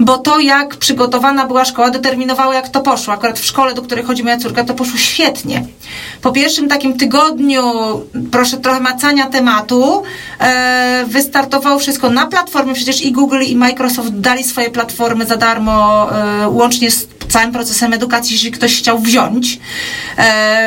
bo 0.00 0.18
to, 0.18 0.40
jak 0.40 0.76
przygotowana 0.76 1.46
była 1.46 1.64
szkoła, 1.64 1.90
determinowało, 1.90 2.52
jak 2.52 2.68
to 2.68 2.80
poszło. 2.80 3.14
Akurat 3.14 3.38
w 3.38 3.44
szkole, 3.44 3.74
do 3.74 3.82
której 3.82 4.04
chodzi 4.04 4.24
moja 4.24 4.36
córka, 4.36 4.64
to 4.64 4.74
poszło 4.74 4.98
świetnie. 4.98 5.64
Po 6.22 6.32
pierwszym 6.32 6.68
takim 6.68 6.98
tygodniu, 6.98 7.62
proszę 8.30 8.56
trochę 8.56 8.80
macania 8.80 9.26
tematu, 9.26 10.02
e, 10.38 11.04
wystartowało 11.08 11.78
wszystko 11.78 12.10
na 12.10 12.26
platformie, 12.26 12.74
przecież 12.74 13.00
i 13.00 13.12
Google, 13.12 13.42
i 13.42 13.56
Microsoft 13.56 14.10
dali 14.10 14.44
swoje 14.44 14.70
platformy 14.70 15.26
za 15.26 15.36
darmo, 15.36 16.08
e, 16.12 16.48
łącznie 16.48 16.90
z 16.90 17.08
całym 17.32 17.52
procesem 17.52 17.92
edukacji, 17.92 18.32
jeśli 18.32 18.50
ktoś 18.50 18.78
chciał 18.78 18.98
wziąć. 18.98 19.58
E, 20.18 20.22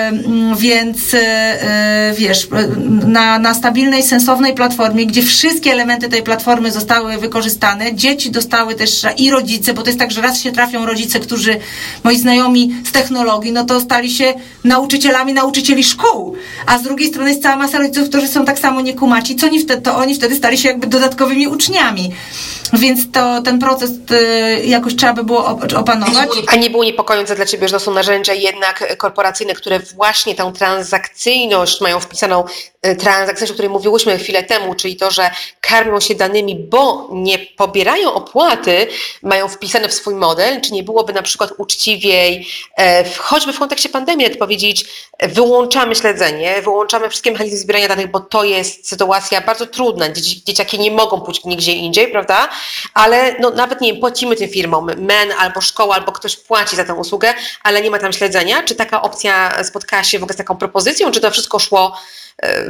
mm, 0.08 0.58
więc 0.58 1.14
e, 1.14 1.20
e, 1.20 2.14
wiesz, 2.18 2.48
na, 3.08 3.40
na 3.40 3.54
stabilnej, 3.54 4.04
sensownej 4.04 4.54
platformie, 4.54 5.06
gdzie 5.06 5.22
wszystkie 5.22 5.72
elementy 5.72 6.10
tej 6.10 6.24
platformy 6.24 6.72
zostały 6.72 7.18
wykorzystane, 7.18 7.96
dzieci 7.96 8.32
dostały 8.32 8.76
też 8.76 9.06
i 9.18 9.30
rodzice, 9.30 9.74
bo 9.74 9.82
to 9.82 9.88
jest 9.88 10.00
tak, 10.00 10.12
że 10.12 10.22
raz 10.22 10.42
się 10.42 10.52
trafią 10.52 10.86
rodzice, 10.86 11.20
którzy, 11.20 11.60
moi 12.04 12.18
znajomi 12.18 12.76
z 12.86 12.92
technologii, 12.92 13.52
no 13.52 13.66
to 13.66 13.80
stali 13.80 14.12
się 14.12 14.34
nauczycielami 14.64 15.34
nauczycieli 15.34 15.84
szkół, 15.84 16.36
a 16.66 16.78
z 16.78 16.84
drugiej 16.84 17.10
strony 17.10 17.30
jest 17.30 17.44
cała 17.44 17.56
masa 17.56 17.78
rodziców, 17.78 18.10
którzy 18.10 18.28
są 18.28 18.46
tak 18.46 18.60
samo 18.60 18.82
niekumaci, 18.82 19.36
co 19.36 19.48
oni 19.48 19.60
wtedy, 19.60 19.82
to 19.82 19.98
oni 19.98 20.16
wtedy 20.16 20.36
stali 20.36 20.58
się 20.58 20.70
jakby 20.70 20.88
dodatkowymi 20.88 21.48
uczniami. 21.48 22.12
Więc 22.74 23.12
to 23.12 23.42
ten 23.42 23.60
proces 23.60 23.92
y, 23.92 24.66
jakoś 24.66 24.96
trzeba 24.96 25.14
by 25.14 25.24
było 25.24 25.42
op- 25.42 25.76
opanować. 25.76 26.30
A 26.56 26.58
nie 26.58 26.70
było 26.70 26.84
niepokojące 26.84 27.36
dla 27.36 27.46
Ciebie, 27.46 27.68
że 27.68 27.74
to 27.74 27.80
są 27.80 27.94
narzędzia 27.94 28.34
jednak 28.34 28.98
korporacyjne, 28.98 29.54
które 29.54 29.80
właśnie 29.80 30.36
tę 30.36 30.54
transakcyjność 30.58 31.82
mają 31.82 32.00
wpisaną, 32.00 32.44
e, 32.86 32.96
transakcyjność, 32.96 33.52
o 33.52 33.54
której 33.54 33.70
mówiłyśmy 33.70 34.18
chwilę 34.18 34.44
temu, 34.44 34.76
czyli 34.76 34.96
to, 34.96 35.12
że 35.12 35.32
karmią 35.62 36.00
się 36.00 36.16
danymi, 36.16 36.56
bo 36.56 37.10
nie 37.12 37.40
pobierają 37.40 38.14
opłaty, 38.14 38.88
mają 39.22 39.48
wpisane 39.48 39.90
w 39.90 39.94
swój 39.94 40.16
model, 40.16 40.62
czy 40.62 40.74
nie 40.74 40.84
byłoby 40.84 41.14
na 41.14 41.22
przykład 41.22 41.52
uczciwiej, 41.58 42.48
e, 42.78 43.04
choćby 43.18 43.54
w 43.54 43.60
kontekście 43.60 43.90
pandemii, 43.90 44.30
powiedzieć, 44.30 44.86
wyłączamy 45.20 45.96
śledzenie, 45.96 46.62
wyłączamy 46.62 47.10
wszystkie 47.10 47.32
mechanizmy 47.32 47.58
zbierania 47.58 47.88
danych, 47.88 48.12
bo 48.12 48.20
to 48.20 48.44
jest 48.44 48.90
sytuacja 48.90 49.42
bardzo 49.42 49.66
trudna. 49.66 50.10
Dzieci, 50.10 50.44
dzieciaki 50.44 50.80
nie 50.80 50.92
mogą 50.92 51.22
pójść 51.22 51.46
nigdzie 51.46 51.72
indziej, 51.72 52.08
prawda? 52.12 52.50
Ale 52.94 53.36
no, 53.40 53.50
nawet 53.50 53.82
nie 53.82 53.92
wiem, 53.92 54.02
płacimy 54.02 54.36
tym 54.36 54.50
firmom, 54.50 54.92
MEN 54.98 55.32
albo 55.40 55.62
szkoła, 55.62 55.96
albo 55.96 56.12
ktoś 56.12 56.36
płaci 56.36 56.76
za 56.76 56.84
tę 56.84 56.94
usługę, 56.94 57.34
ale 57.64 57.82
nie 57.82 57.92
ma 57.92 58.00
tam 58.00 58.14
śledzenia. 58.14 58.64
Czy 58.64 58.76
taka 58.76 59.02
opcja 59.02 59.64
spotkała 59.64 60.04
się 60.04 60.20
w 60.20 60.24
ogóle 60.24 60.34
z 60.34 60.38
taką 60.38 60.58
propozycją, 60.58 61.12
czy 61.12 61.22
to 61.22 61.32
wszystko 61.32 61.60
szło 61.60 61.98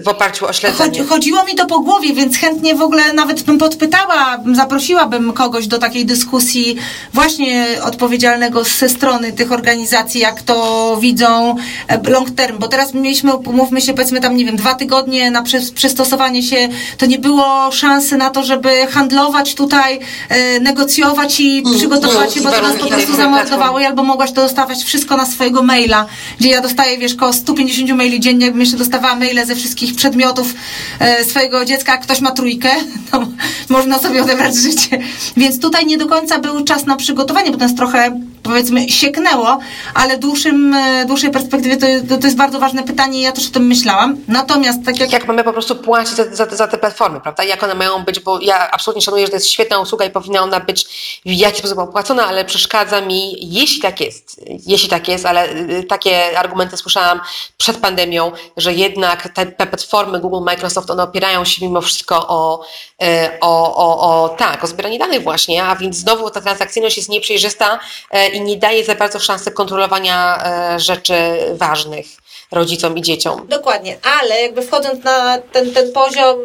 w 0.04 0.08
oparciu 0.08 0.46
o 0.46 0.54
śledzenie. 0.54 1.04
Chodziło 1.04 1.44
mi 1.44 1.56
to 1.56 1.66
po 1.66 1.80
głowie, 1.80 2.14
więc 2.14 2.38
chętnie 2.38 2.76
w 2.76 2.82
ogóle 2.82 3.14
nawet 3.14 3.42
bym 3.42 3.58
podpytała, 3.58 4.38
zaprosiłabym 4.54 5.34
kogoś 5.34 5.68
do 5.68 5.78
takiej 5.78 6.06
dyskusji 6.06 6.76
właśnie 7.14 7.66
odpowiedzialnego 7.84 8.64
ze 8.64 8.90
strony 8.90 9.34
tych 9.34 9.52
organizacji, 9.52 10.22
jak 10.22 10.42
to 10.42 10.98
widzą 11.02 11.56
e, 11.88 12.10
long 12.10 12.32
term, 12.32 12.58
bo 12.58 12.68
teraz 12.68 12.94
mieliśmy, 12.94 13.36
umówmy 13.36 13.82
się, 13.82 13.94
powiedzmy 13.94 14.22
tam, 14.22 14.36
nie 14.36 14.46
wiem, 14.46 14.56
dwa 14.56 14.76
tygodnie 14.76 15.32
na 15.32 15.44
przystosowanie 15.76 16.44
się, 16.44 16.70
to 16.98 17.06
nie 17.06 17.20
było 17.20 17.72
szansy 17.72 18.18
na 18.18 18.30
to, 18.30 18.44
żeby 18.44 18.88
handlować 18.88 19.56
tutaj, 19.56 20.00
e, 20.30 20.60
negocjować 20.60 21.40
i 21.40 21.60
mm, 21.60 21.78
przygotować 21.78 22.34
się, 22.34 22.42
bo 22.42 22.52
to 22.52 22.62
nas 22.62 22.76
po 22.76 22.88
prostu 22.88 23.16
zamordowało 23.16 23.80
albo 23.80 24.04
mogłaś 24.04 24.32
to 24.32 24.42
dostawać 24.42 24.84
wszystko 24.84 25.18
na 25.18 25.26
swojego 25.26 25.64
maila, 25.64 26.06
gdzie 26.40 26.50
ja 26.50 26.62
dostaję, 26.62 26.98
wiesz, 26.98 27.16
koło 27.16 27.34
150 27.34 27.92
maili 27.92 28.20
dziennie, 28.20 28.54
jeszcze 28.56 28.78
dostawała 28.78 29.16
maile 29.16 29.46
ze 29.46 29.55
wszystkich 29.56 29.96
przedmiotów 29.96 30.54
e, 31.00 31.24
swojego 31.24 31.66
dziecka, 31.66 31.92
jak 31.92 32.02
ktoś 32.02 32.22
ma 32.22 32.32
trójkę, 32.32 32.70
to 33.12 33.28
można 33.70 34.00
sobie 34.00 34.24
odebrać 34.24 34.56
życie. 34.56 35.00
Więc 35.38 35.60
tutaj 35.60 35.86
nie 35.86 35.98
do 35.98 36.08
końca 36.08 36.40
był 36.40 36.64
czas 36.64 36.86
na 36.86 36.96
przygotowanie, 36.96 37.52
bo 37.52 37.58
to 37.58 37.64
jest 37.64 37.78
trochę, 37.78 38.22
powiedzmy, 38.46 38.90
sieknęło, 38.90 39.60
ale 39.94 40.18
dłuższym, 40.18 40.74
e, 40.74 41.06
dłuższej 41.06 41.32
perspektywie 41.32 41.78
to, 41.78 42.18
to, 42.20 42.28
jest 42.28 42.38
bardzo 42.38 42.60
ważne 42.60 42.84
pytanie 42.84 43.22
ja 43.22 43.32
też 43.32 43.48
o 43.48 43.52
tym 43.52 43.68
myślałam. 43.68 44.18
Natomiast 44.28 44.86
tak 44.86 45.00
jak... 45.00 45.12
Jak 45.12 45.28
mamy 45.28 45.44
po 45.44 45.54
prostu 45.54 45.76
płacić 45.76 46.16
za, 46.16 46.36
za, 46.36 46.46
za 46.56 46.68
te 46.68 46.78
platformy, 46.78 47.22
prawda? 47.22 47.44
Jak 47.44 47.64
one 47.64 47.76
mają 47.76 48.04
być, 48.04 48.20
bo 48.20 48.40
ja 48.42 48.72
absolutnie 48.72 49.02
szanuję, 49.02 49.26
że 49.26 49.30
to 49.30 49.36
jest 49.36 49.50
świetna 49.50 49.80
usługa 49.80 50.06
i 50.06 50.10
powinna 50.10 50.42
ona 50.42 50.60
być 50.60 50.84
w 51.26 51.32
jakiś 51.32 51.60
sposób 51.60 51.80
opłacona, 51.80 52.26
ale 52.26 52.46
przeszkadza 52.46 53.02
mi, 53.02 53.36
jeśli 53.54 53.82
tak 53.82 54.02
jest, 54.02 54.42
jeśli 54.66 54.90
tak 54.90 55.08
jest, 55.08 55.26
ale 55.26 55.50
y, 55.50 55.84
takie 55.84 56.40
argumenty 56.40 56.78
słyszałam 56.78 57.20
przed 57.58 57.78
pandemią, 57.78 58.32
że 58.58 58.74
jednak 58.74 59.30
te 59.34 59.46
te 59.46 59.68
platformy 59.68 60.20
Google, 60.20 60.44
Microsoft, 60.44 60.90
one 60.90 61.04
opierają 61.04 61.46
się 61.46 61.66
mimo 61.66 61.82
wszystko 61.82 62.28
o, 62.28 62.66
e, 63.02 63.38
o, 63.42 63.76
o, 63.76 64.24
o, 64.24 64.30
tak, 64.30 64.64
o 64.64 64.68
zbieranie 64.68 65.00
danych 65.00 65.24
właśnie, 65.24 65.64
a 65.64 65.76
więc 65.76 65.96
znowu 65.96 66.30
ta 66.30 66.42
transakcyjność 66.42 66.98
jest 66.98 67.10
nieprzejrzysta 67.10 67.80
e, 68.12 68.30
i 68.36 68.42
nie 68.42 68.58
daje 68.58 68.84
za 68.84 68.96
bardzo 68.96 69.20
szansy 69.20 69.52
kontrolowania 69.52 70.44
e, 70.46 70.80
rzeczy 70.80 71.14
ważnych 71.54 72.06
rodzicom 72.52 72.98
i 72.98 73.02
dzieciom. 73.02 73.48
Dokładnie, 73.48 73.98
ale 74.20 74.42
jakby 74.42 74.62
wchodząc 74.62 75.04
na 75.04 75.38
ten, 75.38 75.74
ten 75.74 75.92
poziom 75.92 76.38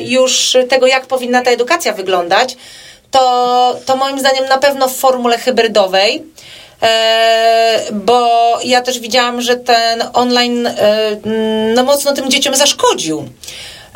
już 0.00 0.56
tego, 0.68 0.86
jak 0.86 1.06
powinna 1.06 1.42
ta 1.42 1.50
edukacja 1.50 1.92
wyglądać, 1.92 2.56
to, 3.10 3.76
to 3.86 3.96
moim 3.96 4.18
zdaniem 4.18 4.44
na 4.44 4.58
pewno 4.58 4.88
w 4.88 4.96
formule 4.96 5.38
hybrydowej, 5.38 6.24
E, 6.82 7.80
bo 7.92 8.28
ja 8.64 8.82
też 8.82 8.98
widziałam, 8.98 9.40
że 9.40 9.56
ten 9.56 10.04
online 10.12 10.66
e, 10.66 10.76
no 11.74 11.84
mocno 11.84 12.12
tym 12.12 12.30
dzieciom 12.30 12.56
zaszkodził. 12.56 13.28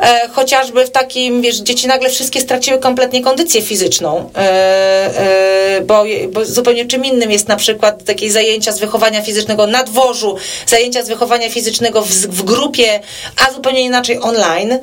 E, 0.03 0.29
chociażby 0.29 0.85
w 0.85 0.89
takim, 0.89 1.41
wiesz, 1.41 1.55
dzieci 1.55 1.87
nagle 1.87 2.09
wszystkie 2.09 2.41
straciły 2.41 2.79
kompletnie 2.79 3.23
kondycję 3.23 3.61
fizyczną, 3.61 4.29
e, 4.35 4.39
e, 4.39 5.81
bo, 5.81 6.03
bo 6.31 6.45
zupełnie 6.45 6.85
czym 6.85 7.05
innym 7.05 7.31
jest 7.31 7.47
na 7.47 7.55
przykład 7.55 8.03
takie 8.03 8.31
zajęcia 8.31 8.71
z 8.71 8.79
wychowania 8.79 9.21
fizycznego 9.21 9.67
na 9.67 9.83
dworzu, 9.83 10.37
zajęcia 10.67 11.03
z 11.03 11.07
wychowania 11.07 11.49
fizycznego 11.49 12.01
w, 12.01 12.09
w 12.09 12.43
grupie, 12.43 12.99
a 13.47 13.53
zupełnie 13.53 13.81
inaczej 13.81 14.19
online 14.21 14.79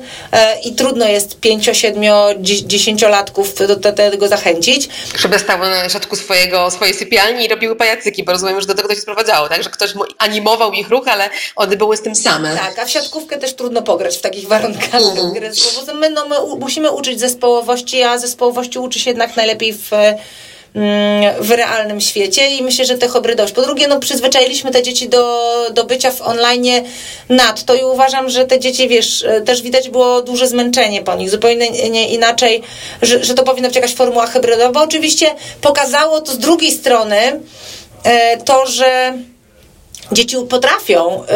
i 0.65 0.75
trudno 0.75 1.07
jest 1.07 1.39
pięcio, 1.39 1.73
siedmiu, 1.73 2.13
dziesięciolatków 2.41 3.55
do, 3.55 3.75
do 3.75 3.93
tego 3.93 4.27
zachęcić. 4.27 4.89
Żeby 5.17 5.39
stały 5.39 5.69
na 5.69 5.89
środku 5.89 6.15
swojego, 6.15 6.71
swojej 6.71 6.93
sypialni 6.93 7.45
i 7.45 7.47
robiły 7.47 7.75
pajacyki, 7.75 8.23
bo 8.23 8.31
rozumiem, 8.31 8.61
że 8.61 8.67
do 8.67 8.73
tego 8.73 8.87
to 8.87 8.95
się 8.95 9.01
sprowadzało, 9.01 9.49
tak? 9.49 9.63
Że 9.63 9.69
ktoś 9.69 9.93
animował 10.17 10.73
ich 10.73 10.89
ruch, 10.89 11.07
ale 11.07 11.29
one 11.55 11.77
były 11.77 11.97
z 11.97 12.01
tym 12.01 12.15
same. 12.15 12.55
Tak, 12.55 12.79
a 12.79 12.85
w 12.85 12.89
siatkówkę 12.89 13.37
też 13.37 13.53
trudno 13.53 13.81
pograć 13.81 14.17
w 14.17 14.21
takich 14.21 14.47
warunkach 14.47 14.93
mhm. 15.11 15.33
gry 15.33 15.53
zespołu. 15.53 15.99
My, 15.99 16.09
no, 16.09 16.25
my 16.25 16.35
musimy 16.59 16.91
uczyć 16.91 17.19
zespołowości, 17.19 18.03
a 18.03 18.17
zespołowości 18.17 18.79
uczy 18.79 18.99
się 18.99 19.09
jednak 19.09 19.35
najlepiej 19.35 19.73
w 19.73 19.91
mm, 20.75 21.43
w 21.43 21.51
realnym 21.51 22.01
świecie 22.01 22.47
i 22.47 22.63
myślę, 22.63 22.85
że 22.85 22.97
te 22.97 23.09
hybrydowość. 23.09 23.53
Po 23.53 23.61
drugie, 23.61 23.87
no 23.87 23.99
przyzwyczailiśmy 23.99 24.71
te 24.71 24.83
dzieci 24.83 25.09
do, 25.09 25.49
do 25.73 25.83
bycia 25.83 26.11
w 26.11 26.21
online 26.21 26.83
nadto 27.29 27.75
i 27.75 27.83
uważam, 27.83 28.29
że 28.29 28.45
te 28.45 28.59
dzieci, 28.59 28.87
wiesz, 28.87 29.25
też 29.45 29.61
widać 29.61 29.89
było 29.89 30.21
duże 30.21 30.47
zmęczenie 30.47 31.01
po 31.01 31.15
nich, 31.15 31.29
zupełnie 31.29 31.89
nie 31.89 32.09
inaczej, 32.09 32.63
że, 33.01 33.23
że 33.23 33.33
to 33.33 33.43
powinna 33.43 33.67
być 33.67 33.75
jakaś 33.75 33.95
formuła 33.95 34.27
hybrydowa, 34.27 34.71
bo 34.71 34.81
oczywiście 34.81 35.35
pokazało 35.61 36.21
to 36.21 36.31
z 36.31 36.37
drugiej 36.37 36.71
strony 36.71 37.17
e, 38.03 38.37
to, 38.37 38.65
że 38.65 39.13
dzieci 40.11 40.37
potrafią 40.49 41.23
y, 41.23 41.27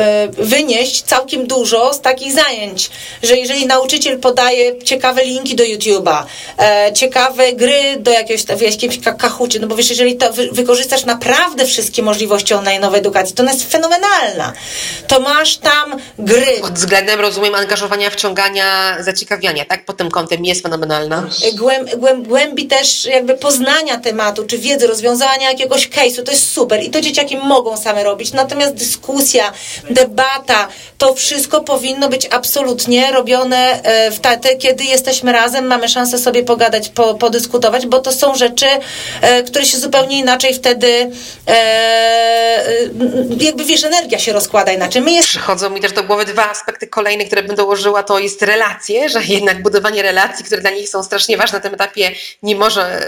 wynieść 0.44 1.02
całkiem 1.02 1.48
dużo 1.48 1.94
z 1.94 2.02
takich 2.02 2.34
zajęć, 2.34 2.90
że 3.24 3.38
jeżeli 3.38 3.66
nauczyciel 3.66 4.20
podaje 4.20 4.84
ciekawe 4.84 5.26
linki 5.26 5.56
do 5.56 5.64
YouTube'a, 5.64 6.24
e, 6.60 6.94
ciekawe 6.94 7.54
gry 7.54 7.98
do 8.00 8.12
jakiegoś, 8.12 8.44
w 8.44 8.62
jakimś 8.62 9.00
kachucie, 9.18 9.60
no 9.60 9.68
bo 9.68 9.76
wiesz, 9.76 9.90
jeżeli 9.90 10.16
to 10.16 10.34
wykorzystasz 10.52 11.06
naprawdę 11.06 11.66
wszystkie 11.66 12.04
możliwości 12.04 12.54
online'owej 12.54 12.96
edukacji, 12.96 13.36
to 13.36 13.44
ona 13.44 13.52
jest 13.52 13.72
fenomenalna. 13.72 14.54
To 15.08 15.20
masz 15.20 15.58
tam 15.58 15.96
gry. 16.20 16.60
Pod 16.62 16.74
względem, 16.74 17.20
rozumiem, 17.20 17.56
angażowania, 17.56 18.10
wciągania, 18.10 18.98
zaciekawiania, 19.00 19.66
tak? 19.66 19.86
Pod 19.86 19.98
tym 19.98 20.12
kątem 20.12 20.46
jest 20.46 20.62
fenomenalna. 20.62 21.30
Głęb, 21.54 21.96
głęb, 21.96 22.28
głębi 22.28 22.68
też 22.68 23.06
jakby 23.06 23.34
poznania 23.34 23.98
tematu, 23.98 24.46
czy 24.46 24.58
wiedzy, 24.58 24.88
rozwiązania 24.88 25.50
jakiegoś 25.50 25.90
case'u, 25.90 26.24
to 26.24 26.32
jest 26.32 26.52
super 26.52 26.84
i 26.84 26.90
to 26.90 27.02
dzieciaki 27.02 27.38
mogą 27.38 27.78
same 27.78 28.04
robić, 28.04 28.34
natomiast 28.34 28.65
Natomiast 28.66 28.90
dyskusja, 28.90 29.54
debata, 29.90 30.68
to 30.98 31.14
wszystko 31.14 31.62
powinno 31.62 32.10
być 32.10 32.28
absolutnie 32.32 33.12
robione 33.12 33.84
e, 33.84 34.12
w 34.12 34.20
kiedy 34.60 34.84
jesteśmy 34.84 35.32
razem, 35.32 35.68
mamy 35.68 35.90
szansę 35.90 36.18
sobie 36.18 36.44
pogadać, 36.44 36.90
po, 36.90 37.14
podyskutować, 37.14 37.88
bo 37.88 38.00
to 38.00 38.12
są 38.12 38.36
rzeczy, 38.36 38.66
e, 39.22 39.44
które 39.44 39.66
się 39.66 39.78
zupełnie 39.78 40.20
inaczej 40.20 40.54
wtedy 40.54 41.12
e, 41.48 42.66
jakby 43.40 43.66
wiesz, 43.66 43.84
energia 43.84 44.20
się 44.20 44.34
rozkłada 44.34 44.72
inaczej. 44.72 45.02
My 45.02 45.12
jest... 45.12 45.28
Przychodzą 45.28 45.70
mi 45.70 45.82
też 45.82 45.92
do 45.92 46.04
głowy 46.04 46.26
dwa 46.26 46.50
aspekty 46.50 46.88
kolejne, 46.88 47.26
które 47.26 47.44
bym 47.44 47.56
dołożyła, 47.56 48.04
to 48.04 48.20
jest 48.20 48.42
relacje, 48.42 49.10
że 49.10 49.24
jednak 49.24 49.62
budowanie 49.62 50.02
relacji, 50.02 50.46
które 50.46 50.62
dla 50.62 50.72
nich 50.72 50.90
są 50.90 51.04
strasznie 51.04 51.38
ważne 51.38 51.58
na 51.58 51.64
tym 51.64 51.74
etapie, 51.74 52.12
nie 52.44 52.56
może 52.56 53.08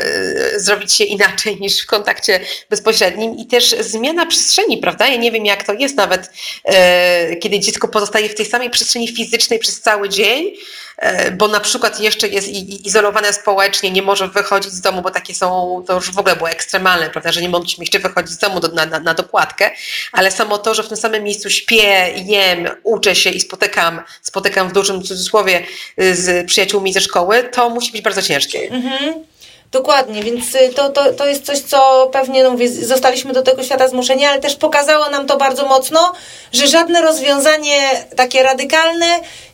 zrobić 0.55 0.93
się 0.93 1.03
inaczej 1.03 1.57
niż 1.59 1.81
w 1.81 1.85
kontakcie 1.85 2.39
bezpośrednim 2.69 3.37
i 3.37 3.45
też 3.45 3.75
zmiana 3.79 4.25
przestrzeni, 4.25 4.77
prawda? 4.77 5.07
Ja 5.07 5.15
nie 5.15 5.31
wiem, 5.31 5.45
jak 5.49 5.63
to 5.63 5.73
jest 5.73 5.95
nawet, 5.95 6.31
e, 6.63 7.35
kiedy 7.35 7.59
dziecko 7.59 7.87
pozostaje 7.87 8.29
w 8.29 8.35
tej 8.35 8.45
samej 8.45 8.69
przestrzeni 8.69 9.07
fizycznej 9.07 9.59
przez 9.59 9.81
cały 9.81 10.09
dzień, 10.09 10.53
e, 10.97 11.31
bo 11.31 11.47
na 11.47 11.59
przykład 11.59 11.99
jeszcze 11.99 12.27
jest 12.27 12.47
izolowane 12.85 13.33
społecznie, 13.33 13.91
nie 13.91 14.01
może 14.01 14.27
wychodzić 14.27 14.71
z 14.71 14.81
domu, 14.81 15.01
bo 15.01 15.11
takie 15.11 15.35
są, 15.35 15.83
to 15.87 15.93
już 15.93 16.11
w 16.11 16.19
ogóle 16.19 16.35
było 16.35 16.49
ekstremalne, 16.49 17.09
prawda, 17.09 17.31
że 17.31 17.41
nie 17.41 17.49
mogliśmy 17.49 17.83
jeszcze 17.83 17.99
wychodzić 17.99 18.31
z 18.31 18.37
domu 18.37 18.59
do, 18.59 18.67
na, 18.67 18.85
na, 18.85 18.99
na 18.99 19.13
dokładkę, 19.13 19.71
ale 20.11 20.31
samo 20.31 20.57
to, 20.57 20.73
że 20.73 20.83
w 20.83 20.87
tym 20.87 20.97
samym 20.97 21.23
miejscu 21.23 21.49
śpię, 21.49 22.13
jem, 22.25 22.69
uczę 22.83 23.15
się 23.15 23.29
i 23.29 23.39
spotykam, 23.39 24.01
spotykam 24.21 24.69
w 24.69 24.73
dużym 24.73 25.03
cudzysłowie 25.03 25.63
z 25.97 26.47
przyjaciółmi 26.47 26.93
ze 26.93 27.01
szkoły, 27.01 27.43
to 27.43 27.69
musi 27.69 27.91
być 27.91 28.01
bardzo 28.01 28.21
ciężkie. 28.21 28.69
Mhm. 28.71 29.25
Dokładnie, 29.72 30.24
więc 30.24 30.55
y, 30.55 30.74
to, 30.76 30.89
to, 30.89 31.13
to 31.13 31.28
jest 31.28 31.45
coś, 31.45 31.59
co 31.59 32.09
pewnie, 32.13 32.43
no 32.43 32.51
mówię, 32.51 32.70
zostaliśmy 32.70 33.34
do 33.34 33.41
tego 33.41 33.63
świata 33.63 33.88
zmuszeni, 33.88 34.26
ale 34.26 34.39
też 34.39 34.55
pokazało 34.55 35.09
nam 35.09 35.28
to 35.28 35.38
bardzo 35.38 35.65
mocno, 35.65 36.13
że 36.53 36.68
żadne 36.68 37.01
rozwiązanie 37.01 38.05
takie 38.15 38.43
radykalne 38.43 39.05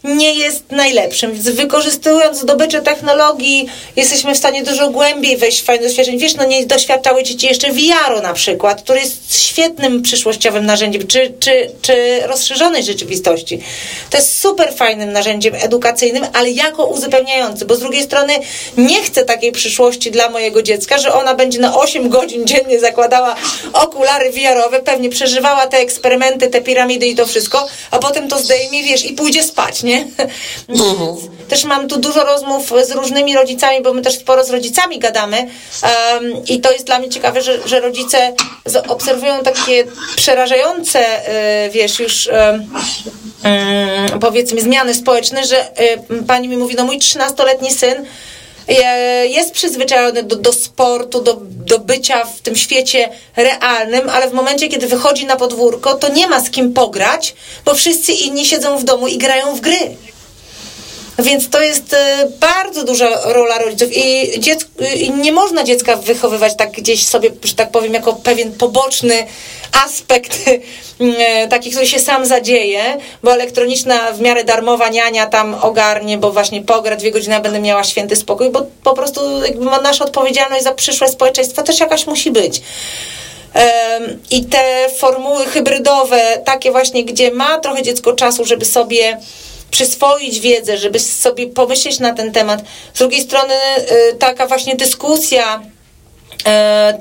nie 0.03 0.34
jest 0.34 0.72
najlepszym. 0.72 1.32
Więc 1.32 1.49
wykorzystując 1.49 2.39
zdobycze 2.39 2.82
technologii, 2.82 3.70
jesteśmy 3.95 4.36
w 4.36 4.38
stanie 4.38 4.64
dużo 4.64 4.89
głębiej 4.89 5.38
wejść 5.38 5.61
w 5.61 5.66
fajne 5.66 5.88
doświadczenie. 5.88 6.18
Wiesz, 6.18 6.36
no 6.36 6.45
nie 6.45 6.66
doświadczały 6.66 7.24
dzieci 7.24 7.47
jeszcze 7.47 7.72
VR-u 7.72 8.22
na 8.22 8.34
przykład, 8.34 8.82
który 8.82 8.99
jest 8.99 9.41
świetnym 9.41 10.01
przyszłościowym 10.01 10.66
narzędziem, 10.66 11.07
czy, 11.07 11.34
czy, 11.39 11.72
czy 11.82 12.22
rozszerzonej 12.28 12.84
rzeczywistości. 12.84 13.59
To 14.09 14.18
jest 14.18 14.41
super 14.41 14.74
fajnym 14.74 15.11
narzędziem 15.11 15.55
edukacyjnym, 15.55 16.26
ale 16.34 16.51
jako 16.51 16.86
uzupełniający, 16.86 17.66
bo 17.66 17.76
z 17.76 17.80
drugiej 17.80 18.03
strony 18.03 18.34
nie 18.78 19.03
chcę 19.03 19.26
takiej 19.26 19.51
przyszłości, 19.51 20.02
przyszłości 20.03 20.11
dla 20.11 20.29
mojego 20.29 20.61
dziecka, 20.61 20.97
że 20.97 21.13
ona 21.13 21.35
będzie 21.35 21.59
na 21.59 21.75
8 21.75 22.09
godzin 22.09 22.47
dziennie 22.47 22.79
zakładała 22.79 23.35
okulary 23.73 24.31
VR-owe, 24.31 24.79
pewnie 24.79 25.09
przeżywała 25.09 25.67
te 25.67 25.77
eksperymenty, 25.77 26.47
te 26.47 26.61
piramidy 26.61 27.05
i 27.05 27.15
to 27.15 27.25
wszystko, 27.25 27.67
a 27.91 27.99
potem 27.99 28.27
to 28.27 28.39
zdejmie, 28.39 28.83
wiesz, 28.83 29.05
i 29.05 29.13
pójdzie 29.13 29.43
spać, 29.43 29.83
nie? 29.83 30.05
Mhm. 30.69 31.17
Też 31.49 31.63
mam 31.63 31.87
tu 31.87 31.97
dużo 31.97 32.23
rozmów 32.23 32.73
z 32.83 32.91
różnymi 32.91 33.35
rodzicami, 33.35 33.81
bo 33.81 33.93
my 33.93 34.01
też 34.01 34.19
sporo 34.19 34.43
z 34.43 34.49
rodzicami 34.49 34.99
gadamy 34.99 35.37
um, 35.37 36.45
i 36.47 36.61
to 36.61 36.71
jest 36.71 36.85
dla 36.85 36.99
mnie 36.99 37.09
ciekawe, 37.09 37.41
że, 37.41 37.67
że 37.67 37.79
rodzice 37.79 38.33
obserwują 38.87 39.43
takie 39.43 39.83
przerażające, 40.15 40.99
y, 41.67 41.69
wiesz, 41.69 41.99
już 41.99 42.27
y, 42.27 42.31
powiedzmy 44.21 44.61
zmiany 44.61 44.93
społeczne, 44.93 45.45
że 45.45 45.57
y, 46.11 46.23
pani 46.27 46.47
mi 46.47 46.57
mówi, 46.57 46.75
no 46.75 46.83
mój 46.83 46.99
13-letni 46.99 47.71
syn 47.71 48.05
jest 49.24 49.51
przyzwyczajony 49.51 50.24
do, 50.24 50.36
do 50.36 50.53
sportu, 50.53 51.22
do, 51.22 51.38
do 51.41 51.80
bycia 51.80 52.26
w 52.26 52.41
tym 52.41 52.55
świecie 52.55 53.09
realnym, 53.36 54.09
ale 54.09 54.30
w 54.30 54.34
momencie, 54.34 54.70
kiedy 54.70 54.88
wychodzi 54.88 55.26
na 55.26 55.36
podwórko, 55.36 55.93
to 55.93 56.09
nie 56.09 56.28
ma 56.28 56.39
z 56.39 56.49
kim 56.49 56.74
pograć, 56.74 57.36
bo 57.66 57.74
wszyscy 57.74 58.11
inni 58.11 58.45
siedzą 58.45 58.78
w 58.78 58.84
domu 58.84 59.07
i 59.07 59.18
grają 59.18 59.55
w 59.55 59.61
gry. 59.61 59.95
Więc 61.20 61.49
to 61.49 61.61
jest 61.61 61.93
e, 61.93 62.28
bardzo 62.39 62.84
duża 62.84 63.09
rola 63.26 63.57
rodziców 63.57 63.97
i, 63.97 64.39
dziecko, 64.39 64.70
i 64.95 65.11
nie 65.11 65.32
można 65.32 65.64
dziecka 65.64 65.95
wychowywać 65.95 66.53
tak 66.57 66.72
gdzieś 66.72 67.07
sobie, 67.07 67.30
że 67.43 67.53
tak 67.53 67.72
powiem, 67.72 67.93
jako 67.93 68.14
pewien 68.14 68.51
poboczny 68.51 69.28
aspekt 69.86 70.39
e, 70.99 71.47
taki, 71.53 71.72
który 71.72 71.88
się 71.88 71.99
sam 71.99 72.26
zadzieje, 72.26 72.97
bo 73.24 73.34
elektroniczna 73.34 74.11
w 74.11 74.22
miarę 74.22 74.43
darmowa 74.43 74.89
niania 74.89 75.26
tam 75.26 75.55
ogarnie, 75.61 76.18
bo 76.18 76.32
właśnie 76.32 76.61
pogra 76.61 76.95
dwie 76.95 77.11
godziny, 77.11 77.39
będę 77.39 77.59
miała 77.59 77.84
święty 77.84 78.16
spokój, 78.16 78.49
bo 78.49 78.66
po 78.84 78.93
prostu 78.93 79.43
jakby 79.45 79.66
nasza 79.66 80.05
odpowiedzialność 80.05 80.64
za 80.64 80.74
przyszłe 80.74 81.07
społeczeństwo 81.07 81.64
też 81.64 81.80
jakaś 81.80 82.07
musi 82.07 82.32
być. 82.32 82.61
I 84.32 84.45
te 84.45 84.89
formuły 84.97 85.45
hybrydowe, 85.45 86.41
takie 86.45 86.72
właśnie, 86.72 87.05
gdzie 87.05 87.32
ma 87.32 87.59
trochę 87.59 87.84
dziecko 87.84 88.14
czasu, 88.14 88.45
żeby 88.45 88.66
sobie 88.66 89.18
przyswoić 89.74 90.39
wiedzę, 90.39 90.78
żeby 90.78 90.99
sobie 90.99 91.47
pomyśleć 91.47 91.99
na 91.99 92.13
ten 92.13 92.32
temat. 92.32 92.63
Z 92.93 92.99
drugiej 92.99 93.21
strony 93.21 93.53
y, 94.11 94.15
taka 94.15 94.47
właśnie 94.47 94.76
dyskusja, 94.76 95.61
y, 95.61 96.43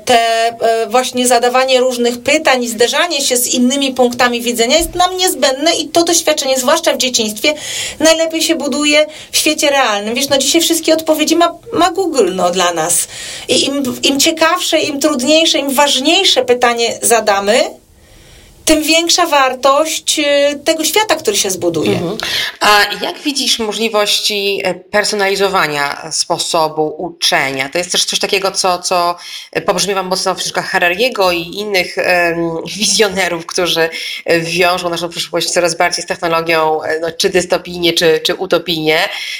te 0.05 0.49
y, 0.49 0.87
właśnie 0.87 1.27
zadawanie 1.27 1.79
różnych 1.79 2.23
pytań 2.23 2.63
i 2.63 2.69
zderzanie 2.69 3.21
się 3.21 3.37
z 3.37 3.47
innymi 3.47 3.93
punktami 3.93 4.41
widzenia 4.41 4.77
jest 4.77 4.95
nam 4.95 5.17
niezbędne 5.17 5.75
i 5.75 5.89
to 5.89 6.03
doświadczenie, 6.03 6.59
zwłaszcza 6.59 6.93
w 6.93 6.97
dzieciństwie, 6.97 7.53
najlepiej 7.99 8.41
się 8.41 8.55
buduje 8.55 9.05
w 9.31 9.37
świecie 9.37 9.69
realnym. 9.69 10.15
Wiesz, 10.15 10.29
no 10.29 10.37
dzisiaj 10.37 10.61
wszystkie 10.61 10.93
odpowiedzi 10.93 11.35
ma, 11.35 11.55
ma 11.73 11.91
Google 11.91 12.31
no, 12.35 12.51
dla 12.51 12.73
nas. 12.73 13.07
I 13.47 13.65
im, 13.65 13.83
im 14.03 14.19
ciekawsze, 14.19 14.79
im 14.79 14.99
trudniejsze, 14.99 15.57
im 15.57 15.73
ważniejsze 15.73 16.45
pytanie 16.45 16.99
zadamy, 17.01 17.82
tym 18.65 18.83
większa 18.83 19.25
wartość 19.25 20.19
y, 20.19 20.59
tego 20.65 20.83
świata, 20.83 21.15
który 21.15 21.37
się 21.37 21.51
zbuduje. 21.51 21.91
Mhm. 21.91 22.17
A 22.59 22.79
jak 23.05 23.19
widzisz 23.19 23.59
możliwości 23.59 24.61
e, 24.63 24.73
personalizowania 24.73 26.11
sposobu 26.11 26.95
uczenia? 26.97 27.69
To 27.69 27.77
jest 27.77 27.91
też 27.91 28.05
coś 28.05 28.19
takiego, 28.19 28.51
co, 28.51 28.79
co 28.79 29.15
pobrzmiewa 29.65 30.03
mocno 30.03 30.35
w 30.35 30.37
książkach 30.37 30.69
Harariego 30.69 31.31
i 31.31 31.41
innych 31.41 31.95
wizjonerów, 32.77 33.45
którzy 33.45 33.89
wiążą 34.39 34.89
naszą 34.89 35.09
przyszłość 35.09 35.51
coraz 35.51 35.77
bardziej 35.77 36.03
z 36.03 36.07
technologią, 36.07 36.83
e, 36.83 36.99
no, 36.99 37.11
czy 37.11 37.29
dystopijnie, 37.29 37.93
czy, 37.93 38.19
czy 38.25 38.35
utopijnie. 38.35 38.99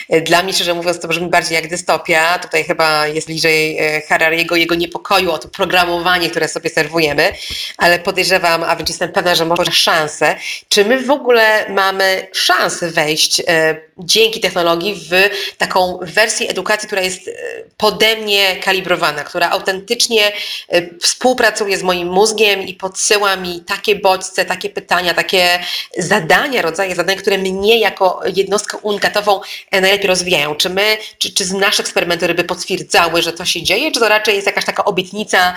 E, 0.10 0.22
dla 0.22 0.44
mnie, 0.44 0.54
szczerze 0.54 0.74
mówiąc, 0.74 1.00
to 1.00 1.08
brzmi 1.08 1.28
bardziej 1.28 1.56
jak 1.56 1.70
dystopia. 1.70 2.40
Tutaj 2.40 2.64
chyba 2.64 3.08
jest 3.08 3.28
bliżej 3.28 3.80
Harariego, 4.10 4.56
jego 4.56 4.76
niepokoju 4.76 5.32
o 5.32 5.38
to 5.38 5.48
programowanie, 5.48 6.30
które 6.30 6.48
sobie 6.48 6.70
serwujemy, 6.70 7.32
ale 7.78 8.00
podejrzewam, 8.00 8.64
a 8.64 8.76
więc 8.76 8.90
jestem 8.90 9.13
że 9.34 9.46
może 9.46 9.72
szansę. 9.72 10.36
Czy 10.70 10.86
my 10.86 11.00
w 11.00 11.12
ogóle 11.12 11.66
mamy 11.70 12.28
szansę 12.34 12.92
wejść 12.92 13.42
e, 13.48 13.76
dzięki 13.98 14.40
technologii 14.40 14.96
w 15.10 15.12
taką 15.58 16.00
wersję 16.02 16.50
edukacji, 16.50 16.88
która 16.88 17.02
jest 17.02 17.28
e, 17.28 17.32
pode 17.78 18.16
mnie 18.16 18.56
kalibrowana, 18.56 19.24
która 19.24 19.50
autentycznie 19.50 20.32
e, 20.70 20.98
współpracuje 21.00 21.78
z 21.78 21.84
moim 21.84 22.08
mózgiem 22.08 22.62
i 22.62 22.74
podsyła 22.74 23.36
mi 23.36 23.62
takie 23.62 23.96
bodźce, 23.96 24.46
takie 24.46 24.70
pytania, 24.70 25.14
takie 25.14 25.60
zadania, 25.98 26.62
rodzaje 26.62 26.96
zadań, 26.96 27.16
które 27.16 27.38
mnie 27.38 27.80
jako 27.80 28.22
jednostkę 28.36 28.78
unikatową 28.78 29.42
najlepiej 29.72 30.08
rozwijają. 30.08 30.56
Czy 30.56 30.70
my, 30.70 30.98
czy, 31.18 31.34
czy 31.34 31.54
nasze 31.54 31.84
eksperymenty 31.84 32.34
by 32.34 32.44
potwierdzały, 32.44 33.22
że 33.22 33.34
to 33.34 33.46
się 33.46 33.64
dzieje, 33.64 33.92
czy 33.92 34.00
to 34.00 34.10
raczej 34.10 34.36
jest 34.36 34.48
jakaś 34.48 34.66
taka 34.66 34.86
obietnica, 34.86 35.56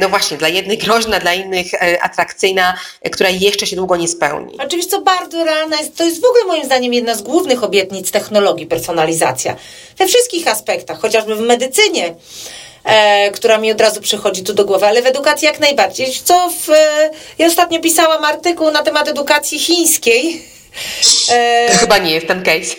no 0.00 0.08
właśnie, 0.08 0.36
dla 0.36 0.48
jednych 0.48 0.78
groźna, 0.78 1.20
dla 1.20 1.34
innych 1.34 1.66
atrakcyjna, 2.00 2.63
która 3.12 3.30
jeszcze 3.30 3.66
się 3.66 3.76
długo 3.76 3.96
nie 3.96 4.08
spełni. 4.08 4.58
Oczywiście 4.58 4.90
co 4.90 5.00
bardzo 5.00 5.44
realna 5.44 5.76
jest, 5.76 5.96
to 5.96 6.04
jest 6.04 6.20
w 6.20 6.24
ogóle 6.24 6.44
moim 6.44 6.64
zdaniem 6.64 6.94
jedna 6.94 7.14
z 7.14 7.22
głównych 7.22 7.64
obietnic 7.64 8.10
technologii, 8.10 8.66
personalizacja. 8.66 9.56
We 9.98 10.06
wszystkich 10.06 10.48
aspektach, 10.48 11.00
chociażby 11.00 11.36
w 11.36 11.40
medycynie. 11.40 12.14
E, 12.84 13.30
która 13.30 13.58
mi 13.58 13.72
od 13.72 13.80
razu 13.80 14.00
przychodzi 14.00 14.42
tu 14.42 14.54
do 14.54 14.64
głowy, 14.64 14.86
ale 14.86 15.02
w 15.02 15.06
edukacji 15.06 15.46
jak 15.46 15.60
najbardziej. 15.60 16.12
Co 16.24 16.50
w, 16.50 16.70
e, 16.70 17.10
ja 17.38 17.46
ostatnio 17.46 17.80
pisałam 17.80 18.24
artykuł 18.24 18.70
na 18.70 18.82
temat 18.82 19.08
edukacji 19.08 19.58
chińskiej. 19.58 20.42
E, 21.30 21.68
to 21.72 21.78
chyba 21.78 21.98
nie 21.98 22.14
jest 22.14 22.26
ten 22.26 22.42
case 22.42 22.76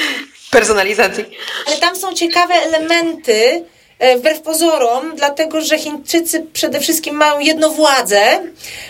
personalizacji. 0.50 1.24
Ale 1.66 1.76
tam 1.76 1.96
są 1.96 2.12
ciekawe 2.12 2.54
elementy, 2.54 3.64
E, 3.64 3.81
wbrew 4.16 4.40
pozorom, 4.40 5.16
dlatego 5.16 5.60
że 5.60 5.78
Chińczycy 5.78 6.46
przede 6.52 6.80
wszystkim 6.80 7.16
mają 7.16 7.38
jednowładzę 7.38 8.40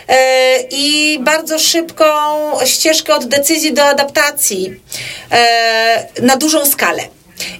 e, 0.07 0.59
i 0.71 1.17
bardzo 1.21 1.59
szybką 1.59 2.05
ścieżkę 2.65 3.15
od 3.15 3.25
decyzji 3.25 3.73
do 3.73 3.83
adaptacji 3.83 4.79
e, 5.31 6.07
na 6.21 6.37
dużą 6.37 6.65
skalę. 6.65 7.03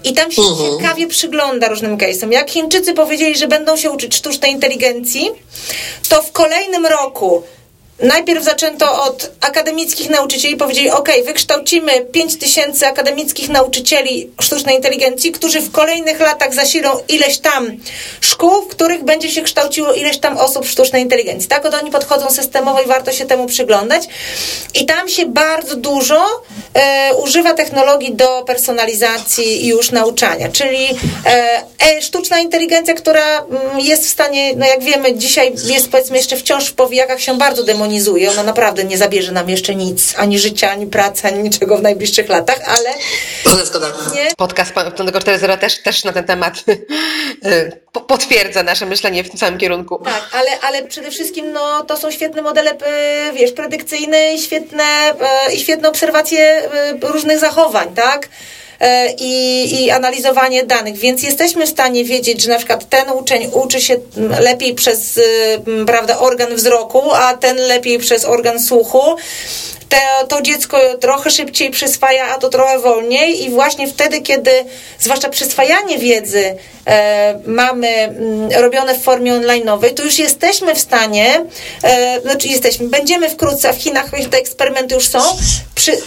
I 0.03 0.13
tam 0.13 0.31
się 0.31 0.41
uh-huh. 0.41 0.77
ciekawie 0.77 1.07
przygląda 1.07 1.67
różnym 1.67 1.97
case'om. 1.97 2.31
Jak 2.31 2.49
Chińczycy 2.49 2.93
powiedzieli, 2.93 3.35
że 3.35 3.47
będą 3.47 3.77
się 3.77 3.91
uczyć 3.91 4.15
sztucznej 4.15 4.51
inteligencji, 4.51 5.29
to 6.09 6.21
w 6.21 6.31
kolejnym 6.31 6.85
roku 6.85 7.43
Najpierw 8.03 8.43
zaczęto 8.43 9.03
od 9.03 9.31
akademickich 9.41 10.09
nauczycieli, 10.09 10.57
powiedzieli, 10.57 10.89
ok, 10.89 11.09
wykształcimy 11.25 12.01
5 12.01 12.39
tysięcy 12.39 12.87
akademickich 12.87 13.49
nauczycieli 13.49 14.29
sztucznej 14.41 14.75
inteligencji, 14.75 15.31
którzy 15.31 15.61
w 15.61 15.71
kolejnych 15.71 16.19
latach 16.19 16.53
zasilą 16.53 16.89
ileś 17.09 17.37
tam 17.37 17.77
szkół, 18.21 18.61
w 18.61 18.67
których 18.67 19.03
będzie 19.03 19.31
się 19.31 19.41
kształciło 19.41 19.93
ileś 19.93 20.17
tam 20.17 20.37
osób 20.37 20.65
sztucznej 20.65 21.01
inteligencji. 21.01 21.49
Tak, 21.49 21.65
od 21.65 21.73
oni 21.73 21.91
podchodzą 21.91 22.29
systemowo 22.29 22.81
i 22.81 22.85
warto 22.85 23.11
się 23.11 23.25
temu 23.25 23.45
przyglądać. 23.45 24.03
I 24.73 24.85
tam 24.85 25.09
się 25.09 25.25
bardzo 25.25 25.75
dużo 25.75 26.25
e, 26.73 27.15
używa 27.15 27.53
technologii 27.53 28.15
do 28.15 28.43
personalizacji 28.47 29.67
już 29.67 29.91
nauczania, 29.91 30.49
czyli 30.49 30.87
e, 31.25 31.63
e, 31.97 32.01
sztuczna 32.01 32.39
inteligencja, 32.39 32.93
która 32.93 33.39
mm, 33.39 33.79
jest 33.79 34.05
w 34.05 34.09
stanie, 34.09 34.53
no 34.55 34.65
jak 34.65 34.83
wiemy, 34.83 35.15
dzisiaj 35.17 35.53
jest 35.65 35.89
powiedzmy 35.89 36.17
jeszcze 36.17 36.37
wciąż 36.37 36.65
w 36.65 36.73
powijakach 36.73 37.21
się 37.21 37.37
bardzo 37.37 37.63
demonizuje, 37.63 37.92
Ona 38.31 38.43
naprawdę 38.43 38.83
nie 38.83 38.97
zabierze 38.97 39.31
nam 39.31 39.49
jeszcze 39.49 39.75
nic, 39.75 40.13
ani 40.17 40.39
życia, 40.39 40.71
ani 40.71 40.87
pracy, 40.87 41.27
ani 41.27 41.43
niczego 41.43 41.77
w 41.77 41.81
najbliższych 41.81 42.29
latach, 42.29 42.59
ale... 42.67 42.89
Nie. 44.15 44.31
Podcast 44.37 44.73
Pionego 44.97 45.19
4.0 45.19 45.57
też, 45.57 45.81
też 45.81 46.03
na 46.03 46.13
ten 46.13 46.23
temat 46.23 46.63
y, 47.45 47.81
potwierdza 48.07 48.63
nasze 48.63 48.85
myślenie 48.85 49.23
w 49.23 49.29
tym 49.29 49.39
samym 49.39 49.59
kierunku. 49.59 49.97
Tak, 49.97 50.29
ale, 50.31 50.59
ale 50.59 50.83
przede 50.87 51.11
wszystkim 51.11 51.51
no, 51.51 51.83
to 51.83 51.97
są 51.97 52.11
świetne 52.11 52.41
modele, 52.41 52.71
y, 52.71 53.33
wiesz, 53.33 53.51
predykcyjne 53.51 54.33
i 54.33 54.41
świetne, 54.41 55.13
y, 55.49 55.53
i 55.53 55.59
świetne 55.59 55.89
obserwacje 55.89 56.69
różnych 57.01 57.39
zachowań, 57.39 57.95
tak? 57.95 58.29
E, 58.79 59.13
i, 59.19 59.83
i 59.83 59.91
analizowanie 59.91 60.63
danych, 60.63 60.97
więc 60.97 61.23
jesteśmy 61.23 61.65
w 61.65 61.69
stanie 61.69 62.05
wiedzieć, 62.05 62.41
że 62.41 62.49
na 62.49 62.57
przykład 62.57 62.89
ten 62.89 63.09
uczeń 63.09 63.49
uczy 63.53 63.81
się 63.81 63.97
lepiej 64.39 64.75
przez 64.75 65.19
prawda, 65.87 66.19
organ 66.19 66.55
wzroku, 66.55 67.11
a 67.13 67.37
ten 67.37 67.57
lepiej 67.57 67.99
przez 67.99 68.25
organ 68.25 68.59
słuchu. 68.59 69.15
Te, 69.89 70.27
to 70.27 70.41
dziecko 70.41 70.77
trochę 70.99 71.31
szybciej 71.31 71.71
przyswaja, 71.71 72.25
a 72.25 72.37
to 72.37 72.49
trochę 72.49 72.79
wolniej 72.79 73.43
i 73.43 73.49
właśnie 73.49 73.87
wtedy, 73.87 74.21
kiedy 74.21 74.51
zwłaszcza 74.99 75.29
przyswajanie 75.29 75.97
wiedzy 75.97 76.55
mamy 77.45 77.87
m, 77.87 78.15
mm, 78.17 78.51
robione 78.61 78.95
w 78.95 79.01
formie 79.01 79.33
online'owej, 79.33 79.93
to 79.93 80.03
już 80.03 80.19
jesteśmy 80.19 80.75
w 80.75 80.79
stanie, 80.79 81.45
e, 81.83 82.21
znaczy 82.21 82.47
jesteśmy, 82.47 82.87
będziemy 82.87 83.29
wkrótce, 83.29 83.69
a 83.69 83.73
w 83.73 83.77
Chinach 83.77 84.09
te 84.31 84.37
eksperymenty 84.37 84.95
już 84.95 85.07
są, 85.07 85.19
przy, 85.75 85.91
e, 85.91 85.97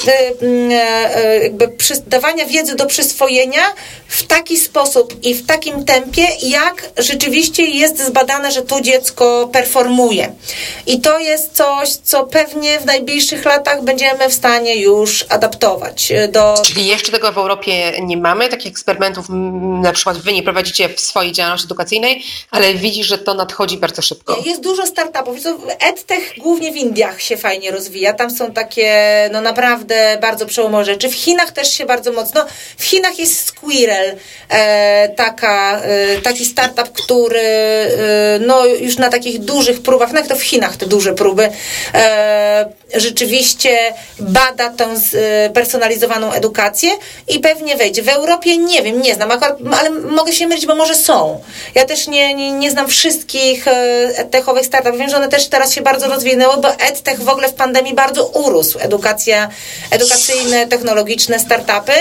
mm, 0.43 0.71
e, 1.15 1.39
jakby 1.39 1.73
dawania 2.07 2.47
wiedzy 2.47 2.75
do 2.75 2.87
przyswojenia 2.87 3.63
w 4.09 4.27
taki 4.27 4.57
sposób 4.57 5.25
i 5.25 5.35
w 5.35 5.47
takim 5.47 5.85
tempie, 5.85 6.27
jak 6.43 6.91
rzeczywiście 6.97 7.65
jest 7.65 8.07
zbadane, 8.07 8.53
że 8.53 8.63
to 8.63 8.81
dziecko 8.81 9.49
performuje. 9.53 10.33
I 10.87 11.01
to 11.01 11.19
jest 11.19 11.53
coś, 11.53 11.89
co 11.89 12.25
pewnie 12.25 12.81
w 12.81 12.85
najbliższych 12.85 13.45
latach 13.45 13.85
będziemy 13.85 14.29
w 14.29 14.35
stanie 14.35 14.77
już 14.77 15.27
adaptować 15.29 16.13
do... 16.33 16.55
Czyli 16.65 16.87
jeszcze 16.87 17.13
tego 17.13 17.33
w 17.33 17.39
Europie 17.39 17.93
nie 18.01 18.17
mamy, 18.17 18.49
takich 18.49 18.73
eksperymentów 18.73 19.27
na 19.83 19.93
przykład 19.93 20.19
wy 20.19 20.33
nie 20.33 20.43
prowadzicie 20.43 20.66
prowadzicie 20.67 20.97
w 20.97 21.01
swojej 21.01 21.33
działalności 21.33 21.67
edukacyjnej, 21.67 22.23
ale 22.51 22.75
widzisz, 22.75 23.07
że 23.07 23.19
to 23.19 23.35
nadchodzi 23.35 23.79
bardzo 23.79 24.03
szybko. 24.03 24.43
Jest 24.45 24.63
dużo 24.63 24.87
startupów. 24.87 25.37
EdTech 25.81 26.35
głównie 26.39 26.73
w 26.73 26.77
Indiach 26.77 27.23
się 27.23 27.37
fajnie 27.37 27.71
rozwija. 27.71 28.13
Tam 28.13 28.31
są 28.31 28.53
takie 28.53 29.31
no 29.33 29.41
naprawdę 29.41 30.19
bardzo 30.21 30.47
przełomowe 30.47 30.85
rzeczy. 30.85 31.09
W 31.09 31.15
Chinach 31.15 31.53
też 31.53 31.73
się 31.73 31.87
bardzo 31.87 32.13
mocno. 32.13 32.47
W 32.79 32.85
Chinach 32.85 33.19
jest 33.19 33.47
Squirrel, 33.47 34.17
e, 34.49 35.09
taka, 35.09 35.81
e, 35.81 36.21
taki 36.21 36.45
startup, 36.45 36.93
który 36.93 37.41
e, 37.41 38.39
no 38.47 38.67
już 38.67 38.99
na 38.99 39.09
takich 39.11 39.39
dużych 39.39 39.83
próbach, 39.83 40.13
jak 40.13 40.27
to 40.27 40.37
w 40.37 40.43
Chinach 40.43 40.77
te 40.77 40.87
duże 40.87 41.15
próby, 41.15 41.51
e, 41.95 42.69
rzeczywiście 42.95 43.95
bada 44.19 44.71
tą 44.71 44.85
e, 44.95 45.51
personalizowaną 45.51 46.33
edukację 46.33 46.91
i 47.29 47.39
pewnie 47.39 47.77
wejdzie. 47.77 48.03
W 48.03 48.09
Europie 48.09 48.57
nie 48.57 48.83
wiem, 48.83 49.03
nie 49.03 49.15
znam, 49.15 49.31
ale 49.79 49.91
mogę 49.91 50.33
się 50.33 50.47
mylić, 50.47 50.56
bo 50.65 50.75
może 50.75 50.95
są. 50.95 51.41
Ja 51.75 51.85
też 51.85 52.07
nie, 52.07 52.35
nie, 52.35 52.53
nie 52.53 52.71
znam 52.71 52.89
wszystkich 52.89 53.69
e, 53.69 54.25
techowych 54.31 54.67
startupów. 54.67 54.99
Wiem, 54.99 55.11
że 55.11 55.17
one 55.17 55.29
też 55.29 55.49
teraz 55.49 55.73
się 55.73 55.83
bardzo 55.83 56.09
rozwinęły, 56.09 56.57
bo 56.57 56.75
edtech 56.75 57.23
w 57.23 57.29
ogóle 57.29 57.49
w 57.49 57.55
pandemii 57.55 57.95
bardzo 57.95 58.27
urósł. 58.27 58.79
Edukacja, 58.79 59.49
edukacyjne, 59.91 60.67
technologiczne 60.67 61.39
startupy, 61.39 61.93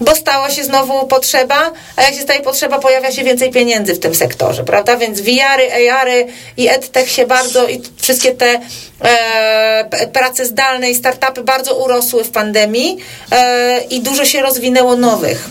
bo 0.00 0.14
stała 0.14 0.50
się 0.50 0.64
znowu 0.64 1.06
potrzeba, 1.06 1.72
a 1.96 2.02
jak 2.02 2.14
się 2.14 2.22
staje 2.22 2.40
potrzeba, 2.40 2.78
pojawia 2.78 3.12
się 3.12 3.24
więcej 3.24 3.50
pieniędzy 3.50 3.94
w 3.94 3.98
tym 3.98 4.14
sektorze, 4.14 4.64
prawda? 4.64 4.96
Więc 4.96 5.20
VR-y, 5.20 5.92
AR-y 5.92 6.26
i 6.56 6.68
edtech 6.68 7.10
się 7.10 7.26
bardzo 7.26 7.68
i 7.68 7.82
wszystkie 8.02 8.34
te 8.34 8.60
e, 9.00 10.08
prace 10.12 10.46
zdalne 10.46 10.90
i 10.90 10.94
startupy 10.94 11.42
bardzo 11.42 11.74
urosły 11.84 12.24
w 12.24 12.30
pandemii 12.30 12.98
e, 13.32 13.80
i 13.90 14.00
dużo 14.00 14.24
się 14.24 14.42
rozwinęło 14.42 14.96
nowych. 14.96 15.48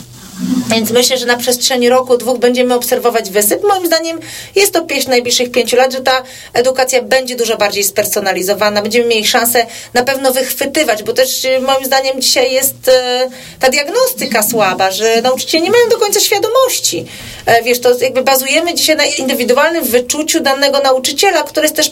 Więc 0.70 0.92
myślę, 0.92 1.18
że 1.18 1.26
na 1.26 1.38
przestrzeni 1.38 1.90
roku, 1.90 2.18
dwóch 2.18 2.40
będziemy 2.40 2.74
obserwować 2.74 3.30
wysyp. 3.30 3.64
Moim 3.64 3.88
zdaniem 3.88 4.20
jest 4.56 4.74
to 4.74 4.82
pieśń 4.82 5.10
najbliższych 5.10 5.52
pięciu 5.52 5.76
lat, 5.76 5.94
że 5.94 6.02
ta 6.02 6.24
edukacja 6.54 7.02
będzie 7.02 7.36
dużo 7.36 7.58
bardziej 7.58 7.84
spersonalizowana. 7.84 8.82
Będziemy 8.82 9.06
mieli 9.06 9.28
szansę 9.28 9.66
na 9.94 10.04
pewno 10.04 10.32
wychwytywać, 10.32 11.04
bo 11.04 11.14
też 11.14 11.46
y, 11.46 11.60
moim 11.62 11.86
zdaniem 11.86 12.22
dzisiaj 12.22 12.54
jest 12.54 12.88
y, 12.88 12.92
ta 13.60 13.70
diagnostyka 13.70 14.44
słaba, 14.44 14.92
że 14.92 15.22
nauczyciele 15.22 15.64
nie 15.64 15.72
mają 15.72 15.90
do 15.90 15.98
końca 15.98 16.20
świadomości. 16.20 17.06
E, 17.46 17.64
wiesz, 17.64 17.80
to 17.80 18.00
jakby 18.00 18.24
bazujemy 18.24 18.74
dzisiaj 18.74 18.96
na 18.96 19.06
indywidualnym 19.06 19.84
wyczuciu 19.84 20.40
danego 20.40 20.80
nauczyciela, 20.80 21.44
który 21.44 21.66
jest 21.66 21.76
też 21.76 21.92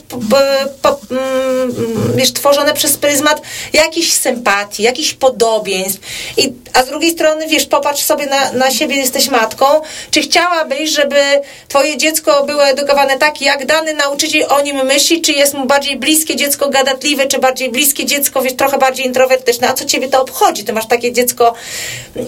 mm, 1.12 2.16
wiesz, 2.16 2.34
tworzone 2.34 2.74
przez 2.74 2.98
pryzmat 2.98 3.42
jakichś 3.74 4.14
sympatii, 4.14 4.84
jakichś 4.84 5.14
podobieństw. 5.14 6.00
I, 6.38 6.54
a 6.74 6.84
z 6.84 6.88
drugiej 6.88 7.12
strony, 7.12 7.48
wiesz, 7.48 7.66
popatrz 7.66 8.04
sobie 8.04 8.26
na 8.26 8.45
na, 8.52 8.72
siebie 8.72 8.96
jesteś 8.96 9.30
matką, 9.30 9.66
czy 10.12 10.22
chciałabyś, 10.22 10.90
żeby 10.90 11.22
twoje 11.68 11.98
dziecko 11.98 12.46
było 12.46 12.68
edukowane 12.68 13.18
tak, 13.18 13.42
jak 13.42 13.66
dany 13.66 13.94
nauczyciel 13.94 14.46
o 14.50 14.62
nim 14.62 14.86
myśli, 14.86 15.22
czy 15.22 15.32
jest 15.32 15.54
mu 15.54 15.66
bardziej 15.66 15.96
bliskie 15.96 16.36
dziecko 16.36 16.70
gadatliwe, 16.70 17.28
czy 17.28 17.40
bardziej 17.40 17.72
bliskie 17.72 18.06
dziecko, 18.06 18.42
wiesz, 18.42 18.56
trochę 18.56 18.78
bardziej 18.78 19.06
introwertyczne, 19.06 19.70
a 19.70 19.74
co 19.74 19.86
ciebie 19.86 20.10
to 20.10 20.22
obchodzi? 20.22 20.64
Ty 20.64 20.74
masz 20.74 20.88
takie 20.88 21.12
dziecko, 21.12 21.54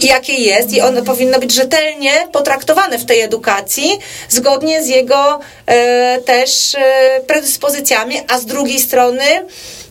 jakie 0.02 0.34
jest 0.34 0.74
i 0.74 0.82
ono 0.82 1.02
powinno 1.02 1.40
być 1.40 1.52
rzetelnie 1.52 2.12
potraktowane 2.32 2.98
w 2.98 3.06
tej 3.06 3.22
edukacji, 3.22 4.00
zgodnie 4.30 4.84
z 4.84 4.88
jego 4.88 5.40
e, 5.66 6.22
też 6.22 6.76
e, 6.76 7.22
predyspozycjami, 7.28 8.16
a 8.28 8.40
z 8.40 8.46
drugiej 8.46 8.80
strony 8.80 9.24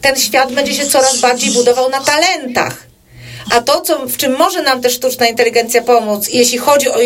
ten 0.01 0.16
świat 0.16 0.53
będzie 0.53 0.74
się 0.74 0.87
coraz 0.87 1.18
bardziej 1.18 1.51
budował 1.51 1.91
na 1.91 2.01
talentach. 2.01 2.86
A 3.51 3.61
to, 3.61 3.80
co, 3.80 4.07
w 4.07 4.16
czym 4.16 4.36
może 4.36 4.62
nam 4.62 4.80
też 4.80 4.92
sztuczna 4.92 5.26
inteligencja 5.26 5.82
pomóc, 5.82 6.28
jeśli 6.28 6.59
chodzi 6.59 6.88
o 6.88 7.01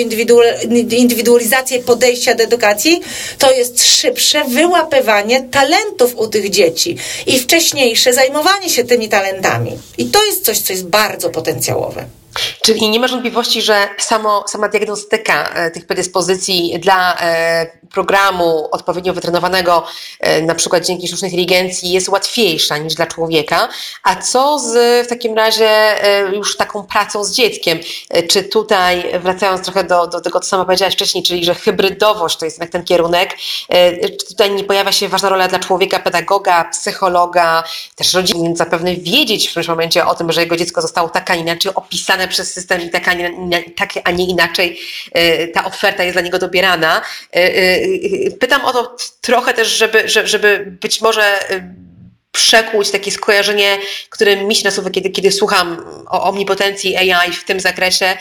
indywidualizację 0.91 1.83
podejścia 1.83 2.35
do 2.35 2.45
edukacji, 2.45 3.01
to 3.39 3.53
jest 3.53 3.85
szybsze 3.85 4.45
wyłapywanie 4.45 5.43
talentów 5.43 6.17
u 6.17 6.29
tych 6.29 6.51
dzieci 6.51 6.97
i 7.27 7.39
wcześniejsze 7.39 8.13
zajmowanie 8.13 8.71
się 8.71 8.85
tymi 8.85 9.09
talentami. 9.09 9.79
I 9.99 10.07
to 10.07 10.25
jest 10.25 10.45
coś, 10.45 10.59
co 10.59 10.73
jest 10.73 10.87
bardzo 10.87 11.31
potencjałowe. 11.31 12.05
Czyli 12.63 12.91
nie 12.91 13.01
ma 13.01 13.09
wątpliwości, 13.09 13.63
że 13.63 13.89
samo, 13.99 14.45
sama 14.49 14.69
diagnostyka 14.69 15.55
e, 15.55 15.71
tych 15.71 15.87
predyspozycji 15.87 16.79
dla 16.81 17.21
e, 17.21 17.67
programu 17.93 18.69
odpowiednio 18.71 19.15
wytrenowanego, 19.15 19.87
e, 20.21 20.43
na 20.43 20.55
przykład 20.55 20.87
dzięki 20.87 21.09
sztucznej 21.09 21.31
inteligencji, 21.31 21.91
jest 21.91 22.09
łatwiejsza 22.09 22.79
niż 22.79 22.95
dla 22.95 23.07
człowieka. 23.07 23.69
A 24.03 24.17
co 24.17 24.59
z 24.59 25.07
w 25.07 25.09
takim 25.09 25.35
razie 25.35 25.71
już 26.33 26.57
taką 26.57 26.83
pracą 26.83 27.25
z 27.25 27.33
dzieckiem? 27.33 27.79
Czy 28.29 28.43
tutaj, 28.43 29.05
wracając 29.21 29.63
trochę 29.63 29.85
do, 29.85 30.07
do 30.07 30.21
tego, 30.21 30.41
co 30.41 30.49
sama 30.49 30.65
powiedziałaś 30.65 30.95
wcześniej, 30.95 31.25
czyli 31.25 31.45
że 31.45 31.55
hybrydowość 31.55 32.37
to 32.37 32.45
jest 32.45 32.57
jednak 32.57 32.71
ten 32.71 32.85
kierunek, 32.85 33.37
czy 34.19 34.27
tutaj 34.29 34.51
nie 34.51 34.65
pojawia 34.65 34.93
się 34.93 35.09
ważna 35.09 35.29
rola 35.29 35.49
dla 35.49 35.59
człowieka, 35.59 35.99
pedagoga, 35.99 36.65
psychologa, 36.65 37.65
też 37.97 38.15
rodziny, 38.15 38.57
zapewne 38.57 38.97
wiedzieć 38.97 39.47
w 39.47 39.51
którymś 39.51 39.69
momencie 39.69 40.07
o 40.07 40.15
tym, 40.15 40.33
że 40.33 40.41
jego 40.41 40.57
dziecko 40.57 40.83
zostało 40.83 41.09
tak, 41.09 41.31
a 41.31 41.35
inaczej 41.35 41.75
opisane 41.75 42.29
przez 42.29 42.55
system 42.55 42.81
i 42.81 42.91
tak, 42.91 43.09
a 43.09 43.15
nie, 43.15 43.63
tak, 43.77 43.91
a 44.05 44.11
nie 44.11 44.27
inaczej 44.27 44.81
e, 45.13 45.49
ta 45.49 45.65
oferta 45.65 46.03
jest 46.03 46.15
dla 46.15 46.23
niego 46.23 46.39
dobierana. 46.39 47.03
Pytam 48.41 48.65
o 48.65 48.73
to 48.73 48.97
trochę 49.21 49.55
też, 49.55 49.69
żeby, 49.69 50.09
żeby 50.09 50.77
być 50.81 51.01
może 51.01 51.39
przekłuć 52.33 52.91
takie 52.91 53.11
skojarzenie, 53.11 53.79
które 54.11 54.37
mi 54.37 54.55
się 54.55 54.65
nasuwa, 54.65 54.91
kiedy, 54.91 55.11
kiedy 55.11 55.33
słucham 55.33 55.85
o 56.11 56.23
omnipotencji 56.23 56.97
AI 56.97 57.33
w 57.33 57.45
tym 57.45 57.61
zakresie, 57.61 58.17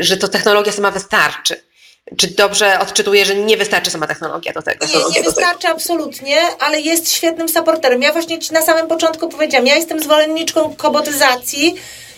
że 0.00 0.16
to 0.16 0.28
technologia 0.28 0.72
sama 0.72 0.90
wystarczy. 0.90 1.68
Czy 2.16 2.26
dobrze 2.26 2.80
odczytuję, 2.80 3.24
że 3.24 3.34
nie 3.34 3.56
wystarczy 3.56 3.90
sama 3.90 4.06
technologia 4.06 4.52
do 4.52 4.62
tego? 4.62 4.86
Nie, 4.86 5.14
nie 5.14 5.22
wystarczy 5.22 5.68
absolutnie, 5.68 6.38
ale 6.58 6.80
jest 6.80 7.12
świetnym 7.12 7.48
supporterem. 7.48 8.02
Ja 8.02 8.12
właśnie 8.12 8.38
Ci 8.38 8.52
na 8.52 8.62
samym 8.62 8.88
początku 8.88 9.28
powiedziałam, 9.28 9.66
ja 9.66 9.76
jestem 9.76 10.02
zwolenniczką 10.02 10.74
kobotyzacji, 10.76 11.74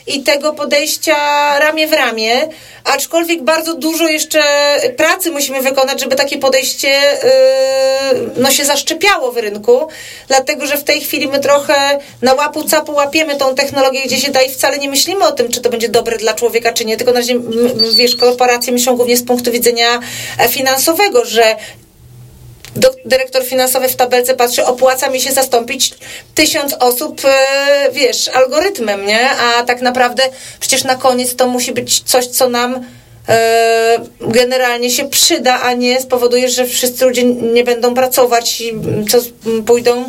i 0.06 0.22
tego 0.22 0.52
podejścia 0.52 1.16
ramię 1.58 1.86
w 1.86 1.92
ramię, 1.92 2.48
aczkolwiek 2.84 3.42
bardzo 3.42 3.74
dużo 3.74 4.08
jeszcze 4.08 4.42
pracy 4.96 5.30
musimy 5.30 5.62
wykonać, 5.62 6.00
żeby 6.00 6.16
takie 6.16 6.38
podejście 6.38 6.88
yy, 6.88 8.30
no, 8.36 8.50
się 8.50 8.64
zaszczepiało 8.64 9.32
w 9.32 9.36
rynku, 9.36 9.88
dlatego 10.28 10.66
że 10.66 10.76
w 10.76 10.84
tej 10.84 11.00
chwili 11.00 11.28
my 11.28 11.40
trochę 11.40 11.98
na 12.22 12.34
łapu 12.34 12.64
capu 12.64 12.92
łapiemy 12.92 13.36
tą 13.36 13.54
technologię, 13.54 14.00
gdzie 14.04 14.16
się 14.16 14.32
da 14.32 14.42
i 14.42 14.50
wcale 14.50 14.78
nie 14.78 14.90
myślimy 14.90 15.24
o 15.24 15.32
tym, 15.32 15.48
czy 15.48 15.60
to 15.60 15.70
będzie 15.70 15.88
dobre 15.88 16.16
dla 16.18 16.34
człowieka, 16.34 16.72
czy 16.72 16.84
nie, 16.84 16.96
tylko 16.96 17.12
na 17.12 17.18
razie, 17.18 17.40
wiesz, 17.96 18.16
korporacje 18.16 18.72
myślą 18.72 18.96
głównie 18.96 19.16
z 19.16 19.22
punktu 19.22 19.52
widzenia 19.52 20.00
e, 20.38 20.48
finansowego, 20.48 21.24
że 21.24 21.56
do, 22.76 22.90
dyrektor 23.04 23.44
finansowy 23.44 23.88
w 23.88 23.96
tabelce 23.96 24.34
patrzy, 24.34 24.64
opłaca 24.64 25.08
mi 25.08 25.20
się 25.20 25.32
zastąpić 25.32 25.94
tysiąc 26.34 26.74
osób, 26.74 27.20
e, 27.24 27.90
wiesz, 27.92 28.28
algorytmem, 28.28 29.06
nie? 29.06 29.30
A 29.30 29.62
tak 29.62 29.82
naprawdę 29.82 30.22
przecież 30.60 30.84
na 30.84 30.96
koniec 30.96 31.36
to 31.36 31.46
musi 31.46 31.72
być 31.72 32.00
coś, 32.00 32.26
co 32.26 32.48
nam 32.48 32.84
generalnie 34.20 34.90
się 34.90 35.08
przyda, 35.08 35.60
a 35.60 35.72
nie 35.72 36.00
spowoduje, 36.00 36.48
że 36.48 36.66
wszyscy 36.66 37.04
ludzie 37.04 37.24
nie 37.24 37.64
będą 37.64 37.94
pracować 37.94 38.60
i 38.60 38.72
co 39.08 39.18
pójdą 39.66 40.04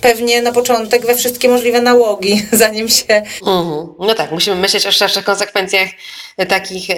pewnie 0.00 0.42
na 0.42 0.52
początek 0.52 1.06
we 1.06 1.14
wszystkie 1.14 1.48
możliwe 1.48 1.80
nałogi, 1.80 2.46
zanim 2.52 2.88
się. 2.88 3.22
Mhm. 3.46 3.88
No 3.98 4.14
tak, 4.14 4.32
musimy 4.32 4.56
myśleć 4.56 4.86
o 4.86 4.92
szerszych 4.92 5.24
konsekwencjach 5.24 5.88
takich, 6.48 6.88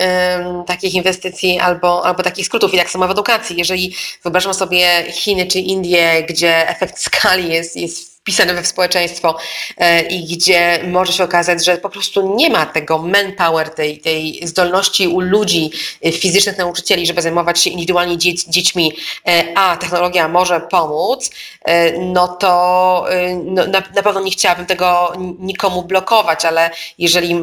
takich 0.66 0.94
inwestycji 0.94 1.58
albo, 1.58 2.06
albo 2.06 2.22
takich 2.22 2.46
skrótów. 2.46 2.74
I 2.74 2.76
tak 2.76 2.90
samo 2.90 3.08
w 3.08 3.10
edukacji. 3.10 3.56
Jeżeli 3.56 3.94
wyobrażam 4.22 4.54
sobie 4.54 5.04
Chiny 5.12 5.46
czy 5.46 5.58
Indie, 5.58 6.24
gdzie 6.28 6.68
efekt 6.68 6.98
skali 6.98 7.52
jest, 7.52 7.76
jest 7.76 8.09
wpisane 8.30 8.64
społeczeństwo 8.64 9.36
e, 9.78 10.02
i 10.02 10.24
gdzie 10.24 10.80
może 10.88 11.12
się 11.12 11.24
okazać, 11.24 11.64
że 11.64 11.76
po 11.76 11.90
prostu 11.90 12.36
nie 12.36 12.50
ma 12.50 12.66
tego 12.66 12.98
manpower, 12.98 13.70
tej, 13.70 13.98
tej 13.98 14.40
zdolności 14.46 15.08
u 15.08 15.20
ludzi 15.20 15.70
e, 16.04 16.12
fizycznych 16.12 16.58
nauczycieli, 16.58 17.06
żeby 17.06 17.22
zajmować 17.22 17.60
się 17.60 17.70
indywidualnie 17.70 18.18
dziećmi, 18.48 18.92
e, 19.28 19.44
a 19.54 19.76
technologia 19.76 20.28
może 20.28 20.60
pomóc, 20.60 21.30
no 21.98 22.28
to 22.28 23.06
no, 23.44 23.66
na, 23.66 23.82
na 23.94 24.02
pewno 24.02 24.20
nie 24.20 24.30
chciałabym 24.30 24.66
tego 24.66 25.12
nikomu 25.38 25.82
blokować, 25.82 26.44
ale 26.44 26.70
jeżeli 26.98 27.36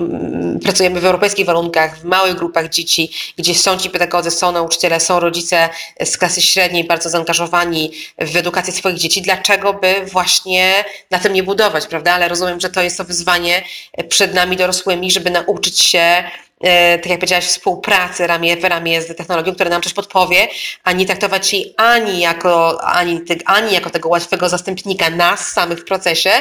pracujemy 0.63 1.01
w 1.01 1.05
europejskich 1.05 1.45
warunkach, 1.45 1.99
w 1.99 2.03
małych 2.03 2.35
grupach 2.35 2.69
dzieci, 2.69 3.11
gdzie 3.38 3.55
są 3.55 3.77
ci 3.77 3.89
pedagodzy, 3.89 4.31
są 4.31 4.51
nauczyciele, 4.51 4.99
są 4.99 5.19
rodzice 5.19 5.69
z 6.05 6.17
klasy 6.17 6.41
średniej 6.41 6.83
bardzo 6.83 7.09
zaangażowani 7.09 7.91
w 8.17 8.35
edukację 8.35 8.73
swoich 8.73 8.97
dzieci, 8.97 9.21
dlaczego 9.21 9.73
by 9.73 10.05
właśnie 10.05 10.76
na 11.11 11.19
tym 11.19 11.34
nie 11.34 11.43
budować, 11.43 11.88
prawda? 11.88 12.13
Ale 12.13 12.28
rozumiem, 12.28 12.59
że 12.59 12.69
to 12.69 12.82
jest 12.82 12.97
to 12.97 13.03
wyzwanie 13.03 13.63
przed 14.09 14.34
nami 14.34 14.57
dorosłymi, 14.57 15.11
żeby 15.11 15.30
nauczyć 15.30 15.80
się 15.80 16.23
tak 16.61 17.05
jak 17.05 17.19
powiedziałaś, 17.19 17.45
współpracy 17.45 18.27
ramię 18.27 18.57
w 18.57 18.63
ramię 18.63 19.01
z 19.01 19.17
technologią, 19.17 19.55
która 19.55 19.69
nam 19.69 19.81
coś 19.81 19.93
podpowie, 19.93 20.47
a 20.83 20.91
nie 20.91 21.05
traktować 21.05 21.53
jej 21.53 21.73
ani 21.77 22.19
jako, 22.19 22.83
ani, 22.83 23.21
ani 23.45 23.73
jako 23.73 23.89
tego 23.89 24.09
łatwego 24.09 24.49
zastępnika 24.49 25.09
nas 25.09 25.51
samych 25.51 25.79
w 25.79 25.85
procesie, 25.85 26.31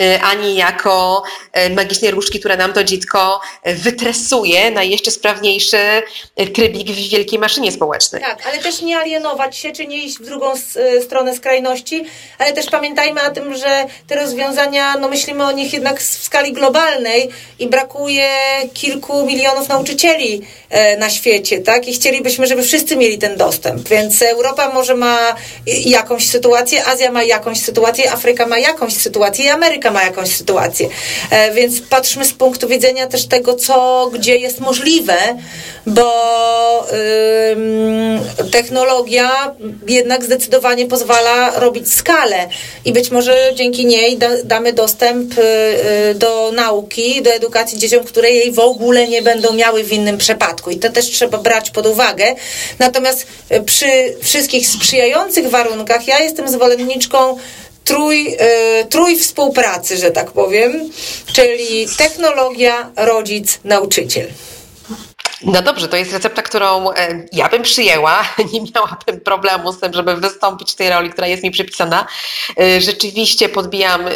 e, 0.00 0.20
ani 0.22 0.56
jako 0.56 1.22
e, 1.52 1.70
magicznej 1.70 2.10
różdżki, 2.10 2.40
która 2.40 2.56
nam 2.56 2.72
to 2.72 2.84
dziecko 2.84 3.40
wytresuje 3.64 4.70
na 4.70 4.82
jeszcze 4.82 5.10
sprawniejszy 5.10 6.02
trybik 6.54 6.90
w 6.90 7.10
wielkiej 7.10 7.38
maszynie 7.38 7.72
społecznej. 7.72 8.22
Tak, 8.22 8.46
ale 8.46 8.58
też 8.58 8.82
nie 8.82 8.98
alienować 8.98 9.56
się, 9.56 9.72
czy 9.72 9.86
nie 9.86 10.04
iść 10.04 10.18
w 10.18 10.24
drugą 10.24 10.52
stronę 11.04 11.36
skrajności, 11.36 12.04
ale 12.38 12.52
też 12.52 12.66
pamiętajmy 12.66 13.22
o 13.22 13.30
tym, 13.30 13.56
że 13.56 13.84
te 14.06 14.16
rozwiązania, 14.16 14.94
no 14.96 15.08
myślimy 15.08 15.44
o 15.44 15.52
nich 15.52 15.72
jednak 15.72 16.00
w 16.00 16.22
skali 16.24 16.52
globalnej 16.52 17.30
i 17.58 17.66
brakuje 17.66 18.28
kilku 18.74 19.26
milionów 19.26 19.63
nauczycieli 19.68 20.42
e, 20.70 20.96
na 20.96 21.10
świecie, 21.10 21.58
tak? 21.58 21.88
I 21.88 21.94
chcielibyśmy, 21.94 22.46
żeby 22.46 22.62
wszyscy 22.62 22.96
mieli 22.96 23.18
ten 23.18 23.36
dostęp. 23.36 23.88
Więc 23.88 24.22
Europa 24.22 24.68
może 24.68 24.94
ma 24.94 25.36
jakąś 25.66 26.28
sytuację, 26.28 26.86
Azja 26.86 27.10
ma 27.10 27.22
jakąś 27.22 27.60
sytuację, 27.60 28.12
Afryka 28.12 28.46
ma 28.46 28.58
jakąś 28.58 28.96
sytuację 28.96 29.44
i 29.44 29.48
Ameryka 29.48 29.90
ma 29.90 30.04
jakąś 30.04 30.36
sytuację. 30.36 30.88
E, 31.30 31.54
więc 31.54 31.80
patrzmy 31.80 32.24
z 32.24 32.32
punktu 32.32 32.68
widzenia 32.68 33.06
też 33.06 33.26
tego, 33.26 33.54
co, 33.54 34.10
gdzie 34.12 34.36
jest 34.36 34.60
możliwe, 34.60 35.16
bo 35.86 36.14
technologia 38.52 39.54
jednak 39.86 40.24
zdecydowanie 40.24 40.86
pozwala 40.86 41.58
robić 41.60 41.92
skalę 41.92 42.48
i 42.84 42.92
być 42.92 43.10
może 43.10 43.52
dzięki 43.54 43.86
niej 43.86 44.16
da, 44.18 44.28
damy 44.44 44.72
dostęp 44.72 45.38
y, 45.38 45.42
y, 46.10 46.14
do 46.14 46.52
nauki, 46.52 47.22
do 47.22 47.30
edukacji 47.30 47.78
dzieciom, 47.78 48.04
które 48.04 48.30
jej 48.30 48.52
w 48.52 48.58
ogóle 48.58 49.08
nie 49.08 49.22
będą 49.22 49.53
miały 49.54 49.84
w 49.84 49.92
innym 49.92 50.18
przypadku. 50.18 50.70
I 50.70 50.78
to 50.78 50.90
też 50.90 51.10
trzeba 51.10 51.38
brać 51.38 51.70
pod 51.70 51.86
uwagę. 51.86 52.34
Natomiast 52.78 53.26
y, 53.52 53.60
przy 53.62 54.16
wszystkich 54.22 54.68
sprzyjających 54.68 55.50
warunkach 55.50 56.08
ja 56.08 56.18
jestem 56.18 56.48
zwolenniczką 56.48 57.38
trój, 57.84 58.36
trój 58.90 59.18
współpracy, 59.18 59.96
że 59.96 60.10
tak 60.10 60.30
powiem, 60.30 60.90
czyli 61.32 61.86
technologia, 61.98 62.90
rodzic, 62.96 63.58
nauczyciel. 63.64 64.26
No 65.42 65.62
dobrze, 65.62 65.88
to 65.88 65.96
jest 65.96 66.12
recepta, 66.12 66.42
którą 66.42 66.90
e, 66.90 67.26
ja 67.32 67.48
bym 67.48 67.62
przyjęła. 67.62 68.24
Nie 68.52 68.60
miałabym 68.60 69.20
problemu 69.24 69.72
z 69.72 69.80
tym, 69.80 69.92
żeby 69.92 70.16
wystąpić 70.16 70.72
w 70.72 70.74
tej 70.74 70.90
roli, 70.90 71.10
która 71.10 71.26
jest 71.26 71.42
mi 71.42 71.50
przypisana. 71.50 72.06
E, 72.60 72.80
rzeczywiście 72.80 73.48
podbijam, 73.48 74.06
e, 74.06 74.12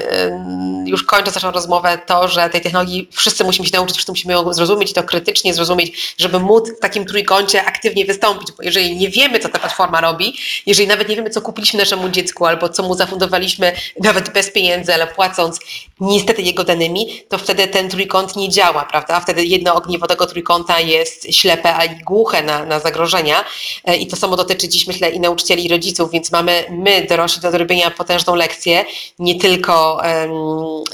już 0.86 1.04
kończąc 1.04 1.34
naszą 1.34 1.50
rozmowę, 1.50 1.98
to, 2.06 2.28
że 2.28 2.50
tej 2.50 2.60
technologii 2.60 3.08
wszyscy 3.12 3.44
musimy 3.44 3.68
się 3.68 3.76
nauczyć, 3.76 3.96
wszyscy 3.96 4.12
musimy 4.12 4.32
ją 4.32 4.52
zrozumieć 4.52 4.90
i 4.90 4.94
to 4.94 5.02
krytycznie 5.02 5.54
zrozumieć, 5.54 6.14
żeby 6.18 6.40
móc 6.40 6.70
w 6.76 6.80
takim 6.80 7.04
trójkącie 7.04 7.64
aktywnie 7.64 8.04
wystąpić. 8.04 8.52
Bo 8.52 8.62
jeżeli 8.62 8.96
nie 8.96 9.08
wiemy, 9.08 9.38
co 9.38 9.48
ta 9.48 9.58
platforma 9.58 10.00
robi, 10.00 10.38
jeżeli 10.66 10.88
nawet 10.88 11.08
nie 11.08 11.16
wiemy, 11.16 11.30
co 11.30 11.42
kupiliśmy 11.42 11.78
naszemu 11.78 12.08
dziecku 12.08 12.46
albo 12.46 12.68
co 12.68 12.82
mu 12.82 12.94
zafundowaliśmy, 12.94 13.72
nawet 14.00 14.30
bez 14.32 14.52
pieniędzy, 14.52 14.94
ale 14.94 15.06
płacąc 15.06 15.60
niestety 16.00 16.42
jego 16.42 16.64
danymi, 16.64 17.22
to 17.28 17.38
wtedy 17.38 17.68
ten 17.68 17.88
trójkąt 17.88 18.36
nie 18.36 18.48
działa, 18.48 18.84
prawda? 18.84 19.20
Wtedy 19.20 19.44
jedno 19.44 19.74
ogniwo 19.74 20.06
tego 20.06 20.26
trójkąta 20.26 20.80
jest 20.80 21.07
jest 21.08 21.36
ślepe, 21.36 21.76
a 21.76 21.84
i 21.84 21.96
głuche 22.04 22.42
na, 22.42 22.64
na 22.64 22.80
zagrożenia. 22.80 23.44
E, 23.84 23.96
I 23.96 24.06
to 24.06 24.16
samo 24.16 24.36
dotyczy 24.36 24.68
dziś, 24.68 24.86
myślę, 24.86 25.10
i 25.10 25.20
nauczycieli, 25.20 25.66
i 25.66 25.68
rodziców, 25.68 26.10
więc 26.10 26.32
mamy 26.32 26.64
my, 26.70 27.06
dorośli, 27.08 27.42
do 27.42 27.50
zrobienia 27.50 27.90
potężną 27.90 28.34
lekcję, 28.34 28.84
nie 29.18 29.40
tylko, 29.40 30.02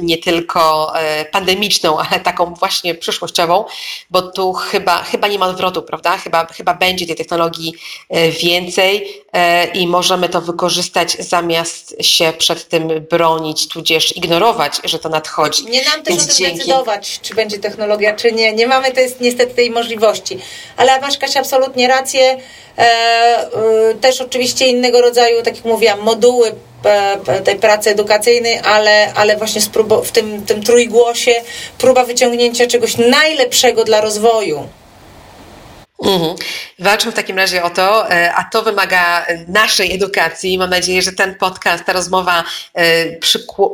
nie 0.00 0.18
tylko 0.18 0.92
e, 0.98 1.24
pandemiczną, 1.24 1.98
ale 1.98 2.20
taką 2.20 2.54
właśnie 2.54 2.94
przyszłościową, 2.94 3.64
bo 4.10 4.22
tu 4.22 4.52
chyba, 4.52 5.02
chyba 5.02 5.28
nie 5.28 5.38
ma 5.38 5.46
odwrotu, 5.46 5.82
prawda? 5.82 6.18
Chyba, 6.18 6.46
chyba 6.46 6.74
będzie 6.74 7.06
tej 7.06 7.16
technologii 7.16 7.74
e, 8.10 8.30
więcej 8.30 9.24
i 9.74 9.86
możemy 9.86 10.28
to 10.28 10.40
wykorzystać 10.40 11.16
zamiast 11.18 11.96
się 12.00 12.32
przed 12.38 12.68
tym 12.68 12.88
bronić, 13.10 13.68
tudzież 13.68 14.16
ignorować, 14.16 14.80
że 14.84 14.98
to 14.98 15.08
nadchodzi. 15.08 15.64
Nie 15.64 15.84
nam 15.84 16.02
też 16.02 16.16
Więc 16.16 16.22
o 16.22 16.26
tym 16.26 16.36
dzięki... 16.36 16.58
decydować, 16.58 17.20
czy 17.22 17.34
będzie 17.34 17.58
technologia, 17.58 18.16
czy 18.16 18.32
nie. 18.32 18.52
Nie 18.52 18.66
mamy 18.66 18.92
to 18.92 19.00
jest 19.00 19.20
niestety 19.20 19.54
tej 19.54 19.70
możliwości 19.70 20.03
Ale 20.76 21.00
masz 21.00 21.18
Kasia 21.18 21.40
absolutnie 21.40 21.88
rację. 21.88 22.36
E, 22.78 22.82
e, 22.82 23.48
też 24.00 24.20
oczywiście 24.20 24.66
innego 24.66 25.00
rodzaju, 25.00 25.42
tak 25.42 25.56
jak 25.56 25.64
mówiłam, 25.64 26.00
moduły 26.00 26.52
e, 26.84 27.40
tej 27.40 27.56
pracy 27.56 27.90
edukacyjnej, 27.90 28.58
ale, 28.64 29.12
ale 29.14 29.36
właśnie 29.36 29.60
w 30.04 30.10
tym, 30.12 30.46
tym 30.46 30.62
trójgłosie 30.62 31.32
próba 31.78 32.04
wyciągnięcia 32.04 32.66
czegoś 32.66 32.96
najlepszego 32.96 33.84
dla 33.84 34.00
rozwoju. 34.00 34.68
Mhm. 36.04 36.34
Walczmy 36.78 37.12
w 37.12 37.14
takim 37.14 37.38
razie 37.38 37.62
o 37.62 37.70
to, 37.70 38.10
e, 38.10 38.34
a 38.34 38.44
to 38.44 38.62
wymaga 38.62 39.26
naszej 39.48 39.94
edukacji. 39.94 40.58
Mam 40.58 40.70
nadzieję, 40.70 41.02
że 41.02 41.12
ten 41.12 41.34
podcast, 41.34 41.84
ta 41.84 41.92
rozmowa 41.92 42.44
e, 42.74 42.84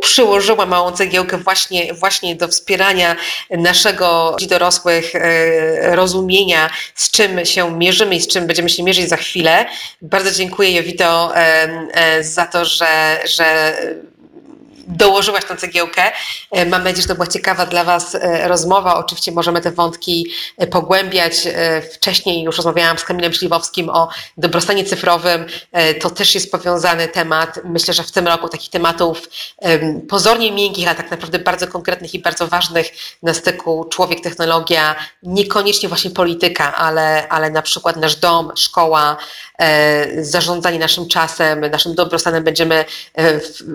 przyłożyła 0.00 0.66
małą 0.66 0.92
cegiełkę 0.92 1.38
właśnie, 1.38 1.94
właśnie 1.94 2.36
do 2.36 2.48
wspierania 2.48 3.16
naszego 3.50 4.36
dorosłych 4.48 5.14
e, 5.14 5.96
rozumienia, 5.96 6.70
z 6.94 7.10
czym 7.10 7.46
się 7.46 7.76
mierzymy 7.76 8.14
i 8.14 8.20
z 8.20 8.28
czym 8.28 8.46
będziemy 8.46 8.68
się 8.68 8.82
mierzyć 8.82 9.08
za 9.08 9.16
chwilę. 9.16 9.66
Bardzo 10.02 10.30
dziękuję 10.30 10.72
Jowito 10.72 11.32
za 12.20 12.46
to, 12.46 12.64
że, 12.64 13.18
że 13.24 13.76
dołożyłaś 14.90 15.44
tą 15.44 15.56
cegiełkę. 15.56 16.02
E, 16.50 16.66
mam 16.66 16.84
nadzieję, 16.84 17.02
że 17.02 17.08
to 17.08 17.14
była 17.14 17.26
ciekawa 17.26 17.66
dla 17.66 17.84
Was 17.84 18.14
e, 18.14 18.48
rozmowa. 18.48 18.96
Oczywiście 18.96 19.32
możemy 19.32 19.60
te 19.60 19.70
wątki 19.72 20.30
e, 20.58 20.66
pogłębiać. 20.66 21.34
Wcześniej 21.94 22.42
już 22.42 22.56
rozmawiałam 22.56 22.98
z 22.98 23.04
Kamilem 23.04 23.32
Śliwowskim 23.32 23.88
o 23.88 24.08
dobrostanie 24.36 24.84
cyfrowym. 24.84 25.46
To 26.00 26.10
też 26.10 26.34
jest 26.34 26.52
powiązany 26.52 27.08
temat. 27.08 27.60
Myślę, 27.64 27.94
że 27.94 28.02
w 28.02 28.12
tym 28.12 28.26
roku 28.26 28.48
takich 28.48 28.70
tematów 28.70 29.28
pozornie 30.08 30.52
miękkich, 30.52 30.88
a 30.88 30.94
tak 30.94 31.10
naprawdę 31.10 31.38
bardzo 31.38 31.66
konkretnych 31.68 32.14
i 32.14 32.18
bardzo 32.18 32.46
ważnych 32.46 32.86
na 33.22 33.34
styku 33.34 33.84
człowiek-technologia, 33.84 34.96
niekoniecznie 35.22 35.88
właśnie 35.88 36.10
polityka, 36.10 36.74
ale, 36.76 37.28
ale 37.28 37.50
na 37.50 37.62
przykład 37.62 37.96
nasz 37.96 38.16
dom, 38.16 38.52
szkoła, 38.56 39.16
zarządzanie 40.20 40.78
naszym 40.78 41.08
czasem, 41.08 41.60
naszym 41.60 41.94
dobrostanem 41.94 42.44
będziemy 42.44 42.84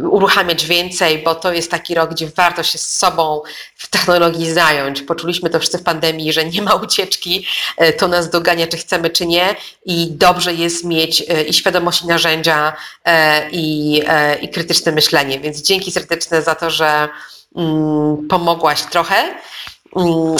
uruchamiać 0.10 0.66
więcej 0.66 1.26
bo 1.26 1.36
to 1.36 1.54
jest 1.54 1.72
taki 1.72 1.96
rok, 1.96 2.12
gdzie 2.12 2.28
warto 2.28 2.64
się 2.64 2.78
z 2.78 2.98
sobą 2.98 3.42
w 3.76 3.88
technologii 3.88 4.52
zająć. 4.52 5.02
Poczuliśmy 5.02 5.50
to 5.50 5.60
wszyscy 5.60 5.78
w 5.78 5.84
pandemii, 5.84 6.34
że 6.34 6.46
nie 6.46 6.62
ma 6.62 6.76
ucieczki, 6.76 7.48
e, 7.78 7.94
to 7.94 8.08
nas 8.08 8.30
dogania, 8.30 8.68
czy 8.68 8.78
chcemy, 8.78 9.10
czy 9.10 9.26
nie. 9.26 9.56
I 9.86 10.08
dobrze 10.12 10.54
jest 10.54 10.86
mieć 10.86 11.24
e, 11.30 11.44
i 11.44 11.54
świadomość, 11.54 12.04
i 12.04 12.08
narzędzia, 12.08 12.74
e, 13.06 13.50
i, 13.52 14.02
i 14.42 14.50
krytyczne 14.50 14.92
myślenie. 14.92 15.40
Więc 15.40 15.62
dzięki 15.62 15.92
serdeczne 15.92 16.42
za 16.42 16.56
to, 16.56 16.70
że 16.70 17.10
mm, 17.56 18.28
pomogłaś 18.28 18.82
trochę 18.82 19.36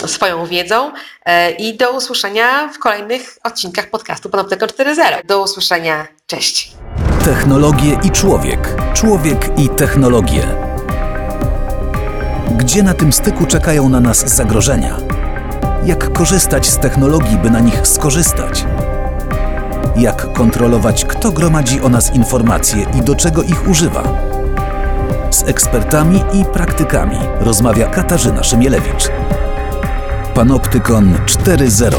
swoją 0.06 0.46
wiedzą 0.46 0.92
i 1.58 1.76
do 1.76 1.92
usłyszenia 1.92 2.68
w 2.68 2.78
kolejnych 2.78 3.38
odcinkach 3.44 3.90
podcastu 3.90 4.30
Panoptyka 4.30 4.66
4.0. 4.66 5.26
Do 5.26 5.42
usłyszenia, 5.42 6.06
cześć! 6.26 6.72
Technologie 7.24 7.98
i 8.04 8.10
człowiek. 8.10 8.68
Człowiek 8.94 9.58
i 9.58 9.68
technologie. 9.68 10.46
Gdzie 12.50 12.82
na 12.82 12.94
tym 12.94 13.12
styku 13.12 13.46
czekają 13.46 13.88
na 13.88 14.00
nas 14.00 14.34
zagrożenia? 14.36 14.96
Jak 15.84 16.12
korzystać 16.12 16.66
z 16.66 16.78
technologii, 16.78 17.36
by 17.36 17.50
na 17.50 17.60
nich 17.60 17.86
skorzystać? 17.86 18.64
Jak 19.96 20.32
kontrolować, 20.32 21.04
kto 21.04 21.32
gromadzi 21.32 21.80
o 21.80 21.88
nas 21.88 22.14
informacje 22.14 22.86
i 22.98 23.02
do 23.02 23.14
czego 23.14 23.42
ich 23.42 23.68
używa? 23.68 24.02
Z 25.30 25.42
ekspertami 25.48 26.24
i 26.32 26.44
praktykami 26.44 27.18
rozmawia 27.40 27.86
Katarzyna 27.88 28.42
Szymielewicz. 28.44 29.08
Panoptykon 30.36 31.14
4.0 31.26 31.96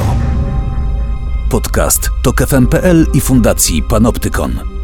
Podcast 1.49 2.09
to 2.23 2.33
KFM.pl 2.33 3.05
i 3.13 3.21
Fundacji 3.21 3.83
Panoptykon. 3.83 4.76